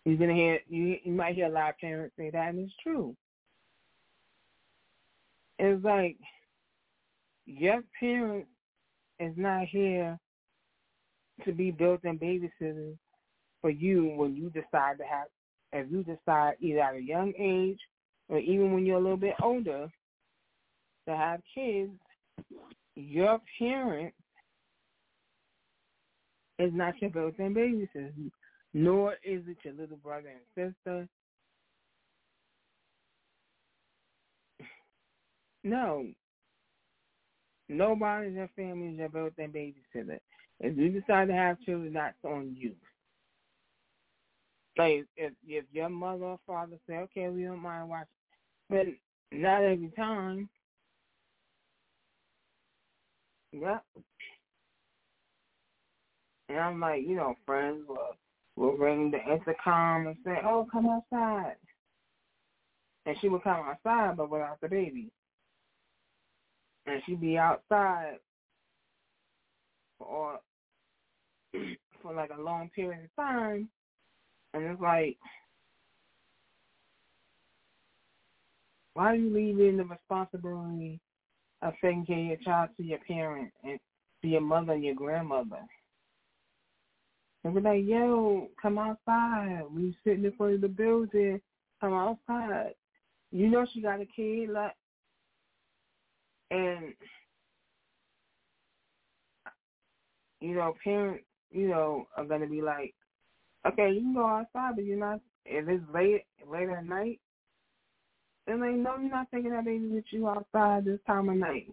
You're 0.04 0.18
gonna 0.18 0.34
hear 0.34 0.60
you 0.68 0.98
you 1.02 1.10
might 1.10 1.34
hear 1.34 1.46
a 1.46 1.50
lot 1.50 1.70
of 1.70 1.78
parents 1.78 2.14
say 2.16 2.30
that 2.30 2.50
and 2.50 2.60
it's 2.60 2.72
true. 2.80 3.16
It's 5.58 5.84
like 5.84 6.16
your 7.46 7.82
parents 7.98 8.50
is 9.18 9.32
not 9.36 9.64
here 9.64 10.16
to 11.44 11.50
be 11.50 11.72
built-in 11.72 12.20
babysitters 12.20 12.96
for 13.62 13.70
you 13.70 14.14
when 14.14 14.36
you 14.36 14.48
decide 14.50 14.98
to 14.98 15.04
have, 15.04 15.26
if 15.72 15.90
you 15.90 16.04
decide 16.04 16.54
either 16.60 16.78
at 16.78 16.94
a 16.94 17.02
young 17.02 17.32
age 17.36 17.80
or 18.30 18.38
even 18.38 18.72
when 18.72 18.86
you're 18.86 18.98
a 18.98 19.02
little 19.02 19.16
bit 19.16 19.34
older 19.42 19.90
to 21.08 21.16
have 21.16 21.40
kids, 21.54 21.90
your 22.94 23.40
parent 23.58 24.14
is 26.58 26.72
not 26.72 26.94
your 27.00 27.10
built-in 27.10 27.54
babysitter, 27.54 28.30
nor 28.72 29.14
is 29.24 29.42
it 29.48 29.56
your 29.64 29.74
little 29.74 29.96
brother 29.96 30.28
and 30.28 30.74
sister. 30.74 31.08
No. 35.64 36.06
Nobody 37.68 38.28
in 38.28 38.34
your 38.34 38.50
family 38.56 38.88
is 38.88 38.98
your 38.98 39.08
built-in 39.08 39.50
babysitter. 39.50 40.18
If 40.60 40.76
you 40.76 40.88
decide 40.90 41.28
to 41.28 41.34
have 41.34 41.60
children, 41.62 41.92
that's 41.94 42.16
on 42.24 42.54
you. 42.56 42.74
Like 44.78 45.06
if 45.16 45.32
if 45.46 45.64
your 45.72 45.88
mother 45.88 46.24
or 46.24 46.38
father 46.46 46.78
say, 46.88 46.96
okay, 46.98 47.28
we 47.28 47.42
don't 47.42 47.58
mind 47.60 47.88
watching, 47.88 48.06
but 48.70 48.86
not 49.32 49.64
every 49.64 49.92
time. 49.96 50.48
Yeah. 53.52 53.78
And 56.48 56.58
I'm 56.58 56.80
like, 56.80 57.02
you 57.06 57.16
know, 57.16 57.34
friends 57.44 57.84
will 57.88 58.16
will 58.56 58.76
ring 58.76 59.10
the 59.10 59.18
intercom 59.32 60.06
and 60.06 60.16
say, 60.24 60.38
"Oh, 60.44 60.66
come 60.70 60.88
outside," 60.88 61.56
and 63.06 63.16
she 63.20 63.28
would 63.28 63.42
come 63.42 63.66
outside, 63.66 64.16
but 64.16 64.30
without 64.30 64.60
the 64.60 64.68
baby, 64.68 65.10
and 66.86 67.02
she'd 67.06 67.20
be 67.20 67.38
outside 67.38 68.18
for 69.98 70.40
for 72.02 72.14
like 72.14 72.30
a 72.36 72.40
long 72.40 72.70
period 72.74 73.04
of 73.04 73.16
time, 73.16 73.68
and 74.54 74.64
it's 74.64 74.80
like, 74.80 75.16
why 78.94 79.12
are 79.12 79.16
you 79.16 79.32
leaving 79.32 79.76
the 79.76 79.84
responsibility 79.84 81.00
of 81.62 81.74
taking 81.82 82.06
care 82.06 82.18
of 82.18 82.26
your 82.26 82.36
child 82.38 82.70
to 82.76 82.82
your 82.82 82.98
parent 83.06 83.52
and 83.64 83.78
to 84.22 84.28
your 84.28 84.40
mother 84.40 84.72
and 84.72 84.84
your 84.84 84.94
grandmother? 84.94 85.60
And 87.44 87.54
we're 87.54 87.60
like, 87.60 87.84
yo, 87.86 88.48
come 88.60 88.78
outside. 88.78 89.62
We 89.70 89.96
sitting 90.04 90.24
in 90.24 90.32
front 90.32 90.54
of 90.54 90.60
the 90.60 90.68
building. 90.68 91.40
Come 91.80 91.94
outside. 91.94 92.74
You 93.32 93.48
know 93.48 93.66
she 93.72 93.80
got 93.80 94.00
a 94.00 94.06
kid, 94.06 94.50
like, 94.50 94.74
and 96.50 96.92
you 100.40 100.54
know, 100.54 100.74
parents 100.82 101.24
you 101.50 101.68
know, 101.68 102.06
are 102.16 102.24
going 102.24 102.40
to 102.40 102.46
be 102.46 102.62
like, 102.62 102.94
okay, 103.66 103.90
you 103.90 104.00
can 104.00 104.14
go 104.14 104.26
outside, 104.26 104.76
but 104.76 104.84
you're 104.84 104.98
not, 104.98 105.20
if 105.44 105.68
it's 105.68 105.84
late, 105.92 106.24
late 106.50 106.68
at 106.68 106.86
night, 106.86 107.20
then 108.50 108.60
they 108.60 108.72
know 108.72 108.96
you're 109.00 109.10
not 109.10 109.30
taking 109.32 109.50
that 109.50 109.64
baby 109.64 109.86
with 109.86 110.04
you 110.10 110.28
outside 110.28 110.84
this 110.84 110.98
time 111.06 111.28
of 111.28 111.36
night. 111.36 111.68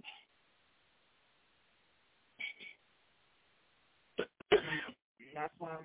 That's 5.34 5.54
why 5.58 5.78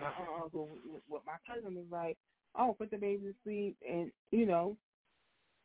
my 0.00 0.10
uncle, 0.42 0.68
with 1.08 1.22
my 1.24 1.36
cousin 1.46 1.76
was 1.76 1.84
like, 1.90 2.16
oh, 2.58 2.74
put 2.76 2.90
the 2.90 2.96
baby 2.96 3.26
to 3.26 3.34
sleep, 3.44 3.76
and, 3.88 4.10
you 4.32 4.44
know, 4.46 4.76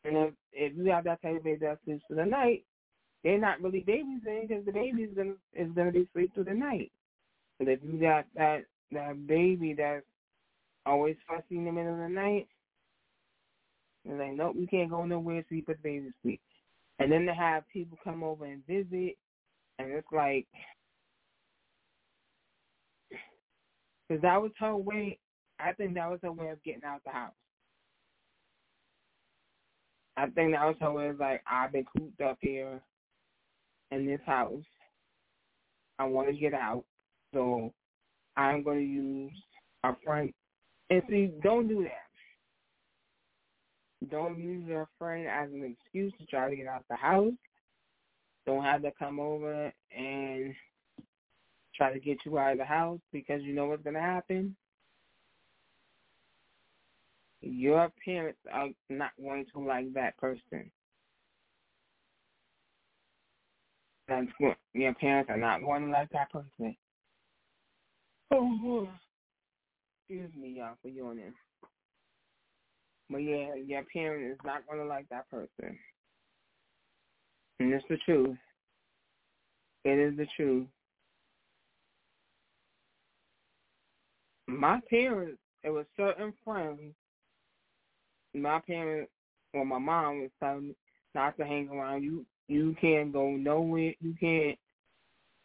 and 0.05 0.17
if, 0.17 0.33
if 0.51 0.77
you 0.77 0.85
have 0.91 1.05
that 1.05 1.21
type 1.23 1.37
of 1.37 1.43
baby 1.43 1.59
that 1.61 1.79
sleeps 1.85 2.03
for 2.07 2.15
the 2.15 2.25
night, 2.25 2.63
they're 3.23 3.39
not 3.39 3.61
really 3.61 3.79
babies 3.79 4.21
then 4.23 4.45
because 4.47 4.65
the 4.65 4.71
baby 4.71 5.03
is 5.03 5.15
gonna 5.15 5.35
is 5.55 5.71
gonna 5.73 5.93
be 5.93 6.07
asleep 6.11 6.33
through 6.33 6.43
the 6.43 6.53
night. 6.53 6.91
But 7.57 7.69
if 7.69 7.79
you 7.81 7.97
got 7.99 8.25
that 8.35 8.65
that 8.91 9.25
baby 9.25 9.73
that's 9.73 10.05
always 10.85 11.15
fussy 11.25 11.55
in 11.55 11.63
the 11.63 11.71
middle 11.71 11.93
of 11.93 11.99
the 11.99 12.09
night, 12.09 12.49
and 14.05 14.17
like, 14.17 14.33
nope, 14.33 14.55
you 14.57 14.67
can't 14.67 14.89
go 14.89 15.05
nowhere 15.05 15.45
you 15.49 15.63
put 15.63 15.77
the 15.77 15.83
baby 15.83 16.11
sleep. 16.21 16.41
And 16.99 17.11
then 17.11 17.25
to 17.25 17.33
have 17.33 17.63
people 17.71 17.97
come 18.03 18.23
over 18.23 18.45
and 18.45 18.65
visit, 18.67 19.17
and 19.79 19.91
it's 19.91 20.07
like, 20.11 20.45
because 24.07 24.21
that 24.21 24.41
was 24.41 24.51
her 24.59 24.75
way. 24.75 25.17
I 25.59 25.71
think 25.73 25.95
that 25.95 26.09
was 26.09 26.19
her 26.23 26.31
way 26.31 26.49
of 26.49 26.63
getting 26.63 26.83
out 26.85 27.01
the 27.05 27.11
house. 27.11 27.33
I 30.17 30.27
think 30.27 30.53
that 30.53 30.65
was 30.65 30.75
her 30.81 30.91
way 30.91 31.07
of 31.07 31.19
like, 31.19 31.41
I've 31.49 31.71
been 31.71 31.85
cooped 31.97 32.21
up 32.21 32.37
here 32.41 32.81
in 33.91 34.05
this 34.05 34.19
house. 34.25 34.63
I 35.97 36.05
want 36.05 36.27
to 36.29 36.35
get 36.35 36.53
out. 36.53 36.83
So 37.33 37.73
I'm 38.37 38.63
going 38.63 38.79
to 38.79 38.85
use 38.85 39.31
a 39.83 39.95
friend. 40.05 40.31
And 40.89 41.01
see, 41.09 41.31
don't 41.41 41.67
do 41.67 41.83
that. 41.83 42.02
Don't 44.09 44.39
use 44.39 44.65
your 44.67 44.87
friend 44.97 45.27
as 45.27 45.49
an 45.51 45.63
excuse 45.63 46.13
to 46.19 46.25
try 46.25 46.49
to 46.49 46.55
get 46.55 46.67
out 46.67 46.83
the 46.89 46.95
house. 46.95 47.33
Don't 48.45 48.63
have 48.63 48.81
to 48.81 48.91
come 48.97 49.19
over 49.19 49.71
and 49.95 50.53
try 51.75 51.93
to 51.93 51.99
get 51.99 52.17
you 52.25 52.37
out 52.37 52.53
of 52.53 52.57
the 52.57 52.65
house 52.65 52.99
because 53.11 53.41
you 53.41 53.53
know 53.53 53.67
what's 53.67 53.83
going 53.83 53.93
to 53.93 54.01
happen. 54.01 54.55
Your 57.41 57.91
parents 58.03 58.39
are 58.51 58.69
not 58.89 59.11
going 59.21 59.45
to 59.53 59.59
like 59.59 59.93
that 59.93 60.17
person. 60.17 60.71
That's 64.07 64.27
what 64.39 64.57
your 64.73 64.93
parents 64.95 65.29
are 65.29 65.37
not 65.37 65.61
going 65.61 65.85
to 65.85 65.91
like 65.91 66.09
that 66.09 66.31
person. 66.31 66.75
Oh, 68.31 68.87
excuse 70.09 70.31
me, 70.35 70.55
y'all, 70.57 70.75
for 70.81 70.89
yawning. 70.89 71.33
But 73.09 73.17
yeah, 73.17 73.55
your 73.55 73.83
parent 73.91 74.31
is 74.31 74.37
not 74.43 74.65
going 74.67 74.79
to 74.79 74.85
like 74.85 75.07
that 75.09 75.29
person. 75.29 75.77
And 77.59 77.73
it's 77.73 77.85
the 77.89 77.97
truth. 77.97 78.37
It 79.85 79.99
is 79.99 80.17
the 80.17 80.27
truth. 80.35 80.67
My 84.47 84.79
parents, 84.89 85.39
it 85.63 85.69
was 85.69 85.85
certain 85.97 86.33
friends. 86.43 86.93
My 88.33 88.59
parents, 88.59 89.11
or 89.53 89.65
my 89.65 89.77
mom 89.77 90.21
was 90.21 90.31
telling 90.39 90.69
me 90.69 90.75
not 91.13 91.37
to 91.37 91.45
hang 91.45 91.69
around. 91.69 92.03
You 92.03 92.25
you 92.47 92.75
can't 92.81 93.13
go 93.13 93.31
nowhere. 93.31 93.93
You 94.01 94.15
can't 94.19 94.57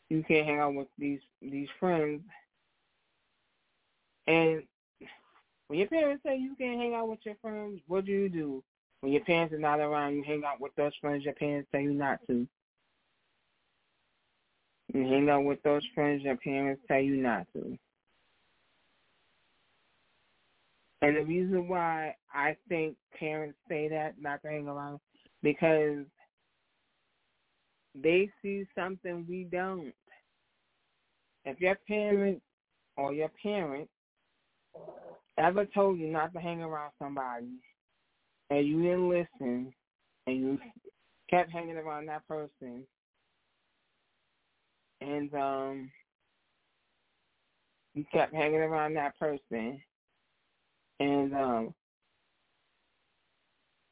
you 0.09 0.25
can't 0.27 0.47
hang 0.47 0.59
out 0.59 0.75
with 0.75 0.89
these 0.99 1.21
these 1.43 1.69
friends. 1.79 2.23
And 4.27 4.63
when 5.69 5.79
your 5.79 5.89
parents 5.89 6.23
say 6.27 6.37
you 6.37 6.55
can't 6.57 6.81
hang 6.81 6.95
out 6.95 7.09
with 7.09 7.21
your 7.25 7.37
friends, 7.41 7.81
what 7.87 8.07
do 8.07 8.13
you 8.13 8.29
do? 8.29 8.65
When 9.01 9.13
your 9.13 9.25
parents 9.25 9.55
are 9.55 9.59
not 9.59 9.81
around, 9.81 10.17
you 10.17 10.25
hang 10.27 10.43
out 10.45 10.61
with 10.61 10.75
those 10.77 10.93
friends 11.01 11.25
your 11.25 11.35
parents 11.35 11.69
tell 11.71 11.81
you 11.81 11.93
not 11.93 12.19
to. 12.27 12.47
You 14.95 15.03
hang 15.03 15.29
out 15.29 15.45
with 15.45 15.63
those 15.63 15.83
friends 15.95 16.23
your 16.23 16.37
parents 16.37 16.83
tell 16.89 17.01
you 17.01 17.17
not 17.17 17.47
to. 17.53 17.79
And 21.03 21.17
the 21.17 21.25
reason 21.25 21.69
why 21.69 22.17
I 22.35 22.57
think 22.69 22.97
parents 23.19 23.57
say 23.69 23.89
that, 23.89 24.15
not 24.21 24.43
to 24.43 24.49
hang 24.49 24.67
around, 24.67 24.99
because 25.43 26.05
they 27.95 28.31
see 28.43 28.65
something 28.75 29.25
we 29.29 29.45
don't. 29.45 29.93
If 31.45 31.61
your 31.61 31.77
parent 31.87 32.43
or 32.97 33.13
your 33.13 33.31
parent 33.41 33.89
ever 35.39 35.65
told 35.67 35.99
you 35.99 36.09
not 36.09 36.33
to 36.33 36.41
hang 36.41 36.63
around 36.63 36.93
somebody 36.99 37.47
and 38.51 38.67
you 38.67 38.83
didn't 38.83 39.09
listen 39.09 39.73
and 40.27 40.37
you 40.37 40.59
kept 41.31 41.51
hanging 41.51 41.77
around 41.77 42.07
that 42.07 42.27
person 42.27 42.83
and 45.01 45.33
um 45.35 45.91
you 47.95 48.05
kept 48.13 48.35
hanging 48.35 48.61
around 48.61 48.95
that 48.95 49.19
person 49.19 49.81
and 51.01 51.35
um 51.35 51.75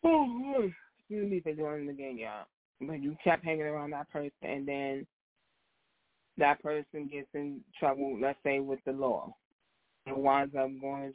excuse 0.99 1.31
me 1.31 1.41
for 1.41 1.53
doing 1.53 1.89
it 1.89 1.91
again, 1.91 2.19
y'all. 2.19 2.47
But 2.81 3.03
you 3.03 3.17
kept 3.23 3.45
hanging 3.45 3.63
around 3.63 3.91
that 3.91 4.11
person 4.11 4.31
and 4.43 4.67
then 4.67 5.07
that 6.39 6.63
person 6.63 7.09
gets 7.11 7.29
in 7.35 7.61
trouble, 7.79 8.19
let's 8.21 8.39
say 8.45 8.61
with 8.61 8.81
the 8.85 8.93
law 8.93 9.33
and 10.07 10.17
winds 10.17 10.55
up 10.55 10.69
going 10.81 11.13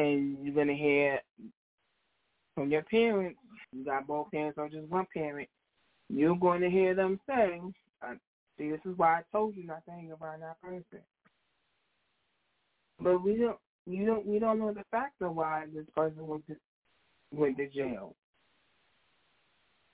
and 0.00 0.38
you're 0.42 0.54
gonna 0.54 0.74
hear 0.74 1.20
from 2.54 2.70
your 2.70 2.82
parents, 2.82 3.38
you 3.72 3.84
got 3.84 4.06
both 4.06 4.30
parents 4.30 4.58
or 4.58 4.68
just 4.68 4.88
one 4.88 5.06
parent, 5.14 5.48
you're 6.08 6.36
going 6.36 6.60
to 6.60 6.70
hear 6.70 6.94
them 6.94 7.20
say, 7.28 7.60
uh, 8.02 8.14
see 8.58 8.70
this 8.70 8.80
is 8.84 8.96
why 8.96 9.18
I 9.18 9.22
told 9.30 9.56
you 9.56 9.66
not 9.66 9.84
to 9.84 9.90
hang 9.92 10.10
around 10.10 10.40
that 10.40 10.60
person. 10.62 11.04
But 13.00 13.22
we 13.22 13.36
don't 13.36 13.58
you 13.86 14.06
don't 14.06 14.26
we 14.26 14.38
don't 14.38 14.58
know 14.58 14.72
the 14.72 14.84
facts 14.90 15.16
of 15.20 15.34
why 15.34 15.64
this 15.74 15.86
person 15.96 16.26
went 16.26 16.46
to 16.48 16.56
went 17.32 17.56
to 17.56 17.68
jail. 17.68 18.14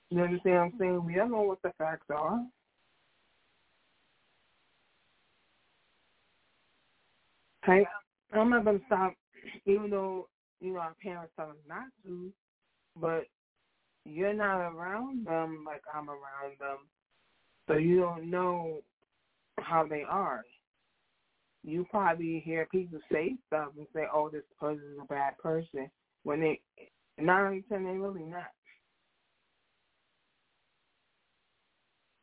You 0.09 0.21
understand 0.21 0.55
what 0.55 0.61
I'm 0.61 0.73
saying? 0.79 1.05
We 1.05 1.15
don't 1.15 1.31
know 1.31 1.41
what 1.41 1.61
the 1.61 1.71
facts 1.77 2.05
are. 2.09 2.45
Hey, 7.63 7.85
I'm 8.33 8.49
not 8.49 8.65
gonna 8.65 8.79
stop, 8.87 9.13
even 9.65 9.89
though 9.89 10.27
you 10.59 10.73
know 10.73 10.79
our 10.79 10.95
parents 11.01 11.33
tell 11.35 11.49
us 11.49 11.55
not 11.67 11.85
to, 12.05 12.31
but 12.95 13.25
you're 14.05 14.33
not 14.33 14.59
around 14.59 15.25
them 15.25 15.63
like 15.65 15.81
I'm 15.93 16.09
around 16.09 16.57
them, 16.59 16.87
so 17.67 17.75
you 17.75 17.99
don't 17.99 18.29
know 18.29 18.81
how 19.59 19.85
they 19.85 20.03
are. 20.07 20.43
You 21.63 21.85
probably 21.89 22.41
hear 22.45 22.67
people 22.71 22.99
say 23.11 23.35
stuff 23.47 23.69
and 23.77 23.87
say, 23.93 24.05
"Oh, 24.13 24.29
this 24.29 24.43
person 24.59 24.83
is 24.93 24.99
a 25.01 25.05
bad 25.05 25.37
person," 25.37 25.89
when 26.23 26.39
they 26.39 26.61
nine 27.17 27.63
out 27.71 27.77
of 27.77 27.83
they 27.83 27.97
really 27.97 28.23
not. 28.23 28.51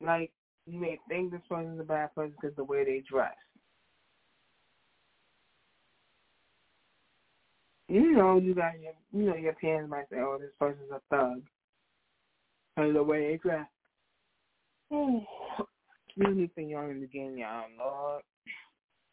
Like 0.01 0.33
you 0.66 0.81
may 0.81 0.99
think 1.09 1.33
this 1.33 1.41
person 1.49 1.75
is 1.75 1.81
a 1.81 1.85
bad 1.85 2.14
person 2.14 2.35
because 2.41 2.57
the 2.57 2.64
way 2.64 2.85
they 2.85 3.03
dress. 3.09 3.35
You 7.89 8.12
know, 8.12 8.39
you 8.39 8.55
got 8.55 8.80
your, 8.80 8.93
you 9.12 9.28
know, 9.28 9.37
your 9.37 9.53
parents 9.55 9.91
might 9.91 10.09
say, 10.11 10.16
"Oh, 10.18 10.39
this 10.41 10.51
person's 10.59 10.91
a 10.91 11.01
thug," 11.11 11.43
and 12.76 12.89
hmm. 12.89 12.95
the 12.95 13.03
way 13.03 13.28
they 13.28 13.37
dress. 13.37 13.66
Oh, 14.91 15.22
excuse 16.07 16.37
me 16.37 16.51
for 16.55 16.61
yawning 16.61 17.03
again, 17.03 17.37
y'all, 17.37 17.66
Lord. 17.78 18.22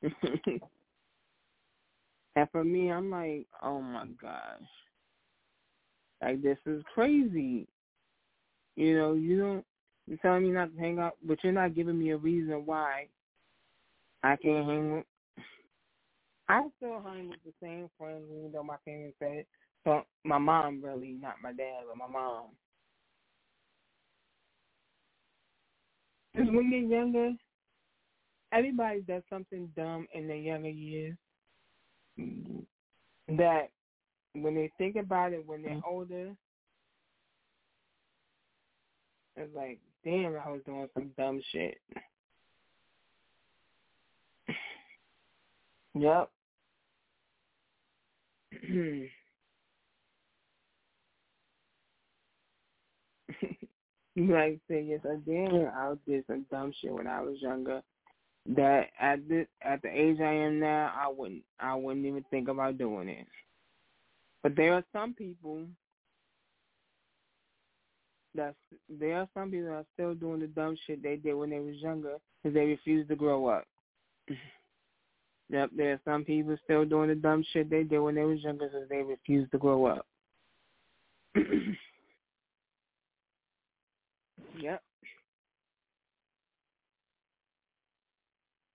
and 2.35 2.49
for 2.51 2.63
me, 2.63 2.91
I'm 2.91 3.09
like, 3.09 3.47
oh 3.61 3.81
my 3.81 4.05
gosh, 4.21 4.61
like 6.21 6.41
this 6.41 6.57
is 6.65 6.83
crazy. 6.93 7.67
You 8.75 8.97
know, 8.97 9.13
you 9.13 9.39
don't. 9.39 9.65
You're 10.07 10.17
telling 10.17 10.43
me 10.43 10.49
not 10.49 10.73
to 10.73 10.79
hang 10.79 10.99
out, 10.99 11.17
but 11.23 11.37
you're 11.43 11.53
not 11.53 11.75
giving 11.75 11.99
me 11.99 12.11
a 12.11 12.17
reason 12.17 12.65
why 12.65 13.07
I 14.23 14.35
can't 14.35 14.65
hang 14.65 15.03
I 16.51 16.63
still 16.75 17.01
hang 17.01 17.29
with 17.29 17.39
the 17.45 17.53
same 17.63 17.89
friends, 17.97 18.25
even 18.29 18.51
though 18.51 18.63
my 18.63 18.75
parents 18.83 19.15
said 19.19 19.45
so. 19.85 20.01
My 20.25 20.37
mom, 20.37 20.81
really, 20.83 21.17
not 21.21 21.35
my 21.41 21.53
dad, 21.53 21.83
but 21.87 21.97
my 21.97 22.11
mom. 22.11 22.47
Because 26.33 26.49
when 26.49 26.69
you're 26.69 26.81
younger, 26.81 27.31
everybody 28.51 28.99
does 28.99 29.23
something 29.29 29.71
dumb 29.77 30.07
in 30.13 30.27
their 30.27 30.35
younger 30.35 30.69
years 30.69 31.15
that 32.17 33.69
when 34.33 34.53
they 34.53 34.69
think 34.77 34.97
about 34.97 35.31
it 35.31 35.47
when 35.47 35.61
they're 35.61 35.71
mm-hmm. 35.71 35.89
older, 35.89 36.31
it's 39.37 39.55
like, 39.55 39.79
damn, 40.03 40.35
I 40.35 40.49
was 40.51 40.61
doing 40.65 40.89
some 40.93 41.11
dumb 41.17 41.41
shit. 41.53 41.77
Yep. 45.93 46.29
Hmm. 48.71 49.03
like 54.15 54.59
say 54.69 54.81
yes, 54.87 55.01
I 55.03 55.17
did. 55.29 55.65
I 55.65 55.93
did 56.07 56.23
some 56.27 56.45
dumb 56.49 56.71
shit 56.79 56.93
when 56.93 57.07
I 57.07 57.19
was 57.21 57.41
younger. 57.41 57.81
That 58.55 58.87
at 58.99 59.27
this 59.27 59.47
at 59.61 59.81
the 59.81 59.89
age 59.89 60.21
I 60.21 60.31
am 60.33 60.59
now, 60.61 60.93
I 60.95 61.11
wouldn't 61.13 61.43
I 61.59 61.75
wouldn't 61.75 62.05
even 62.05 62.23
think 62.31 62.47
about 62.47 62.77
doing 62.77 63.09
it. 63.09 63.27
But 64.41 64.55
there 64.55 64.73
are 64.73 64.85
some 64.93 65.13
people 65.13 65.65
that 68.35 68.55
there 68.89 69.17
are 69.17 69.27
some 69.33 69.51
people 69.51 69.67
that 69.67 69.73
are 69.73 69.85
still 69.93 70.13
doing 70.15 70.39
the 70.39 70.47
dumb 70.47 70.77
shit 70.87 71.03
they 71.03 71.17
did 71.17 71.33
when 71.33 71.49
they 71.49 71.59
was 71.59 71.75
younger 71.75 72.15
because 72.41 72.53
they 72.53 72.65
refuse 72.65 73.05
to 73.09 73.17
grow 73.17 73.47
up. 73.47 73.65
Yep, 75.51 75.71
there 75.75 75.91
are 75.93 75.99
some 76.05 76.23
people 76.23 76.55
still 76.63 76.85
doing 76.85 77.09
the 77.09 77.15
dumb 77.15 77.43
shit 77.51 77.69
they 77.69 77.83
did 77.83 77.99
when 77.99 78.15
they 78.15 78.23
was 78.23 78.41
younger 78.41 78.69
because 78.69 78.87
they 78.89 79.03
refuse 79.03 79.49
to 79.51 79.57
grow 79.57 79.85
up. 79.85 80.05
yep. 84.57 84.81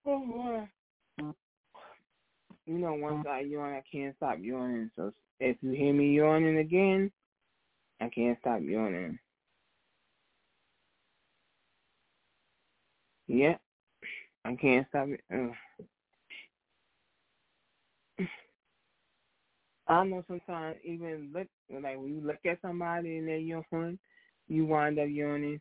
Oh, 0.04 0.18
boy. 0.26 0.68
you 2.66 2.78
know, 2.78 2.92
once 2.92 3.26
I 3.26 3.40
yawn, 3.40 3.72
I 3.72 3.82
can't 3.90 4.14
stop 4.16 4.36
yawning. 4.38 4.90
So 4.96 5.14
if 5.40 5.56
you 5.62 5.70
hear 5.70 5.94
me 5.94 6.14
yawning 6.14 6.58
again, 6.58 7.10
I 8.02 8.10
can't 8.10 8.38
stop 8.40 8.60
yawning. 8.62 9.18
Yep. 13.28 13.58
I 14.44 14.54
can't 14.56 14.86
stop 14.90 15.08
it. 15.08 15.22
Ugh. 15.32 15.54
I 19.88 20.04
know 20.04 20.24
sometimes 20.26 20.76
even 20.84 21.30
look 21.32 21.46
like 21.70 21.96
when 21.98 22.08
you 22.08 22.20
look 22.20 22.44
at 22.44 22.60
somebody 22.60 23.18
and 23.18 23.28
they're 23.28 23.38
yawning, 23.38 23.98
you 24.48 24.66
wind 24.66 24.98
up 24.98 25.06
yawning. 25.08 25.60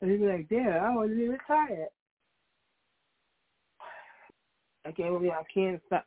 And 0.00 0.10
you 0.10 0.18
be 0.18 0.26
like, 0.26 0.48
"Damn, 0.48 0.84
I 0.84 0.94
wasn't 0.94 1.20
even 1.20 1.38
tired." 1.46 1.88
I 4.84 4.92
can't 4.92 5.12
believe 5.14 5.32
I 5.32 5.42
can't 5.52 5.82
stop. 5.86 6.06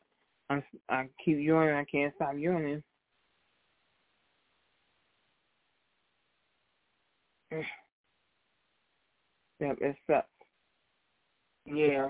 I, 0.50 0.64
I 0.90 1.10
keep 1.24 1.38
yawning. 1.40 1.76
I 1.76 1.86
can't 1.86 2.14
stop 2.16 2.36
yawning. 2.38 2.84
Yep, 9.62 9.78
it 9.82 9.96
sucks. 10.08 10.28
Yeah. 11.66 12.08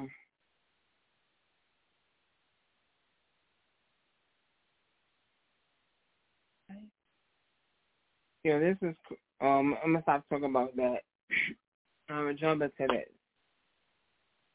Yeah, 8.44 8.60
this 8.60 8.78
is. 8.82 8.96
Um, 9.42 9.76
I'm 9.84 9.94
gonna 9.94 10.02
stop 10.04 10.24
talking 10.30 10.46
about 10.46 10.76
that. 10.76 11.00
I'm 12.10 12.16
gonna 12.26 12.34
jump 12.34 12.62
into 12.62 12.94
this. 12.94 13.10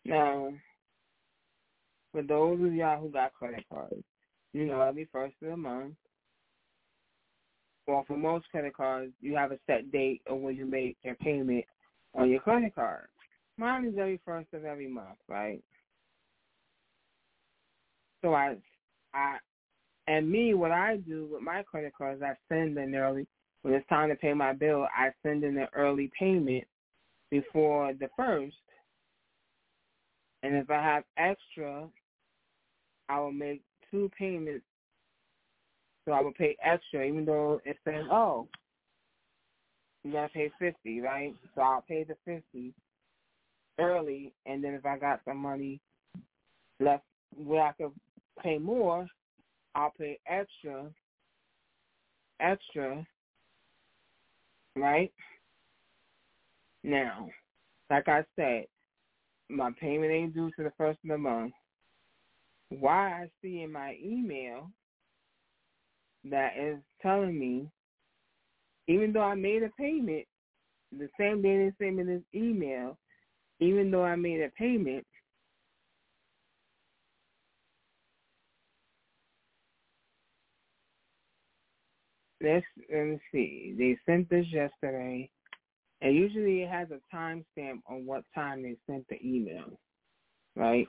Now, 0.04 0.52
for 2.12 2.22
those 2.22 2.60
of 2.60 2.74
y'all 2.74 3.00
who 3.00 3.10
got 3.10 3.34
credit 3.34 3.64
cards, 3.72 4.04
you 4.52 4.66
know 4.66 4.80
every 4.80 5.08
first 5.12 5.34
of 5.42 5.50
the 5.50 5.56
month. 5.56 5.94
Well, 7.86 8.04
for 8.06 8.16
most 8.16 8.48
credit 8.50 8.74
cards, 8.74 9.12
you 9.20 9.36
have 9.36 9.52
a 9.52 9.58
set 9.66 9.92
date 9.92 10.22
of 10.26 10.38
when 10.38 10.56
you 10.56 10.64
make 10.64 10.96
your 11.02 11.16
payment 11.16 11.64
on 12.14 12.30
your 12.30 12.40
credit 12.40 12.74
card. 12.74 13.08
Mine 13.58 13.86
is 13.86 13.94
every 13.98 14.20
first 14.24 14.48
of 14.54 14.64
every 14.64 14.88
month, 14.88 15.18
right? 15.28 15.62
So 18.22 18.32
I, 18.34 18.56
I, 19.12 19.36
and 20.06 20.30
me, 20.30 20.54
what 20.54 20.70
I 20.70 20.96
do 20.96 21.28
with 21.30 21.42
my 21.42 21.62
credit 21.62 21.92
cards, 21.96 22.22
I 22.22 22.34
send 22.48 22.78
an 22.78 22.94
early. 22.94 23.26
When 23.64 23.72
it's 23.72 23.88
time 23.88 24.10
to 24.10 24.14
pay 24.14 24.34
my 24.34 24.52
bill, 24.52 24.86
I 24.94 25.08
send 25.22 25.42
in 25.42 25.56
an 25.56 25.68
early 25.74 26.10
payment 26.18 26.64
before 27.30 27.94
the 27.94 28.08
first. 28.14 28.56
And 30.42 30.54
if 30.54 30.68
I 30.68 30.82
have 30.82 31.04
extra, 31.16 31.88
I 33.08 33.18
will 33.20 33.32
make 33.32 33.62
two 33.90 34.10
payments. 34.18 34.66
So 36.04 36.12
I 36.12 36.20
will 36.20 36.34
pay 36.34 36.58
extra, 36.62 37.06
even 37.06 37.24
though 37.24 37.62
it 37.64 37.78
says, 37.86 38.04
oh, 38.10 38.46
you 40.02 40.12
gotta 40.12 40.28
pay 40.28 40.52
fifty, 40.58 41.00
right? 41.00 41.34
So 41.54 41.62
I'll 41.62 41.84
pay 41.88 42.04
the 42.04 42.16
fifty 42.26 42.74
early, 43.80 44.34
and 44.44 44.62
then 44.62 44.74
if 44.74 44.84
I 44.84 44.98
got 44.98 45.22
some 45.24 45.38
money 45.38 45.80
left 46.80 47.04
where 47.34 47.62
I 47.62 47.72
could 47.72 47.92
pay 48.42 48.58
more, 48.58 49.08
I'll 49.74 49.94
pay 49.98 50.18
extra, 50.26 50.90
extra, 52.40 53.06
right? 54.76 55.12
Now, 56.82 57.28
like 57.90 58.08
I 58.08 58.24
said, 58.36 58.66
my 59.48 59.70
payment 59.80 60.12
ain't 60.12 60.34
due 60.34 60.50
to 60.56 60.62
the 60.62 60.72
first 60.76 60.98
of 61.04 61.10
the 61.10 61.18
month. 61.18 61.52
Why 62.70 63.22
I 63.22 63.30
see 63.40 63.62
in 63.62 63.72
my 63.72 63.96
email 64.02 64.70
that 66.24 66.56
is 66.58 66.78
telling 67.02 67.38
me, 67.38 67.68
even 68.88 69.12
though 69.12 69.22
I 69.22 69.34
made 69.34 69.62
a 69.62 69.70
payment, 69.78 70.26
the 70.92 71.08
same 71.18 71.42
day 71.42 71.56
they 71.58 71.84
sent 71.84 71.96
me 71.96 72.04
this 72.04 72.22
email, 72.34 72.98
even 73.60 73.90
though 73.90 74.04
I 74.04 74.16
made 74.16 74.40
a 74.40 74.50
payment, 74.50 75.06
let's 82.44 82.66
let 82.92 83.04
me 83.04 83.20
see. 83.32 83.74
They 83.76 83.98
sent 84.06 84.28
this 84.28 84.46
yesterday, 84.50 85.30
and 86.00 86.14
usually 86.14 86.62
it 86.62 86.70
has 86.70 86.88
a 86.90 87.00
timestamp 87.14 87.80
on 87.88 88.06
what 88.06 88.24
time 88.34 88.62
they 88.62 88.76
sent 88.86 89.06
the 89.08 89.18
email, 89.24 89.78
right? 90.56 90.86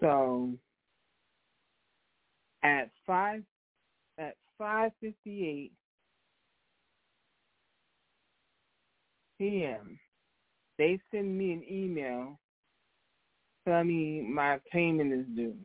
So 0.00 0.52
at 2.62 2.90
five 3.06 3.42
at 4.18 4.36
five 4.58 4.92
fifty 5.00 5.46
eight 5.46 5.72
p.m. 9.38 9.98
They 10.78 10.98
send 11.10 11.36
me 11.36 11.52
an 11.52 11.64
email 11.70 12.38
telling 13.66 13.88
me 13.88 14.20
my 14.22 14.58
payment 14.72 15.12
is 15.12 15.26
due. 15.36 15.56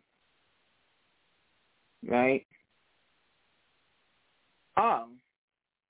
Right? 2.05 2.45
Oh, 4.77 5.07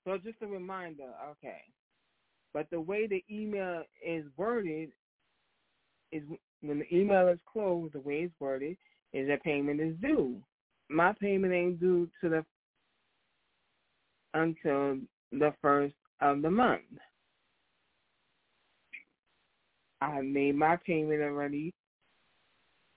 so 0.04 0.18
just 0.18 0.42
a 0.42 0.46
reminder, 0.46 1.10
okay. 1.30 1.62
But 2.54 2.68
the 2.70 2.80
way 2.80 3.06
the 3.06 3.24
email 3.30 3.82
is 4.06 4.24
worded 4.36 4.90
is 6.12 6.22
when 6.62 6.78
the 6.78 6.96
email 6.96 7.28
is 7.28 7.38
closed, 7.50 7.94
the 7.94 8.00
way 8.00 8.20
it's 8.20 8.34
worded 8.40 8.76
is 9.12 9.28
that 9.28 9.42
payment 9.42 9.80
is 9.80 9.94
due. 10.00 10.36
My 10.88 11.12
payment 11.20 11.52
ain't 11.52 11.80
due 11.80 12.08
to 12.20 12.28
the 12.28 12.44
until 14.34 14.98
the 15.32 15.52
first 15.60 15.94
of 16.20 16.42
the 16.42 16.50
month. 16.50 16.82
I 20.00 20.20
made 20.20 20.56
my 20.56 20.76
payment 20.76 21.22
already. 21.22 21.72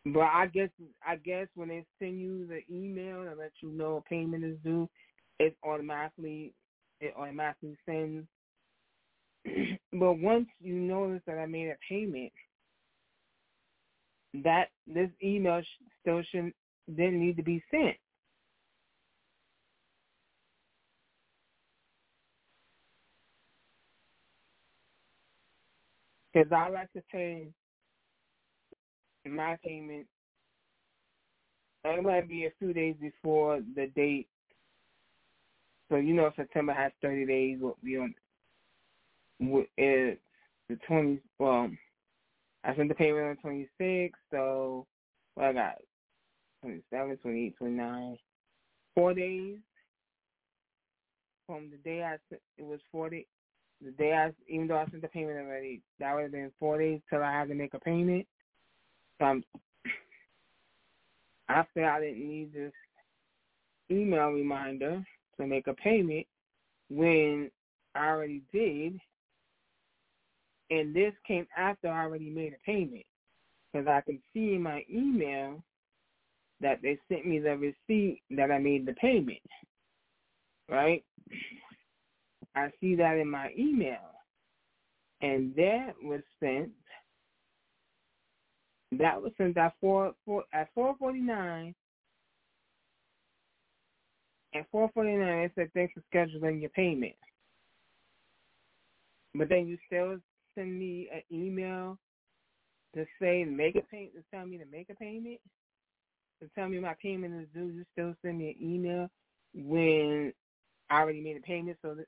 But 0.05 0.21
I 0.21 0.47
guess 0.47 0.69
I 1.05 1.17
guess 1.17 1.47
when 1.55 1.69
they 1.69 1.85
send 1.99 2.19
you 2.19 2.47
the 2.47 2.61
email 2.73 3.23
to 3.23 3.35
let 3.37 3.51
you 3.61 3.69
know 3.69 3.97
a 3.97 4.09
payment 4.09 4.43
is 4.43 4.57
due, 4.63 4.89
it 5.39 5.55
automatically 5.63 6.53
it 7.01 7.13
automatically 7.17 7.77
sends. 7.85 8.27
but 9.93 10.13
once 10.19 10.47
you 10.59 10.75
notice 10.75 11.21
that 11.25 11.37
I 11.37 11.45
made 11.45 11.69
a 11.69 11.77
payment, 11.87 12.31
that 14.43 14.65
this 14.85 15.09
email 15.23 15.61
still 16.01 16.21
shouldn't 16.29 16.55
didn't 16.89 17.19
need 17.19 17.37
to 17.37 17.43
be 17.43 17.63
sent. 17.71 17.95
Because 26.33 26.51
I 26.51 26.69
like 26.69 26.91
to 26.93 27.01
pay 27.11 27.47
my 29.25 29.57
payment. 29.63 30.05
It 31.85 32.03
might 32.03 32.27
be 32.27 32.45
a 32.45 32.51
few 32.59 32.73
days 32.73 32.95
before 33.01 33.61
the 33.75 33.87
date. 33.95 34.27
So 35.89 35.95
you 35.95 36.13
know 36.13 36.31
September 36.35 36.73
has 36.73 36.91
30 37.01 37.25
days. 37.25 37.57
What 37.59 37.75
we 37.83 37.97
on? 37.97 38.13
The 39.39 40.17
20. 40.87 41.19
Well, 41.39 41.71
I 42.63 42.75
sent 42.75 42.89
the 42.89 42.95
payment 42.95 43.25
on 43.25 43.37
26. 43.37 44.17
So 44.31 44.85
what 45.35 45.47
I 45.47 45.53
got 45.53 45.75
27, 46.61 47.17
28, 47.17 47.57
29. 47.57 48.17
Four 48.93 49.13
days 49.13 49.57
from 51.47 51.71
the 51.71 51.77
day 51.77 52.03
I 52.03 52.17
sent. 52.29 52.41
It 52.57 52.65
was 52.65 52.79
40 52.91 53.25
the 53.83 53.91
day 53.91 54.13
I, 54.13 54.31
even 54.47 54.67
though 54.67 54.77
I 54.77 54.85
sent 54.89 55.01
the 55.01 55.07
payment 55.07 55.37
already, 55.37 55.81
that 55.99 56.13
would 56.13 56.23
have 56.23 56.31
been 56.31 56.51
four 56.59 56.79
days 56.79 56.99
till 57.09 57.23
I 57.23 57.31
had 57.31 57.47
to 57.47 57.55
make 57.55 57.73
a 57.73 57.79
payment. 57.79 58.27
So 59.17 59.25
I'm, 59.25 59.43
I 61.47 61.63
said 61.73 61.85
I 61.85 61.99
didn't 62.01 62.27
need 62.27 62.53
this 62.53 62.73
email 63.89 64.29
reminder 64.29 65.03
to 65.39 65.47
make 65.47 65.67
a 65.67 65.73
payment 65.73 66.25
when 66.89 67.49
I 67.95 68.07
already 68.07 68.41
did. 68.53 68.99
And 70.71 70.95
this 70.95 71.13
came 71.27 71.47
after 71.57 71.87
I 71.87 72.03
already 72.03 72.29
made 72.29 72.53
a 72.53 72.65
payment. 72.65 73.05
Because 73.71 73.87
I 73.87 74.01
can 74.01 74.19
see 74.33 74.53
in 74.53 74.63
my 74.63 74.83
email 74.91 75.63
that 76.61 76.81
they 76.81 76.99
sent 77.07 77.25
me 77.25 77.39
the 77.39 77.57
receipt 77.57 78.21
that 78.31 78.51
I 78.51 78.57
made 78.57 78.85
the 78.85 78.93
payment. 78.93 79.39
Right? 80.69 81.03
I 82.55 82.69
see 82.81 82.95
that 82.95 83.17
in 83.17 83.29
my 83.29 83.51
email. 83.57 83.97
And 85.21 85.55
that 85.55 85.93
was 86.01 86.21
sent 86.39 86.69
that 88.93 89.21
was 89.21 89.31
sent 89.37 89.55
at 89.57 89.73
four, 89.79 90.13
four 90.25 90.43
at 90.53 90.69
four 90.73 90.95
forty 90.97 91.19
nine. 91.19 91.75
At 94.55 94.69
four 94.71 94.89
forty 94.93 95.15
nine 95.15 95.45
it 95.45 95.51
said 95.55 95.71
thanks 95.73 95.93
for 95.93 96.03
scheduling 96.13 96.61
your 96.61 96.71
payment. 96.71 97.15
But 99.35 99.49
then 99.49 99.67
you 99.67 99.77
still 99.87 100.17
send 100.55 100.79
me 100.79 101.09
an 101.13 101.21
email 101.31 101.97
to 102.95 103.05
say 103.21 103.43
make 103.43 103.75
a 103.75 103.81
payment 103.81 104.13
to 104.15 104.23
tell 104.33 104.45
me 104.45 104.57
to 104.57 104.65
make 104.65 104.89
a 104.89 104.95
payment. 104.95 105.39
To 106.41 106.49
tell 106.55 106.69
me 106.69 106.79
my 106.79 106.95
payment 107.01 107.41
is 107.41 107.47
due, 107.53 107.67
you 107.67 107.85
still 107.93 108.15
send 108.21 108.39
me 108.39 108.55
an 108.59 108.73
email 108.73 109.09
when 109.53 110.33
I 110.89 111.01
already 111.01 111.21
made 111.21 111.37
a 111.37 111.41
payment 111.41 111.77
so 111.81 111.93
that 111.95 112.05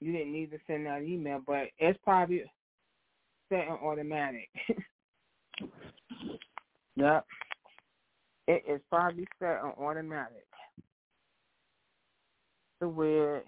you 0.00 0.12
didn't 0.12 0.32
need 0.32 0.50
to 0.52 0.58
send 0.66 0.86
that 0.86 1.02
email, 1.02 1.40
but 1.46 1.68
it's 1.78 1.98
probably 2.04 2.44
set 3.48 3.68
on 3.68 3.78
automatic. 3.78 4.48
yep. 6.96 7.24
it 8.46 8.62
is 8.68 8.80
probably 8.90 9.26
set 9.38 9.58
on 9.58 9.72
automatic. 9.78 10.46
To 12.84 12.90
where 12.90 13.42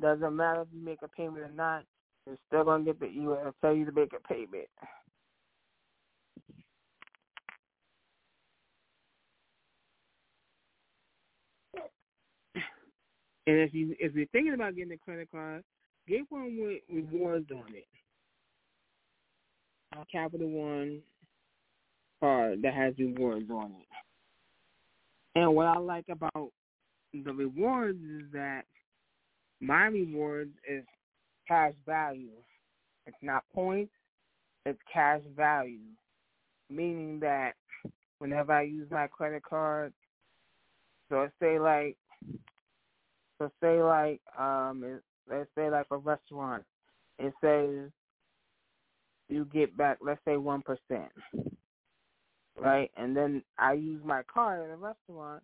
doesn't 0.00 0.36
matter 0.36 0.62
if 0.62 0.68
you 0.72 0.82
make 0.82 1.02
a 1.02 1.08
payment 1.08 1.44
or 1.44 1.50
not, 1.54 1.84
you're 2.26 2.38
still 2.46 2.64
gonna 2.64 2.82
get 2.82 2.98
the 2.98 3.08
email 3.10 3.38
and 3.44 3.52
tell 3.60 3.74
you 3.74 3.84
to 3.84 3.92
make 3.92 4.14
a 4.14 4.26
payment. 4.26 4.68
And 13.46 13.60
if 13.60 13.74
you 13.74 13.94
if 14.00 14.14
you're 14.14 14.24
thinking 14.28 14.54
about 14.54 14.76
getting 14.76 14.92
a 14.92 14.96
credit 14.96 15.28
card, 15.30 15.62
get 16.08 16.22
one 16.30 16.56
with 16.58 16.80
rewards 16.90 17.50
on 17.50 17.74
it. 17.74 17.86
A 19.92 20.06
Capital 20.10 20.48
One 20.48 21.02
card 22.18 22.62
that 22.62 22.72
has 22.72 22.94
rewards 22.98 23.50
on 23.50 23.72
it. 23.72 23.86
And 25.34 25.54
what 25.54 25.66
I 25.66 25.76
like 25.76 26.06
about 26.08 26.50
the 27.22 27.32
rewards 27.32 27.98
is 28.02 28.24
that 28.32 28.62
my 29.60 29.86
rewards 29.86 30.50
is 30.68 30.84
cash 31.46 31.74
value. 31.86 32.30
It's 33.06 33.16
not 33.22 33.44
points, 33.54 33.92
it's 34.66 34.78
cash 34.92 35.20
value. 35.36 35.78
Meaning 36.70 37.20
that 37.20 37.52
whenever 38.18 38.52
I 38.52 38.62
use 38.62 38.88
my 38.90 39.06
credit 39.06 39.42
card, 39.42 39.92
so 41.08 41.28
say 41.40 41.58
like 41.58 41.96
so 43.38 43.50
say 43.62 43.82
like 43.82 44.20
um 44.38 45.00
let's 45.30 45.50
say 45.54 45.70
like 45.70 45.86
a 45.90 45.98
restaurant, 45.98 46.64
it 47.18 47.32
says 47.40 47.90
you 49.28 49.44
get 49.52 49.76
back 49.76 49.98
let's 50.00 50.20
say 50.24 50.36
one 50.36 50.62
percent. 50.62 51.12
Right? 52.58 52.90
And 52.96 53.16
then 53.16 53.42
I 53.58 53.74
use 53.74 54.00
my 54.04 54.22
card 54.32 54.62
at 54.62 54.72
a 54.72 54.76
restaurant, 54.76 55.42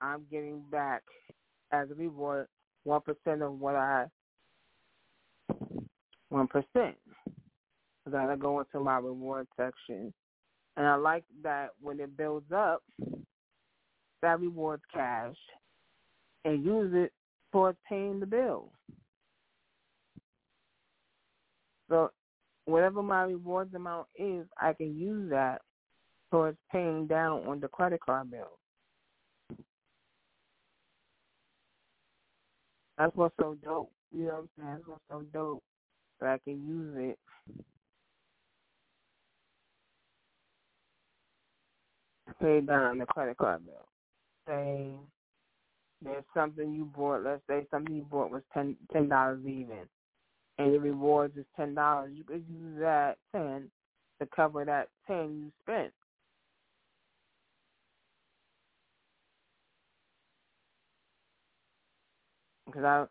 I'm 0.00 0.26
getting 0.30 0.62
back 0.70 1.02
as 1.72 1.90
a 1.90 1.94
reward 1.94 2.46
one 2.84 3.00
percent 3.00 3.42
of 3.42 3.58
what 3.58 3.74
I 3.74 4.06
one 6.28 6.46
percent. 6.48 6.96
I 8.06 8.10
gotta 8.10 8.36
go 8.36 8.60
into 8.60 8.80
my 8.80 8.98
reward 8.98 9.48
section. 9.56 10.12
And 10.76 10.86
I 10.86 10.94
like 10.96 11.24
that 11.42 11.70
when 11.80 12.00
it 12.00 12.16
builds 12.16 12.52
up, 12.54 12.82
that 14.22 14.40
rewards 14.40 14.82
cash 14.92 15.34
and 16.44 16.64
use 16.64 16.92
it 16.94 17.12
towards 17.50 17.78
paying 17.88 18.20
the 18.20 18.26
bill. 18.26 18.70
So 21.88 22.10
whatever 22.66 23.02
my 23.02 23.22
rewards 23.22 23.74
amount 23.74 24.08
is, 24.16 24.46
I 24.60 24.72
can 24.74 24.96
use 24.98 25.30
that 25.30 25.62
towards 26.30 26.58
paying 26.70 27.06
down 27.06 27.46
on 27.46 27.60
the 27.60 27.68
credit 27.68 28.00
card 28.04 28.30
bill. 28.30 28.58
That's 32.98 33.14
what's 33.16 33.34
so 33.38 33.56
dope. 33.62 33.92
You 34.12 34.26
know 34.26 34.26
what 34.26 34.38
I'm 34.38 34.48
saying? 34.58 34.74
That's 34.74 34.88
what's 34.88 35.02
so 35.10 35.22
dope. 35.32 35.62
I 36.22 36.38
can 36.44 36.66
use 36.66 36.94
it. 36.96 37.18
Pay 42.40 42.60
down 42.60 42.98
the 42.98 43.06
credit 43.06 43.36
card 43.36 43.64
bill. 43.64 43.86
Say 44.48 44.90
there's 46.02 46.24
something 46.34 46.72
you 46.74 46.84
bought, 46.84 47.24
let's 47.24 47.42
say 47.48 47.66
something 47.70 47.94
you 47.94 48.02
bought 48.02 48.30
was 48.30 48.42
ten 48.52 48.76
ten 48.92 49.08
dollars 49.08 49.40
even 49.46 49.88
and 50.58 50.72
your 50.72 50.80
rewards 50.80 51.36
is 51.36 51.44
ten 51.56 51.74
dollars, 51.74 52.12
you 52.14 52.24
could 52.24 52.44
use 52.48 52.78
that 52.80 53.16
ten 53.32 53.70
to 54.20 54.28
cover 54.34 54.64
that 54.64 54.88
ten 55.06 55.40
you 55.44 55.52
spent. 55.62 55.92
Because 62.76 62.84
I 62.84 63.06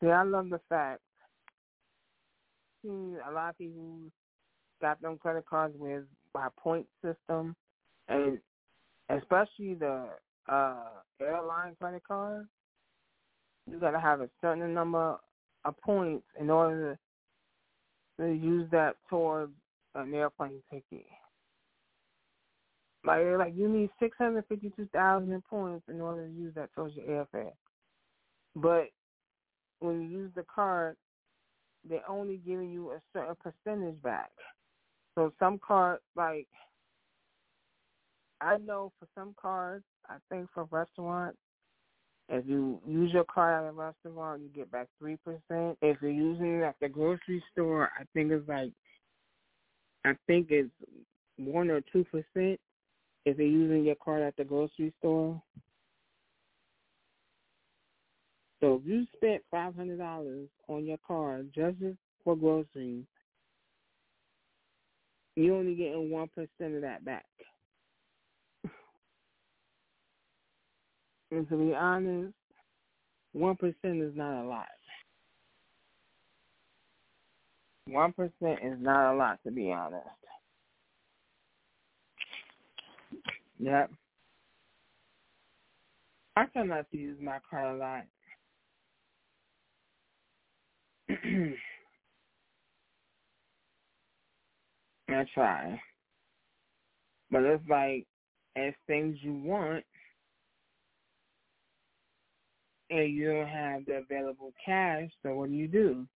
see, 0.00 0.10
I 0.10 0.22
love 0.22 0.48
the 0.48 0.60
fact 0.68 1.00
see 2.84 3.16
a 3.28 3.32
lot 3.32 3.50
of 3.50 3.58
people 3.58 3.98
got 4.80 5.02
them 5.02 5.18
credit 5.18 5.44
cards 5.44 5.74
with 5.76 6.04
by 6.32 6.46
point 6.56 6.86
system, 7.02 7.56
and 8.08 8.38
especially 9.10 9.74
the 9.74 10.06
uh 10.48 10.84
airline 11.20 11.74
credit 11.80 12.02
card 12.06 12.46
you 13.70 13.80
got 13.80 13.90
to 13.90 14.00
have 14.00 14.20
a 14.20 14.30
certain 14.40 14.72
number 14.72 15.16
of 15.64 15.76
points 15.80 16.24
in 16.40 16.48
order 16.48 16.96
to, 18.18 18.24
to 18.24 18.32
use 18.32 18.70
that 18.70 18.94
towards 19.10 19.52
an 19.96 20.14
airplane 20.14 20.62
ticket. 20.70 21.04
Like, 23.08 23.24
like 23.38 23.54
you 23.56 23.68
need 23.68 23.88
six 23.98 24.16
hundred 24.18 24.44
fifty-two 24.48 24.88
thousand 24.92 25.42
points 25.48 25.84
in 25.88 26.00
order 26.00 26.26
to 26.26 26.32
use 26.32 26.54
that 26.54 26.68
your 26.76 27.26
airfare. 27.34 27.52
But 28.54 28.88
when 29.80 30.02
you 30.02 30.08
use 30.08 30.30
the 30.34 30.44
card, 30.54 30.96
they're 31.88 32.08
only 32.08 32.36
giving 32.46 32.70
you 32.70 32.90
a 32.90 33.00
certain 33.14 33.34
percentage 33.42 34.02
back. 34.02 34.30
So 35.14 35.32
some 35.38 35.58
cards, 35.66 36.02
like 36.16 36.46
I 38.42 38.58
know 38.58 38.92
for 39.00 39.08
some 39.14 39.34
cards, 39.40 39.84
I 40.08 40.16
think 40.28 40.48
for 40.52 40.64
restaurants, 40.70 41.38
if 42.28 42.46
you 42.46 42.78
use 42.86 43.10
your 43.12 43.24
card 43.24 43.64
at 43.64 43.70
a 43.70 43.72
restaurant, 43.72 44.42
you 44.42 44.48
get 44.54 44.70
back 44.70 44.88
three 44.98 45.16
percent. 45.24 45.78
If 45.80 45.96
you're 46.02 46.10
using 46.10 46.60
it 46.60 46.62
at 46.62 46.76
the 46.80 46.90
grocery 46.90 47.42
store, 47.52 47.90
I 47.98 48.04
think 48.12 48.32
it's 48.32 48.46
like, 48.46 48.72
I 50.04 50.12
think 50.26 50.48
it's 50.50 50.68
one 51.38 51.70
or 51.70 51.80
two 51.90 52.04
percent. 52.04 52.60
If 53.28 53.38
you're 53.38 53.46
using 53.46 53.84
your 53.84 53.96
card 53.96 54.22
at 54.22 54.36
the 54.36 54.44
grocery 54.44 54.92
store. 54.98 55.42
So 58.60 58.76
if 58.76 58.82
you 58.86 59.06
spent 59.16 59.42
five 59.50 59.74
hundred 59.76 59.98
dollars 59.98 60.48
on 60.66 60.84
your 60.84 60.98
card 61.06 61.50
just 61.54 61.76
for 62.24 62.34
groceries, 62.36 63.04
you're 65.36 65.56
only 65.56 65.74
getting 65.74 66.10
one 66.10 66.28
percent 66.28 66.74
of 66.74 66.82
that 66.82 67.04
back. 67.04 67.26
And 71.30 71.48
to 71.50 71.56
be 71.56 71.74
honest, 71.74 72.32
one 73.32 73.56
percent 73.56 74.02
is 74.02 74.16
not 74.16 74.42
a 74.42 74.48
lot. 74.48 74.66
One 77.86 78.12
percent 78.12 78.60
is 78.62 78.78
not 78.80 79.14
a 79.14 79.16
lot 79.16 79.38
to 79.44 79.50
be 79.52 79.70
honest. 79.70 80.06
Yep. 83.58 83.90
I 86.36 86.44
try 86.46 86.62
not 86.64 86.90
to 86.90 86.96
use 86.96 87.18
my 87.20 87.38
card 87.50 87.74
a 87.74 87.78
lot. 87.78 88.04
I 95.08 95.24
try. 95.34 95.80
But 97.30 97.42
it's 97.42 97.68
like 97.68 98.06
as 98.56 98.72
things 98.86 99.16
you 99.22 99.34
want 99.34 99.84
and 102.90 103.12
you 103.14 103.32
don't 103.32 103.48
have 103.48 103.84
the 103.86 103.94
available 103.94 104.52
cash, 104.64 105.10
so 105.22 105.34
what 105.34 105.50
do 105.50 105.54
you 105.56 105.68
do? 105.68 106.06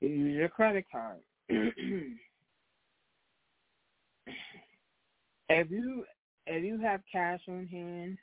You 0.00 0.08
use 0.08 0.36
your 0.36 0.48
credit 0.48 0.84
card. 0.92 1.20
if 1.48 1.70
you 5.70 6.04
if 6.46 6.64
you 6.64 6.78
have 6.80 7.00
cash 7.10 7.40
on 7.48 7.66
hand 7.66 8.18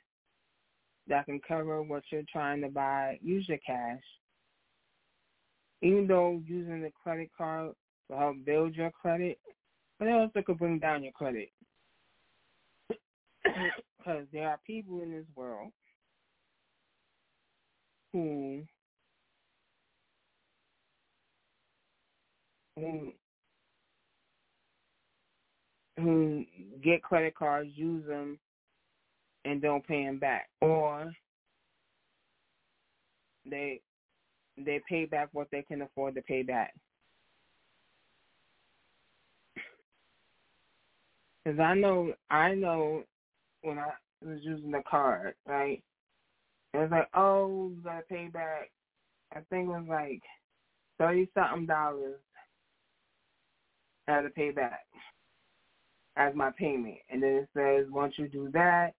that 1.08 1.26
can 1.26 1.40
cover 1.46 1.82
what 1.82 2.02
you're 2.10 2.22
trying 2.30 2.60
to 2.62 2.68
buy, 2.68 3.18
use 3.22 3.48
your 3.48 3.58
cash. 3.58 4.02
Even 5.82 6.06
though 6.06 6.42
using 6.46 6.82
the 6.82 6.90
credit 7.02 7.30
card 7.36 7.72
will 8.08 8.18
help 8.18 8.36
build 8.44 8.74
your 8.74 8.90
credit, 8.90 9.38
but 9.98 10.08
it 10.08 10.12
also 10.12 10.42
could 10.42 10.58
bring 10.58 10.78
down 10.78 11.02
your 11.02 11.12
credit. 11.12 11.50
Because 13.98 14.24
there 14.32 14.48
are 14.48 14.58
people 14.66 15.02
in 15.02 15.10
this 15.10 15.26
world 15.36 15.72
who 18.14 18.62
who 22.76 23.12
who 26.00 26.44
get 26.82 27.02
credit 27.02 27.34
cards, 27.34 27.70
use 27.74 28.06
them, 28.06 28.38
and 29.44 29.62
don't 29.62 29.86
pay 29.86 30.04
them 30.04 30.18
back, 30.18 30.48
or 30.60 31.12
they 33.48 33.80
they 34.56 34.80
pay 34.88 35.06
back 35.06 35.28
what 35.32 35.48
they 35.50 35.62
can 35.62 35.82
afford 35.82 36.14
to 36.14 36.22
pay 36.22 36.42
back. 36.42 36.74
Because 41.44 41.58
I 41.58 41.74
know, 41.74 42.12
I 42.30 42.54
know 42.54 43.04
when 43.62 43.78
I 43.78 43.88
was 44.22 44.38
using 44.42 44.70
the 44.70 44.82
card, 44.88 45.34
right? 45.46 45.82
It 46.74 46.78
was 46.78 46.90
like, 46.90 47.08
oh, 47.14 47.72
you 47.74 47.82
gotta 47.82 48.02
pay 48.08 48.28
back. 48.28 48.70
I 49.32 49.40
think 49.48 49.68
it 49.68 49.72
was 49.72 49.86
like 49.88 50.22
thirty 50.98 51.28
something 51.34 51.66
dollars. 51.66 52.20
I 54.06 54.12
had 54.16 54.22
to 54.22 54.30
pay 54.30 54.50
back. 54.50 54.80
As 56.16 56.34
my 56.34 56.50
payment. 56.58 56.98
And 57.10 57.22
then 57.22 57.30
it 57.30 57.48
says 57.54 57.90
once 57.90 58.14
you 58.16 58.28
do 58.28 58.50
that, 58.52 58.92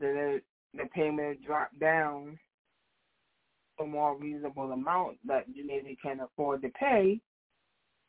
then 0.00 0.16
it, 0.16 0.44
the 0.74 0.84
payment 0.94 1.44
drop 1.44 1.70
down 1.80 2.38
a 3.80 3.86
more 3.86 4.16
reasonable 4.16 4.72
amount 4.72 5.18
that 5.26 5.44
you 5.52 5.66
maybe 5.66 5.96
can 6.02 6.20
afford 6.20 6.62
to 6.62 6.68
pay. 6.70 7.20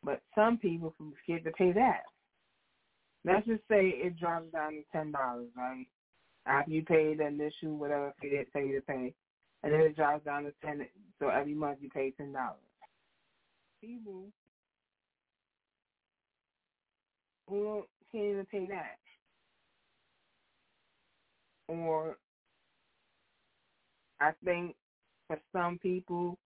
But 0.04 0.22
some 0.34 0.58
people 0.58 0.94
forget 0.98 1.44
to 1.44 1.52
pay 1.52 1.72
that. 1.74 2.04
Let's 3.26 3.46
just 3.46 3.62
say 3.70 3.90
it 3.90 4.18
drops 4.18 4.52
down 4.52 4.72
to 4.72 4.84
ten 4.92 5.12
dollars, 5.12 5.50
right? 5.56 5.86
After 6.46 6.72
you 6.72 6.84
pay 6.84 7.16
the 7.16 7.28
initial 7.28 7.78
whatever 7.78 8.14
fee 8.22 8.30
they 8.30 8.46
tell 8.52 8.68
you 8.68 8.80
to 8.80 8.86
pay, 8.86 9.14
and 9.62 9.74
then 9.74 9.82
it 9.82 9.96
drops 9.96 10.24
down 10.26 10.44
to 10.44 10.54
ten. 10.64 10.86
So 11.20 11.28
every 11.28 11.54
month 11.54 11.80
you 11.82 11.90
pay 11.90 12.12
ten 12.12 12.32
dollars. 12.32 12.56
People 13.82 14.28
who 17.48 17.84
can't 18.12 18.26
even 18.26 18.46
pay 18.46 18.68
that, 18.68 18.98
or 21.68 22.18
I 24.20 24.32
think 24.44 24.76
for 25.28 25.38
some 25.54 25.80
people, 25.80 26.38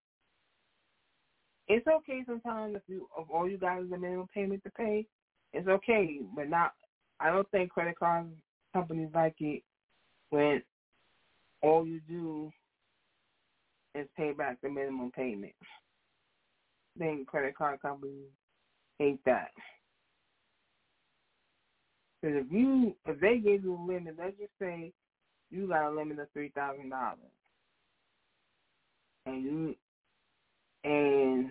it's 1.67 1.87
okay 1.87 2.23
sometimes 2.25 2.75
if 2.75 2.81
you 2.87 3.07
if 3.17 3.29
all 3.29 3.49
you 3.49 3.57
got 3.57 3.81
is 3.81 3.91
a 3.91 3.97
minimum 3.97 4.27
payment 4.33 4.63
to 4.63 4.71
pay. 4.71 5.05
It's 5.53 5.67
okay, 5.67 6.19
but 6.35 6.49
not. 6.49 6.73
I 7.19 7.29
don't 7.29 7.49
think 7.51 7.69
credit 7.69 7.97
card 7.97 8.25
companies 8.73 9.09
like 9.13 9.35
it 9.39 9.63
when 10.31 10.61
all 11.61 11.85
you 11.85 12.01
do 12.07 12.51
is 13.95 14.07
pay 14.17 14.31
back 14.33 14.57
the 14.61 14.69
minimum 14.69 15.11
payment. 15.11 15.53
I 16.95 16.99
think 16.99 17.27
credit 17.27 17.55
card 17.55 17.81
companies 17.81 18.29
hate 18.99 19.23
that. 19.25 19.51
Because 22.23 22.37
if 22.45 22.51
you 22.51 22.95
if 23.05 23.19
they 23.19 23.37
gave 23.39 23.65
you 23.65 23.75
a 23.75 23.83
limit, 23.85 24.15
let's 24.17 24.37
just 24.37 24.51
say 24.57 24.93
you 25.51 25.67
got 25.67 25.91
a 25.91 25.93
limit 25.93 26.19
of 26.19 26.27
three 26.31 26.53
thousand 26.55 26.89
dollars, 26.89 27.17
and 29.25 29.43
you 29.43 29.75
and 30.85 31.49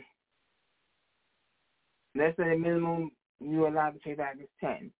let's 2.15 2.37
say 2.39 2.49
the 2.49 2.57
minimum 2.57 3.11
you're 3.39 3.69
allowed 3.69 3.91
to 3.91 3.99
pay 3.99 4.15
back 4.15 4.37
is 4.41 4.49
ten. 4.61 4.91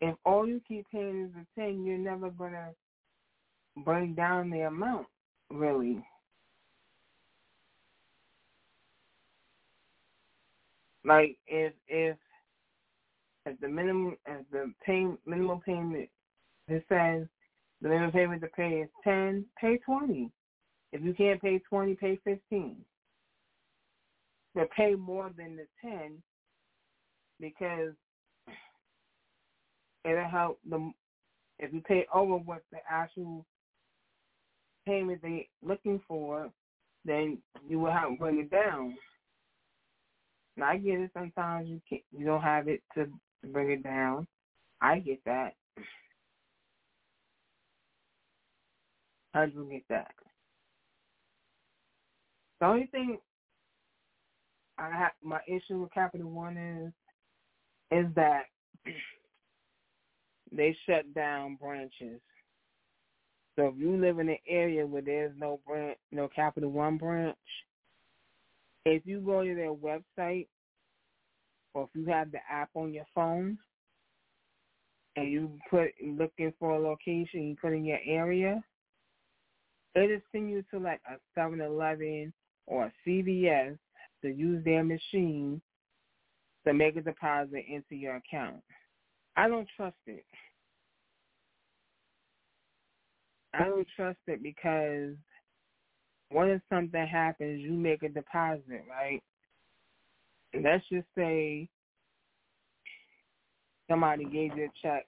If 0.00 0.16
all 0.24 0.48
you 0.48 0.62
keep 0.66 0.86
paying 0.90 1.26
is 1.26 1.30
the 1.34 1.60
ten, 1.60 1.84
you're 1.84 1.98
never 1.98 2.30
gonna 2.30 2.70
bring 3.84 4.14
down 4.14 4.48
the 4.48 4.62
amount, 4.62 5.08
really. 5.50 6.02
Like 11.04 11.36
if 11.46 11.74
if 11.86 12.16
if 13.46 13.58
the 13.60 13.68
minimum 13.68 14.16
if 14.26 14.46
the 14.50 14.72
pay 14.84 15.06
minimum 15.26 15.60
payment 15.60 16.08
it 16.68 16.84
says 16.88 17.26
the 17.80 17.88
minimum 17.88 18.12
payment 18.12 18.42
to 18.42 18.48
pay 18.48 18.82
is 18.82 18.88
ten, 19.02 19.44
pay 19.60 19.78
twenty. 19.78 20.30
If 20.92 21.02
you 21.02 21.14
can't 21.14 21.40
pay 21.40 21.58
twenty, 21.68 21.94
pay 21.94 22.18
fifteen. 22.22 22.76
But 24.54 24.70
pay 24.70 24.94
more 24.94 25.30
than 25.36 25.56
the 25.56 25.66
ten 25.80 26.22
because 27.40 27.94
it'll 30.04 30.28
help 30.28 30.60
the 30.68 30.92
if 31.58 31.72
you 31.72 31.80
pay 31.80 32.06
over 32.12 32.36
what 32.36 32.62
the 32.70 32.78
actual 32.88 33.44
payment 34.86 35.22
they 35.22 35.48
looking 35.62 36.00
for, 36.06 36.50
then 37.04 37.38
you 37.68 37.78
will 37.78 37.92
help 37.92 38.18
bring 38.18 38.38
it 38.38 38.50
down. 38.50 38.96
Now 40.56 40.70
I 40.70 40.76
get 40.76 41.00
it. 41.00 41.10
Sometimes 41.14 41.68
you 41.68 41.80
can't, 41.88 42.02
you 42.16 42.24
don't 42.26 42.42
have 42.42 42.68
it 42.68 42.82
to, 42.94 43.04
to 43.04 43.12
bring 43.48 43.70
it 43.70 43.82
down. 43.82 44.26
I 44.80 44.98
get 44.98 45.20
that. 45.24 45.54
I 49.34 49.46
do 49.46 49.68
get 49.70 49.84
that. 49.88 50.12
The 52.60 52.66
only 52.66 52.86
thing 52.86 53.18
I 54.78 54.90
have 54.90 55.12
my 55.22 55.40
issue 55.46 55.80
with 55.80 55.92
Capital 55.92 56.30
One 56.30 56.56
is 56.56 56.92
is 57.90 58.06
that 58.14 58.42
they 60.52 60.76
shut 60.86 61.12
down 61.14 61.56
branches. 61.56 62.20
So 63.56 63.66
if 63.66 63.74
you 63.78 63.96
live 63.96 64.18
in 64.18 64.28
an 64.28 64.38
area 64.48 64.86
where 64.86 65.02
there's 65.02 65.32
no 65.38 65.60
branch, 65.66 65.98
no 66.10 66.28
Capital 66.28 66.70
One 66.70 66.96
branch, 66.96 67.36
if 68.84 69.02
you 69.06 69.20
go 69.20 69.44
to 69.44 69.54
their 69.54 69.74
website 69.74 70.46
or 71.74 71.84
if 71.84 71.90
you 71.94 72.06
have 72.06 72.32
the 72.32 72.38
app 72.50 72.70
on 72.74 72.92
your 72.92 73.06
phone 73.14 73.58
and 75.16 75.30
you 75.30 75.58
put 75.70 75.90
looking 76.02 76.52
for 76.58 76.76
a 76.76 76.78
location, 76.78 77.48
you 77.48 77.56
put 77.60 77.72
in 77.72 77.84
your 77.84 78.00
area, 78.06 78.62
it'll 79.94 80.20
send 80.32 80.50
you 80.50 80.64
to 80.70 80.78
like 80.78 81.00
a 81.10 81.38
7-Eleven 81.38 82.32
or 82.66 82.84
a 82.86 82.92
CVS 83.06 83.78
to 84.22 84.28
use 84.28 84.64
their 84.64 84.84
machine 84.84 85.60
to 86.66 86.72
make 86.72 86.96
a 86.96 87.02
deposit 87.02 87.64
into 87.68 87.94
your 87.94 88.16
account. 88.16 88.62
I 89.36 89.48
don't 89.48 89.68
trust 89.76 89.96
it. 90.06 90.24
I 93.54 93.64
don't 93.64 93.86
trust 93.96 94.18
it 94.26 94.42
because 94.42 95.14
what 96.30 96.48
if 96.48 96.62
something 96.70 97.06
happens, 97.06 97.60
you 97.60 97.72
make 97.72 98.02
a 98.02 98.08
deposit, 98.08 98.84
right? 98.88 99.22
Let's 100.54 100.84
just 100.90 101.06
say 101.16 101.68
somebody 103.88 104.24
gave 104.24 104.56
you 104.56 104.64
a 104.64 104.86
check. 104.86 105.06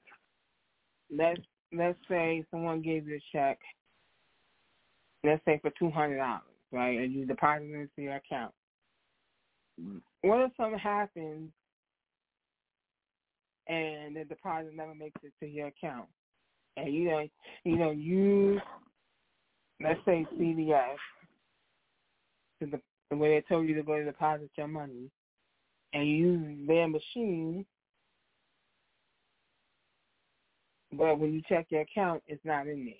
Let's 1.14 1.40
let's 1.72 1.98
say 2.08 2.44
someone 2.50 2.82
gave 2.82 3.06
you 3.06 3.16
a 3.16 3.36
check. 3.36 3.58
Let's 5.22 5.44
say 5.44 5.58
for 5.60 5.70
two 5.78 5.90
hundred 5.90 6.18
dollars, 6.18 6.42
right? 6.72 6.98
And 6.98 7.12
you 7.12 7.26
deposit 7.26 7.64
it 7.64 7.74
into 7.74 8.02
your 8.02 8.16
account. 8.16 8.52
What 10.22 10.40
if 10.40 10.52
something 10.56 10.78
happens 10.78 11.50
and 13.66 14.16
the 14.16 14.24
deposit 14.24 14.74
never 14.74 14.94
makes 14.94 15.20
it 15.22 15.32
to 15.40 15.46
your 15.46 15.68
account? 15.68 16.08
And 16.76 16.92
you 16.92 17.04
know 17.04 17.26
you 17.64 17.76
know 17.76 17.90
use 17.90 18.60
let's 19.82 20.00
say 20.04 20.26
CVS 20.38 20.96
to 22.60 22.66
the, 22.66 22.80
the 23.10 23.16
way 23.16 23.34
they 23.34 23.44
told 23.54 23.68
you 23.68 23.74
to 23.74 23.82
go 23.82 23.96
to 23.96 24.04
deposit 24.04 24.50
your 24.56 24.68
money 24.68 25.10
and 25.94 26.06
use 26.06 26.66
their 26.66 26.88
machine 26.88 27.64
but 30.92 31.18
when 31.18 31.32
you 31.32 31.42
check 31.48 31.66
your 31.70 31.82
account 31.82 32.22
it's 32.26 32.44
not 32.44 32.66
in 32.66 32.84
there. 32.84 32.94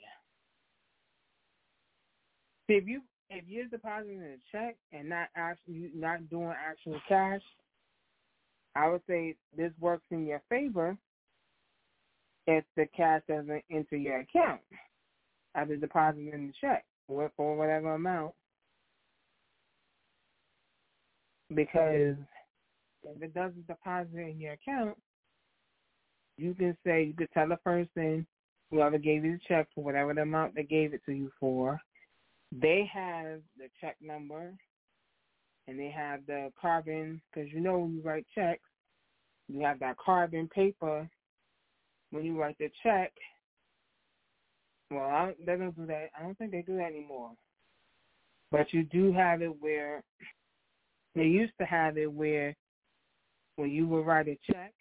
See 2.67 2.75
if 2.75 2.87
you 2.87 3.03
if 3.31 3.45
you're 3.49 3.67
depositing 3.67 4.23
a 4.23 4.37
check 4.53 4.77
and 4.93 5.09
not 5.09 5.29
actually 5.37 5.91
not 5.95 6.29
doing 6.29 6.53
actual 6.69 7.01
cash, 7.09 7.41
I 8.75 8.89
would 8.89 9.03
say 9.09 9.35
this 9.57 9.73
works 9.81 10.07
in 10.11 10.27
your 10.27 10.43
favor 10.49 10.97
if 12.47 12.65
the 12.77 12.87
cash 12.97 13.23
doesn't 13.29 13.63
enter 13.71 13.97
your 13.97 14.21
account 14.21 14.61
after 15.55 15.77
depositing 15.77 16.49
the 16.49 16.53
check 16.61 16.85
for 17.07 17.57
whatever 17.57 17.95
amount. 17.95 18.35
Because 21.55 22.17
if 23.05 23.23
it 23.23 23.35
doesn't 23.35 23.67
deposit 23.67 24.17
in 24.17 24.41
your 24.41 24.53
account, 24.53 24.97
you 26.37 26.55
can 26.55 26.77
say 26.85 27.05
you 27.05 27.15
could 27.15 27.31
tell 27.33 27.49
the 27.49 27.57
person 27.57 28.27
whoever 28.71 28.99
gave 28.99 29.25
you 29.25 29.33
the 29.33 29.41
check 29.47 29.69
for 29.75 29.85
whatever 29.85 30.15
the 30.15 30.23
amount 30.23 30.55
they 30.55 30.65
gave 30.65 30.95
it 30.95 31.01
to 31.07 31.13
you 31.13 31.31
for, 31.39 31.81
they 32.53 32.89
have 32.93 33.41
the 33.59 33.69
check 33.81 33.97
number 34.01 34.53
and 35.67 35.79
they 35.79 35.91
have 35.91 36.21
the 36.27 36.51
carbon 36.61 37.21
because 37.33 37.51
you 37.53 37.61
know 37.61 37.79
when 37.79 37.95
you 37.95 38.03
write 38.03 38.27
checks, 38.35 38.63
you 39.49 39.61
have 39.61 39.79
that 39.81 39.97
carbon 39.99 40.49
paper 40.49 41.09
when 42.11 42.25
you 42.25 42.39
write 42.39 42.57
the 42.59 42.71
check. 42.83 43.13
Well, 44.91 45.05
I 45.05 45.27
don't, 45.27 45.47
they 45.47 45.57
don't 45.57 45.77
do 45.77 45.87
that. 45.87 46.11
I 46.19 46.23
don't 46.23 46.37
think 46.39 46.53
they 46.53 46.63
do 46.63 46.77
that 46.77 46.87
anymore. 46.87 47.31
But 48.51 48.73
you 48.73 48.85
do 48.85 49.13
have 49.13 49.43
it 49.43 49.61
where 49.61 50.03
they 51.15 51.25
used 51.25 51.55
to 51.61 51.67
have 51.67 51.97
it 51.97 52.13
where 52.13 52.55
when 53.57 53.71
you 53.71 53.87
would 53.87 54.07
write 54.07 54.29
a 54.29 54.39
check, 54.51 54.73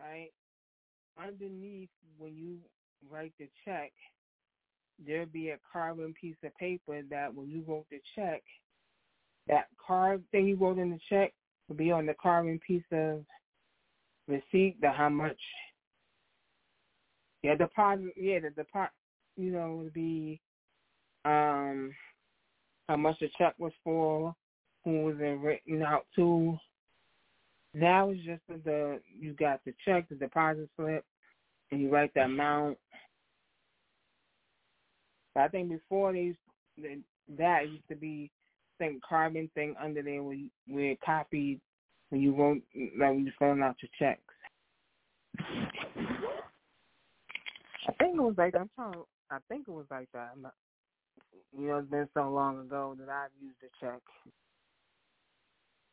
right, 0.00 0.30
underneath 1.22 1.90
when 2.18 2.34
you 2.34 2.58
write 3.10 3.32
the 3.38 3.48
check, 3.64 3.92
there'd 5.04 5.32
be 5.32 5.50
a 5.50 5.58
carbon 5.70 6.14
piece 6.18 6.36
of 6.44 6.54
paper 6.56 7.02
that 7.10 7.34
when 7.34 7.48
you 7.48 7.64
wrote 7.66 7.86
the 7.90 8.00
check, 8.14 8.42
that 9.48 9.66
card 9.84 10.22
thing 10.30 10.46
you 10.46 10.56
wrote 10.56 10.78
in 10.78 10.90
the 10.90 10.98
check 11.08 11.32
would 11.68 11.78
be 11.78 11.90
on 11.90 12.06
the 12.06 12.14
carbon 12.14 12.60
piece 12.66 12.84
of 12.92 13.24
receipt, 14.28 14.76
the 14.80 14.90
how 14.90 15.08
much, 15.08 15.38
yeah, 17.42 17.56
deposit, 17.56 18.12
yeah, 18.16 18.38
the 18.38 18.50
deposit, 18.50 18.90
you 19.36 19.50
know, 19.50 19.80
would 19.82 19.92
be 19.92 20.40
um 21.24 21.92
how 22.88 22.96
much 22.96 23.16
the 23.20 23.28
check 23.38 23.54
was 23.58 23.72
for, 23.84 24.34
who 24.84 25.04
was 25.04 25.16
it 25.18 25.38
written 25.40 25.82
out 25.82 26.06
to, 26.16 26.58
Now 27.74 28.10
it's 28.10 28.22
just 28.24 28.42
the 28.64 29.00
you 29.18 29.32
got 29.34 29.60
the 29.64 29.72
check, 29.84 30.08
the 30.08 30.14
deposit 30.14 30.68
slip, 30.76 31.04
and 31.70 31.80
you 31.80 31.90
write 31.90 32.12
the 32.14 32.22
amount. 32.22 32.78
But 35.34 35.42
I 35.42 35.48
think 35.48 35.70
before 35.70 36.12
these 36.12 36.34
that 37.38 37.68
used 37.68 37.88
to 37.88 37.96
be 37.96 38.30
some 38.78 39.00
carbon 39.08 39.50
thing 39.54 39.74
under 39.82 40.02
there 40.02 40.22
where 40.22 40.36
where 40.66 40.90
it 40.92 41.00
copied 41.04 41.60
when 42.10 42.20
you 42.20 42.34
wrote 42.34 42.62
like 42.98 43.10
when 43.10 43.24
you 43.24 43.32
filling 43.38 43.62
out 43.62 43.76
your 43.82 43.90
checks. 43.98 44.20
I 47.88 47.92
think 47.98 48.16
it 48.16 48.22
was 48.22 48.34
like 48.36 48.54
I'm 48.54 48.70
trying. 48.74 49.02
I 49.30 49.38
think 49.48 49.66
it 49.66 49.72
was 49.72 49.86
like 49.90 50.08
that. 50.12 50.32
Not, 50.40 50.54
you 51.58 51.68
know, 51.68 51.78
it's 51.78 51.90
been 51.90 52.08
so 52.12 52.30
long 52.30 52.60
ago 52.60 52.94
that 52.98 53.08
I've 53.08 53.30
used 53.40 53.56
a 53.62 53.84
check. 53.84 54.02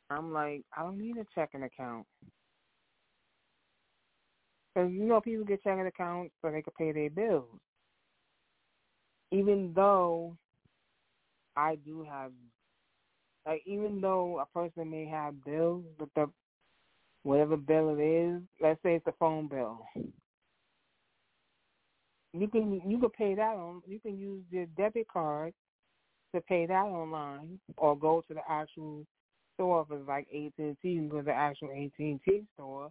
I'm 0.10 0.34
like, 0.34 0.64
I 0.76 0.84
don't 0.84 0.98
need 0.98 1.18
a 1.18 1.26
checking 1.36 1.64
account. 1.64 2.06
Because, 4.73 4.91
you 4.91 5.06
know, 5.06 5.22
people 5.22 5.45
get 5.45 5.64
checking 5.64 5.86
accounts 5.86 6.34
so 6.41 6.52
they 6.52 6.61
can 6.61 6.73
pay 6.77 6.91
their 6.91 7.10
bills. 7.10 7.60
Even 9.31 9.73
though 9.76 10.36
I 11.56 11.76
do 11.86 12.06
have, 12.10 12.31
like, 13.45 13.61
even 13.65 14.02
though 14.02 14.40
a 14.40 14.45
person 14.57 14.90
may 14.90 15.06
have 15.06 15.44
bills, 15.44 15.84
but 15.98 16.10
the 16.15 16.30
whatever 17.23 17.57
bill 17.57 17.95
it 17.98 18.02
is, 18.02 18.41
let's 18.61 18.81
say 18.81 18.95
it's 18.95 19.07
a 19.07 19.14
phone 19.19 19.48
bill. 19.48 19.86
You 22.34 22.48
can 22.48 22.81
you 22.88 22.99
can 22.99 23.10
pay 23.10 23.36
that 23.36 23.56
on. 23.56 23.81
You 23.88 23.99
can 23.99 24.18
use 24.18 24.44
your 24.52 24.65
debit 24.77 25.07
card 25.07 25.53
to 26.34 26.41
pay 26.41 26.65
that 26.68 26.86
online, 26.86 27.60
or 27.77 27.98
go 27.98 28.23
to 28.27 28.34
the 28.34 28.41
actual 28.48 29.06
store 29.60 29.86
if 29.90 29.98
it's 29.98 30.07
like 30.07 30.27
AT 30.34 30.53
and 30.57 30.77
T. 30.81 30.90
You 30.90 30.99
can 31.02 31.10
go 31.10 31.18
to 31.18 31.23
the 31.23 31.34
actual 31.34 31.69
AT 31.72 31.91
and 31.99 32.19
T 32.27 32.45
store 32.53 32.90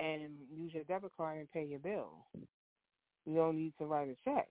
and 0.00 0.30
use 0.56 0.72
your 0.72 0.84
debit 0.84 1.10
card 1.16 1.38
and 1.38 1.50
pay 1.50 1.64
your 1.64 1.80
bill. 1.80 2.10
You 3.26 3.34
don't 3.34 3.56
need 3.56 3.72
to 3.78 3.86
write 3.86 4.08
a 4.08 4.16
check. 4.24 4.48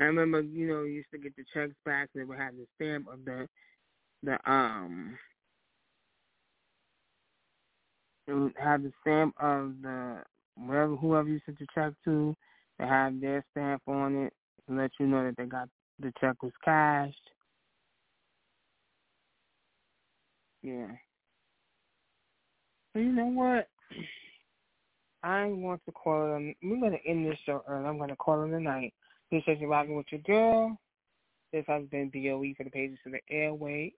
I 0.00 0.04
remember, 0.04 0.40
you 0.40 0.68
know, 0.68 0.82
you 0.82 0.94
used 0.94 1.10
to 1.12 1.18
get 1.18 1.34
the 1.36 1.44
checks 1.52 1.74
back. 1.84 2.08
They 2.14 2.24
would 2.24 2.38
have 2.38 2.54
the 2.54 2.66
stamp 2.76 3.06
of 3.12 3.24
the 3.24 3.48
the 4.22 4.38
um 4.50 5.18
it 8.26 8.32
would 8.32 8.54
have 8.62 8.82
the 8.82 8.92
stamp 9.00 9.34
of 9.40 9.74
the 9.82 10.22
wherever 10.56 10.94
whoever 10.96 11.28
you 11.28 11.40
sent 11.44 11.58
the 11.58 11.66
check 11.74 11.92
to, 12.04 12.34
they 12.78 12.86
have 12.86 13.20
their 13.20 13.44
stamp 13.50 13.82
on 13.86 14.26
it 14.26 14.32
to 14.68 14.76
let 14.76 14.90
you 14.98 15.06
know 15.06 15.24
that 15.24 15.36
they 15.36 15.44
got 15.44 15.68
the 15.98 16.12
check 16.20 16.42
was 16.42 16.52
cashed. 16.64 17.16
Yeah. 20.62 20.88
So 22.92 23.00
you 23.00 23.12
know 23.12 23.26
what? 23.26 23.68
I 25.22 25.46
want 25.46 25.80
to 25.86 25.92
call 25.92 26.32
them. 26.32 26.54
We're 26.62 26.80
going 26.80 26.92
to 26.92 27.08
end 27.08 27.26
this 27.26 27.38
show 27.46 27.62
early. 27.68 27.86
I'm 27.86 27.98
going 27.98 28.10
to 28.10 28.16
call 28.16 28.42
it 28.42 28.50
a 28.50 28.60
night. 28.60 28.92
Appreciate 29.28 29.60
you 29.60 29.68
rocking 29.68 29.96
with 29.96 30.06
your 30.10 30.20
girl. 30.22 30.76
This 31.52 31.64
has 31.68 31.84
been 31.90 32.10
BOE 32.12 32.54
for 32.56 32.64
the 32.64 32.70
pages 32.70 32.98
of 33.06 33.12
the 33.12 33.20
airway. 33.30 33.92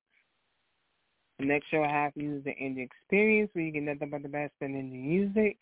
The 1.39 1.47
next 1.47 1.71
show 1.71 1.83
I 1.83 1.89
have 1.89 2.15
for 2.15 2.21
you 2.21 2.37
is 2.37 2.45
the 2.45 2.51
Indie 2.51 2.85
Experience, 2.85 3.51
where 3.53 3.65
you 3.65 3.73
get 3.73 3.83
nothing 3.83 4.11
but 4.11 4.23
the 4.23 4.29
best 4.29 4.53
in 4.61 4.75
indie 4.75 5.03
music. 5.03 5.57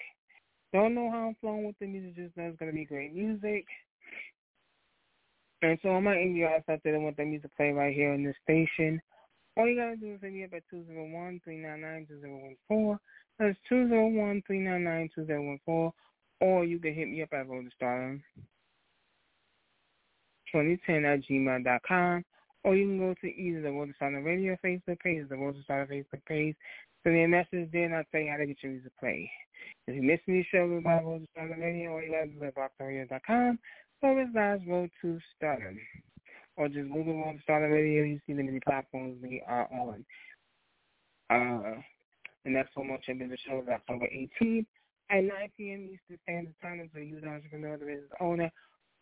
Don't 0.72 0.94
know 0.94 1.10
how 1.10 1.28
I'm 1.28 1.36
flowing 1.40 1.66
with 1.66 1.78
the 1.78 1.86
music, 1.86 2.16
just 2.16 2.36
know 2.36 2.44
it's 2.44 2.58
to 2.58 2.72
be 2.72 2.84
great 2.84 3.14
music. 3.14 3.66
And 5.60 5.78
so 5.82 5.90
all 5.90 6.00
my 6.00 6.14
indie 6.14 6.46
artists 6.46 6.68
out 6.68 6.80
there 6.82 6.94
that 6.94 7.00
want 7.00 7.16
their 7.16 7.26
music 7.26 7.54
play 7.56 7.70
right 7.70 7.94
here 7.94 8.12
on 8.12 8.24
this 8.24 8.34
station, 8.42 9.00
all 9.56 9.68
you 9.68 9.76
got 9.76 9.90
to 9.90 9.96
do 9.96 10.14
is 10.14 10.20
hit 10.20 10.32
me 10.32 10.42
up 10.44 10.54
at 10.54 10.62
201-399-2014. 10.72 12.98
That's 13.38 13.58
201-399-2014. 13.70 15.92
Or 16.40 16.64
you 16.64 16.78
can 16.80 16.94
hit 16.94 17.08
me 17.08 17.22
up 17.22 17.32
at 17.32 17.48
Road 17.48 17.66
to 17.66 17.70
Stardom 17.76 18.20
2010 20.50 21.04
at 21.04 21.20
gmail.com. 21.22 22.24
Or 22.64 22.74
you 22.74 22.86
can 22.86 22.98
go 22.98 23.14
to 23.20 23.26
either 23.26 23.60
the 23.62 23.70
Road 23.70 23.92
Stardom 23.96 24.24
Radio 24.24 24.56
Facebook 24.64 24.98
page 25.00 25.28
the 25.28 25.36
Road 25.36 25.54
Stardom 25.62 25.94
Facebook 25.94 26.24
page. 26.26 26.56
Me 27.04 27.24
a 27.24 27.28
message 27.28 27.68
there 27.72 27.84
and 27.84 27.96
I'll 27.96 28.04
tell 28.12 28.20
you 28.20 28.30
how 28.30 28.36
to 28.36 28.46
get 28.46 28.62
your 28.62 28.72
music 28.72 28.92
played. 29.00 29.28
If 29.88 29.96
you 29.96 30.02
miss 30.02 30.20
these 30.26 30.44
shows 30.52 30.78
about 30.78 31.04
Road 31.04 31.22
to 31.22 31.28
Stardom 31.32 31.60
Radio, 31.60 31.92
all 31.92 32.02
you 32.02 32.12
got 32.12 32.20
to 32.20 32.26
do 32.28 32.44
is 32.44 34.28
slash 34.32 34.60
Road 34.68 34.90
to 35.02 35.18
Stardom. 35.36 35.78
Or 36.56 36.68
just 36.68 36.92
Google 36.92 37.24
Road 37.24 37.36
to 37.36 37.42
Stardom 37.42 37.72
Radio. 37.72 38.04
You 38.04 38.20
see 38.26 38.34
the 38.34 38.44
many 38.44 38.60
platforms 38.60 39.16
we 39.20 39.42
are 39.48 39.68
on. 39.72 40.04
Uh, 41.28 41.80
and 42.44 42.54
that's 42.54 42.68
so 42.74 42.84
much 42.84 43.08
of 43.08 43.18
the 43.18 43.36
show 43.46 43.64
that's 43.66 43.82
October 43.88 44.06
18th 44.06 44.66
at 45.10 45.24
9 45.24 45.30
p.m. 45.56 45.88
Eastern 45.92 46.18
Standard 46.22 46.54
Time. 46.62 46.90
So 46.94 47.00
you, 47.00 47.20
the 47.20 47.28
entrepreneur, 47.28 47.78
the 47.78 47.86
business 47.86 48.10
owner, 48.20 48.50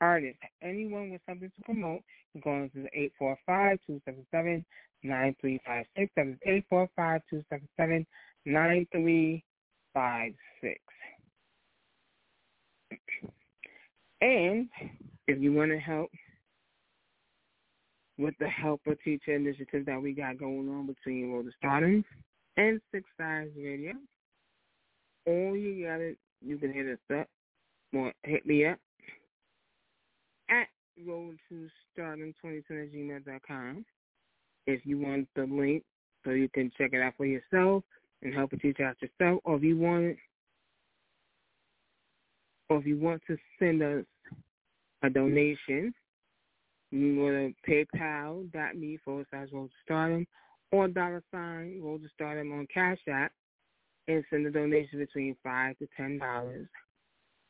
artist, 0.00 0.38
anyone 0.62 1.10
with 1.10 1.20
something 1.28 1.50
to 1.56 1.64
promote, 1.64 2.02
you 2.34 2.40
go 2.42 2.54
into 2.54 2.82
the 2.82 3.10
845-277-9356. 3.48 4.64
That 6.16 6.26
is 6.26 6.36
845-277-9356. 8.46 9.44
And 14.22 14.68
if 15.26 15.40
you 15.40 15.52
want 15.52 15.70
to 15.70 15.78
help 15.78 16.10
with 18.18 18.34
the 18.38 18.48
helper 18.48 18.94
teacher 19.02 19.34
initiative 19.34 19.86
that 19.86 20.00
we 20.00 20.12
got 20.12 20.38
going 20.38 20.68
on 20.68 20.86
between 20.86 21.32
Road 21.32 21.46
to 21.46 21.52
Stardom 21.56 22.04
and 22.58 22.80
Six 22.92 23.08
Sides 23.18 23.50
Radio, 23.56 23.94
all 25.26 25.56
you 25.56 25.86
got 25.86 25.96
to, 25.98 26.14
you 26.42 26.58
can 26.58 26.72
hit 26.72 26.86
us 26.86 26.98
up 27.18 27.28
or 27.94 28.12
hit 28.24 28.44
me 28.44 28.66
up 28.66 28.78
road 31.06 31.36
to 31.48 31.68
stardom 31.92 32.34
2010 32.42 32.78
at 32.78 32.92
gmail.com 32.92 33.84
if 34.66 34.80
you 34.84 34.98
want 34.98 35.28
the 35.34 35.42
link 35.42 35.82
so 36.24 36.30
you 36.30 36.48
can 36.48 36.70
check 36.76 36.90
it 36.92 37.02
out 37.02 37.14
for 37.16 37.26
yourself 37.26 37.82
and 38.22 38.34
help 38.34 38.52
a 38.52 38.56
teacher 38.56 38.84
out 38.84 38.96
yourself, 39.00 39.40
or 39.44 39.56
if 39.56 39.62
you 39.62 39.78
want 39.78 40.16
or 42.68 42.78
if 42.78 42.86
you 42.86 42.98
want 42.98 43.20
to 43.26 43.36
send 43.58 43.82
us 43.82 44.04
a 45.02 45.10
donation, 45.10 45.92
you 46.92 47.00
can 47.00 47.16
go 47.16 47.30
to 47.30 47.86
paypal.me 47.94 48.98
forward 49.04 49.26
slash 49.30 49.48
road 49.52 49.66
to 49.66 49.74
stardom 49.84 50.26
or 50.70 50.86
dollar 50.86 51.22
sign 51.32 51.80
road 51.82 52.02
to 52.02 52.08
stardom 52.14 52.52
on 52.52 52.66
Cash 52.72 52.98
App 53.08 53.32
and 54.06 54.24
send 54.30 54.46
a 54.46 54.50
donation 54.50 54.98
between 54.98 55.36
five 55.42 55.76
to 55.78 55.88
ten 55.96 56.18
dollars. 56.18 56.68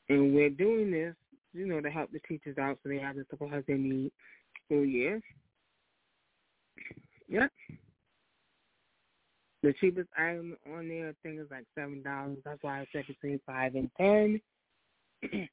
And 0.09 0.35
we're 0.35 0.51
doing 0.51 0.91
this, 0.91 1.15
you 1.53 1.67
know, 1.67 1.81
to 1.81 1.91
help 1.91 2.11
the 2.13 2.21
teachers 2.21 2.59
out 2.59 2.79
so 2.83 2.89
they 2.89 2.99
have 2.99 3.17
the 3.17 3.25
supplies 3.29 3.65
they 3.67 3.75
need 3.75 4.13
school 4.65 4.85
year. 4.85 5.21
Yep. 7.29 7.51
The 9.63 9.75
cheapest 9.81 10.09
item 10.17 10.57
on 10.75 10.89
there, 10.89 11.11
I 11.11 11.13
think, 11.23 11.39
is 11.41 11.51
like 11.51 11.65
seven 11.75 12.03
dollars. 12.03 12.39
That's 12.45 12.63
why 12.63 12.81
I 12.81 12.87
said 12.93 13.07
between 13.07 13.41
five 13.47 13.75
and 13.75 13.91
ten. 13.97 14.41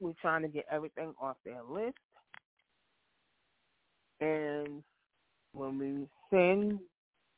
We're 0.00 0.14
trying 0.22 0.42
to 0.42 0.48
get 0.48 0.64
everything 0.70 1.12
off 1.20 1.36
their 1.44 1.62
list, 1.68 1.98
and 4.20 4.82
when 5.52 5.78
we 5.78 6.08
send, 6.30 6.78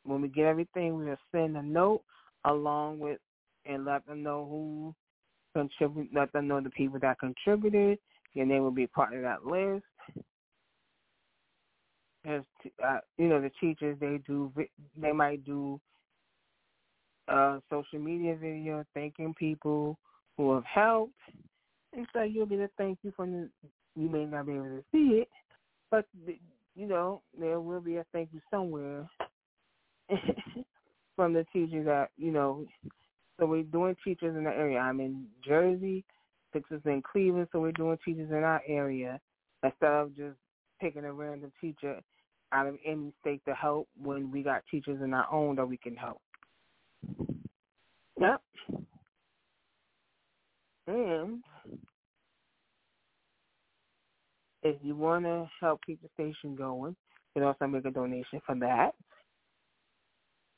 when 0.05 0.23
we 0.23 0.29
get 0.29 0.47
everything, 0.47 0.97
we'll 0.97 1.17
send 1.33 1.57
a 1.57 1.63
note 1.63 2.03
along 2.45 3.01
with 3.01 3.19
and 3.67 3.85
let 3.85 4.07
them 4.07 4.23
know 4.23 4.47
who 4.49 4.95
contribute. 5.55 6.11
Let 6.15 6.33
them 6.33 6.49
know 6.49 6.61
the 6.61 6.71
people 6.71 6.99
that 7.01 7.19
contributed. 7.19 7.99
Your 8.35 8.47
name 8.47 8.63
will 8.63 8.71
be 8.71 8.87
part 8.87 9.15
of 9.15 9.23
that 9.23 9.47
list 9.47 9.85
as 12.29 12.43
uh, 12.85 12.99
you 13.17 13.29
know, 13.29 13.41
the 13.41 13.51
teachers 13.61 13.97
they 14.01 14.21
do 14.27 14.53
they 15.01 15.13
might 15.13 15.45
do 15.45 15.81
uh, 17.29 17.59
social 17.71 17.99
media 17.99 18.37
video 18.37 18.85
thanking 18.95 19.35
people 19.35 19.99
who 20.37 20.55
have 20.55 20.65
helped, 20.65 21.13
and 21.93 22.07
so 22.13 22.23
you'll 22.23 22.47
get 22.47 22.61
a 22.61 22.71
thank 22.77 22.99
you 23.03 23.13
from 23.17 23.33
the. 23.33 23.49
You 23.97 24.09
may 24.09 24.27
not 24.27 24.47
be 24.47 24.53
able 24.53 24.65
to 24.65 24.85
see 24.93 25.23
it, 25.23 25.29
but 25.91 26.05
you 26.77 26.87
know 26.87 27.23
there 27.39 27.61
will 27.61 27.81
be 27.81 27.97
a 27.97 28.07
thank 28.13 28.29
you 28.33 28.41
somewhere 28.51 29.09
from 31.17 31.33
the 31.33 31.45
teachers 31.53 31.87
that 31.87 32.11
you 32.17 32.31
know. 32.31 32.65
So 33.39 33.47
we're 33.47 33.63
doing 33.63 33.97
teachers 34.05 34.37
in 34.37 34.45
the 34.45 34.51
area. 34.51 34.79
I'm 34.79 35.01
in 35.01 35.27
Jersey, 35.47 36.05
six 36.53 36.69
is 36.71 36.81
in 36.85 37.03
Cleveland, 37.03 37.49
so 37.53 37.61
we're 37.61 37.73
doing 37.73 37.99
teachers 38.05 38.31
in 38.31 38.43
our 38.43 38.63
area 38.67 39.21
instead 39.63 39.91
of 39.91 40.17
just 40.17 40.37
picking 40.81 41.05
a 41.05 41.13
random 41.13 41.53
teacher 41.61 42.01
out 42.53 42.67
of 42.67 42.77
any 42.85 43.13
state 43.21 43.43
to 43.47 43.55
help 43.55 43.89
when 44.01 44.31
we 44.31 44.43
got 44.43 44.63
teachers 44.71 45.01
in 45.03 45.13
our 45.15 45.31
own 45.33 45.57
that 45.57 45.67
we 45.67 45.77
can 45.77 45.95
help. 45.95 46.21
Yep. 48.21 48.43
And 50.89 51.43
if 54.63 54.77
you 54.83 54.97
want 54.97 55.25
to 55.27 55.49
help 55.61 55.81
keep 55.87 56.01
the 56.03 56.09
station 56.15 56.57
going, 56.57 56.97
you 57.35 57.43
can 57.43 57.43
also 57.45 57.67
make 57.67 57.85
a 57.85 57.91
donation 57.91 58.41
for 58.45 58.55
that 58.57 58.93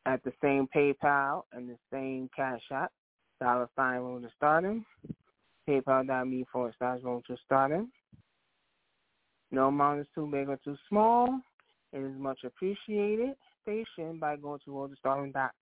at 0.06 0.22
the 0.24 0.32
same 0.42 0.68
PayPal 0.74 1.42
and 1.52 1.68
the 1.68 1.76
same 1.92 2.30
Cash 2.34 2.62
App, 2.72 2.92
dollar 3.40 3.68
sign 3.76 4.00
road 4.00 4.22
to 4.22 4.28
stardom, 4.36 4.84
paypal.me 5.68 6.46
forward 6.52 6.74
slash 6.78 7.00
road 7.02 7.22
to 7.26 7.36
stardom. 7.44 7.90
No 9.50 9.68
amount 9.68 10.00
is 10.00 10.06
too 10.14 10.28
big 10.30 10.48
or 10.48 10.58
too 10.64 10.76
small. 10.88 11.40
It 11.92 11.98
is 11.98 12.18
much 12.18 12.38
appreciated. 12.44 13.34
Station 13.62 14.18
by 14.18 14.36
going 14.36 14.60
to 14.64 14.72
road 14.72 14.90
to 14.90 15.32
dot 15.32 15.52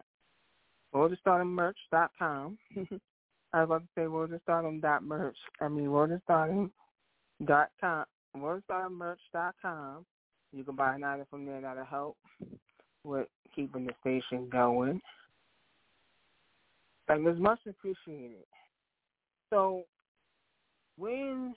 road 0.92 1.08
to 1.08 1.16
stardom 1.16 1.54
merch 1.54 1.78
dot 1.90 2.10
com. 2.18 2.58
I 3.52 3.64
was 3.64 3.64
about 3.64 3.82
to 3.82 3.88
say 3.96 4.02
road 4.02 4.38
dot 4.82 5.02
merch. 5.02 5.36
I 5.60 5.68
mean 5.68 5.88
road 5.88 6.10
to 6.10 6.70
dot 7.44 7.70
com 7.80 8.04
road 8.36 8.58
to 8.58 8.62
stardom 8.64 8.98
merch 8.98 9.20
dot 9.32 9.54
com. 9.60 10.04
You 10.52 10.64
can 10.64 10.76
buy 10.76 10.94
an 10.94 11.04
item 11.04 11.26
from 11.28 11.44
there 11.44 11.60
that'll 11.60 11.84
help 11.84 12.16
with 13.04 13.26
keeping 13.58 13.86
the 13.86 13.92
station 14.00 14.48
going. 14.50 15.00
And 17.08 17.26
it's 17.26 17.40
much 17.40 17.58
appreciated. 17.68 18.44
So 19.50 19.82
when 20.96 21.54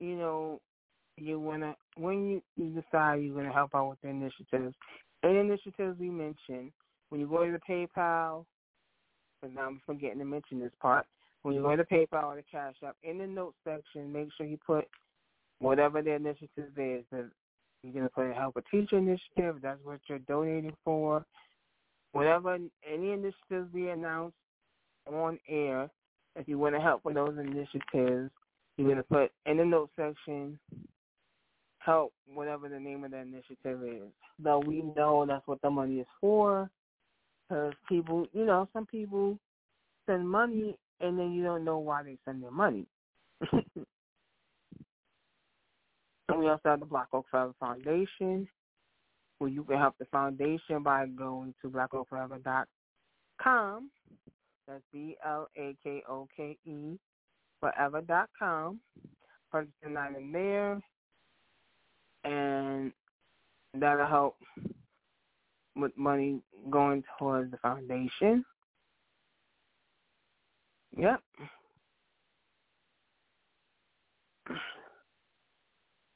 you 0.00 0.16
know 0.16 0.60
you 1.16 1.40
wanna 1.40 1.74
when 1.96 2.28
you, 2.28 2.42
you 2.56 2.82
decide 2.82 3.22
you're 3.22 3.34
gonna 3.34 3.52
help 3.52 3.74
out 3.74 3.88
with 3.88 4.00
the 4.02 4.08
initiatives, 4.08 4.74
any 5.24 5.38
initiatives 5.38 5.98
we 5.98 6.10
mentioned, 6.10 6.72
when 7.08 7.20
you 7.20 7.26
go 7.26 7.46
to 7.46 7.52
the 7.52 7.60
PayPal, 7.96 8.44
because 9.40 9.56
I'm 9.58 9.80
forgetting 9.86 10.18
to 10.18 10.24
mention 10.24 10.60
this 10.60 10.72
part. 10.82 11.06
When 11.42 11.54
you 11.54 11.62
go 11.62 11.76
to 11.76 11.84
PayPal 11.84 12.24
or 12.24 12.36
the 12.36 12.42
Cash 12.50 12.74
App, 12.84 12.96
in 13.04 13.18
the 13.18 13.26
notes 13.26 13.56
section, 13.64 14.12
make 14.12 14.28
sure 14.36 14.46
you 14.46 14.58
put 14.66 14.84
whatever 15.60 16.02
the 16.02 16.12
initiative 16.12 16.76
is. 16.76 17.04
You're 17.86 17.94
going 17.94 18.04
to 18.04 18.10
put 18.10 18.28
a 18.28 18.34
help 18.34 18.56
a 18.56 18.62
teacher 18.62 18.98
initiative. 18.98 19.60
That's 19.62 19.78
what 19.84 20.00
you're 20.08 20.18
donating 20.18 20.74
for. 20.84 21.24
Whatever 22.10 22.58
any 22.90 23.12
initiatives 23.12 23.72
we 23.72 23.90
announce 23.90 24.32
on 25.06 25.38
air, 25.48 25.88
if 26.34 26.48
you 26.48 26.58
want 26.58 26.74
to 26.74 26.80
help 26.80 27.04
with 27.04 27.14
those 27.14 27.38
initiatives, 27.38 28.32
you're 28.76 28.88
going 28.88 28.96
to 28.96 29.04
put 29.04 29.30
in 29.46 29.58
the 29.58 29.64
note 29.64 29.90
section 29.94 30.58
help 31.78 32.12
whatever 32.34 32.68
the 32.68 32.80
name 32.80 33.04
of 33.04 33.12
the 33.12 33.18
initiative 33.18 33.82
is. 33.84 34.10
Though 34.40 34.58
we 34.58 34.82
know 34.96 35.24
that's 35.24 35.46
what 35.46 35.62
the 35.62 35.70
money 35.70 36.00
is 36.00 36.06
for, 36.20 36.68
because 37.48 37.72
people, 37.88 38.26
you 38.32 38.44
know, 38.44 38.68
some 38.72 38.86
people 38.86 39.38
send 40.06 40.28
money 40.28 40.76
and 41.00 41.16
then 41.16 41.32
you 41.32 41.44
don't 41.44 41.64
know 41.64 41.78
why 41.78 42.02
they 42.02 42.18
send 42.24 42.42
their 42.42 42.50
money. 42.50 42.86
And 46.36 46.44
we 46.44 46.50
also 46.50 46.68
have 46.68 46.80
the 46.80 46.86
Blak 46.86 47.06
Oke 47.14 47.24
Forever 47.30 47.54
Foundation, 47.58 48.46
where 49.38 49.48
you 49.48 49.64
can 49.64 49.78
help 49.78 49.94
the 49.98 50.04
foundation 50.12 50.82
by 50.82 51.06
going 51.06 51.54
to 51.62 51.70
blakokeforever.com. 51.70 53.90
That's 54.68 54.82
B 54.92 55.16
L 55.24 55.48
A 55.56 55.74
K 55.82 56.02
O 56.06 56.28
K 56.36 56.58
E 56.66 56.98
forever.com. 57.58 58.80
Purchase 59.50 59.72
an 59.82 59.96
item 59.96 60.30
there, 60.30 60.78
and 62.24 62.92
that'll 63.72 64.06
help 64.06 64.36
with 65.74 65.96
money 65.96 66.42
going 66.68 67.02
towards 67.18 67.50
the 67.50 67.56
foundation. 67.56 68.44
Yep. 70.98 71.22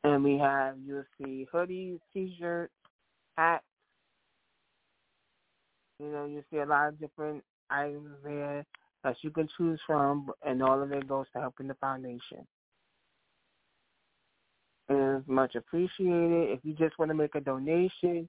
And 0.02 0.24
we 0.24 0.39
have, 0.39 0.77
you'll 0.85 1.05
see 1.18 1.47
hoodies, 1.52 1.98
t-shirts, 2.12 2.72
hats. 3.36 3.64
You 5.98 6.10
know, 6.10 6.24
you 6.24 6.43
see 6.51 6.59
a 6.59 6.66
lot 6.66 6.89
of 6.89 6.98
different 6.98 7.44
items 7.68 8.16
there 8.24 8.64
that 9.05 9.16
you 9.22 9.31
can 9.31 9.48
choose 9.56 9.81
from, 9.86 10.31
and 10.47 10.62
all 10.62 10.82
of 10.82 10.93
it 10.93 11.09
goes 11.09 11.27
to 11.35 11.40
helping 11.40 11.68
the 11.68 11.74
foundation. 11.74 12.47
It 14.89 15.18
is 15.18 15.22
much 15.27 15.55
appreciated. 15.55 16.51
If 16.51 16.60
you 16.64 16.74
just 16.74 16.98
want 16.98 17.10
to 17.10 17.14
make 17.14 17.35
a 17.35 17.40
donation 17.40 18.28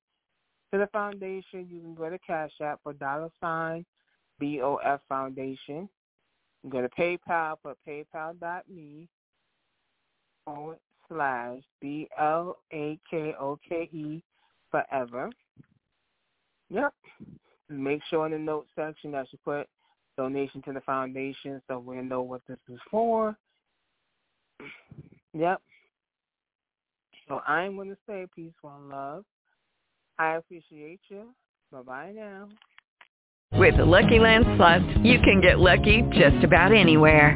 to 0.71 0.79
the 0.79 0.87
foundation, 0.91 1.67
you 1.69 1.81
can 1.81 1.95
go 1.95 2.09
to 2.09 2.19
Cash 2.19 2.51
App 2.61 2.79
for 2.83 2.93
dollar 2.93 3.29
sign 3.41 3.85
BOF 4.39 4.99
Foundation. 5.09 5.89
You 6.63 6.69
go 6.69 6.81
to 6.81 6.89
PayPal 6.89 7.55
for 7.61 7.75
paypal.me 7.87 9.07
forward 10.45 10.77
slash 11.11 11.59
B 11.81 12.07
L 12.17 12.57
A 12.71 12.97
K 13.09 13.33
O 13.39 13.59
K 13.67 13.89
E 13.91 14.23
forever. 14.69 15.29
Yep. 16.69 16.93
Make 17.69 18.01
sure 18.09 18.25
in 18.25 18.31
the 18.31 18.37
note 18.37 18.67
section 18.75 19.11
that 19.11 19.27
you 19.31 19.39
put 19.43 19.67
donation 20.17 20.61
to 20.63 20.73
the 20.73 20.81
foundation 20.81 21.61
so 21.67 21.79
we 21.79 21.97
know 21.97 22.21
what 22.21 22.41
this 22.47 22.59
is 22.69 22.79
for. 22.89 23.35
Yep. 25.33 25.61
So 27.27 27.39
I'm 27.47 27.75
going 27.75 27.89
to 27.89 27.97
say 28.07 28.27
peace, 28.35 28.53
one 28.61 28.89
love. 28.89 29.23
I 30.19 30.35
appreciate 30.35 30.99
you. 31.09 31.27
Bye 31.71 31.81
bye 31.81 32.11
now. 32.13 32.49
With 33.53 33.77
the 33.77 33.85
Lucky 33.85 34.19
Land 34.19 34.45
Slots, 34.55 34.85
you 35.03 35.19
can 35.19 35.41
get 35.41 35.59
lucky 35.59 36.03
just 36.11 36.43
about 36.43 36.73
anywhere. 36.73 37.35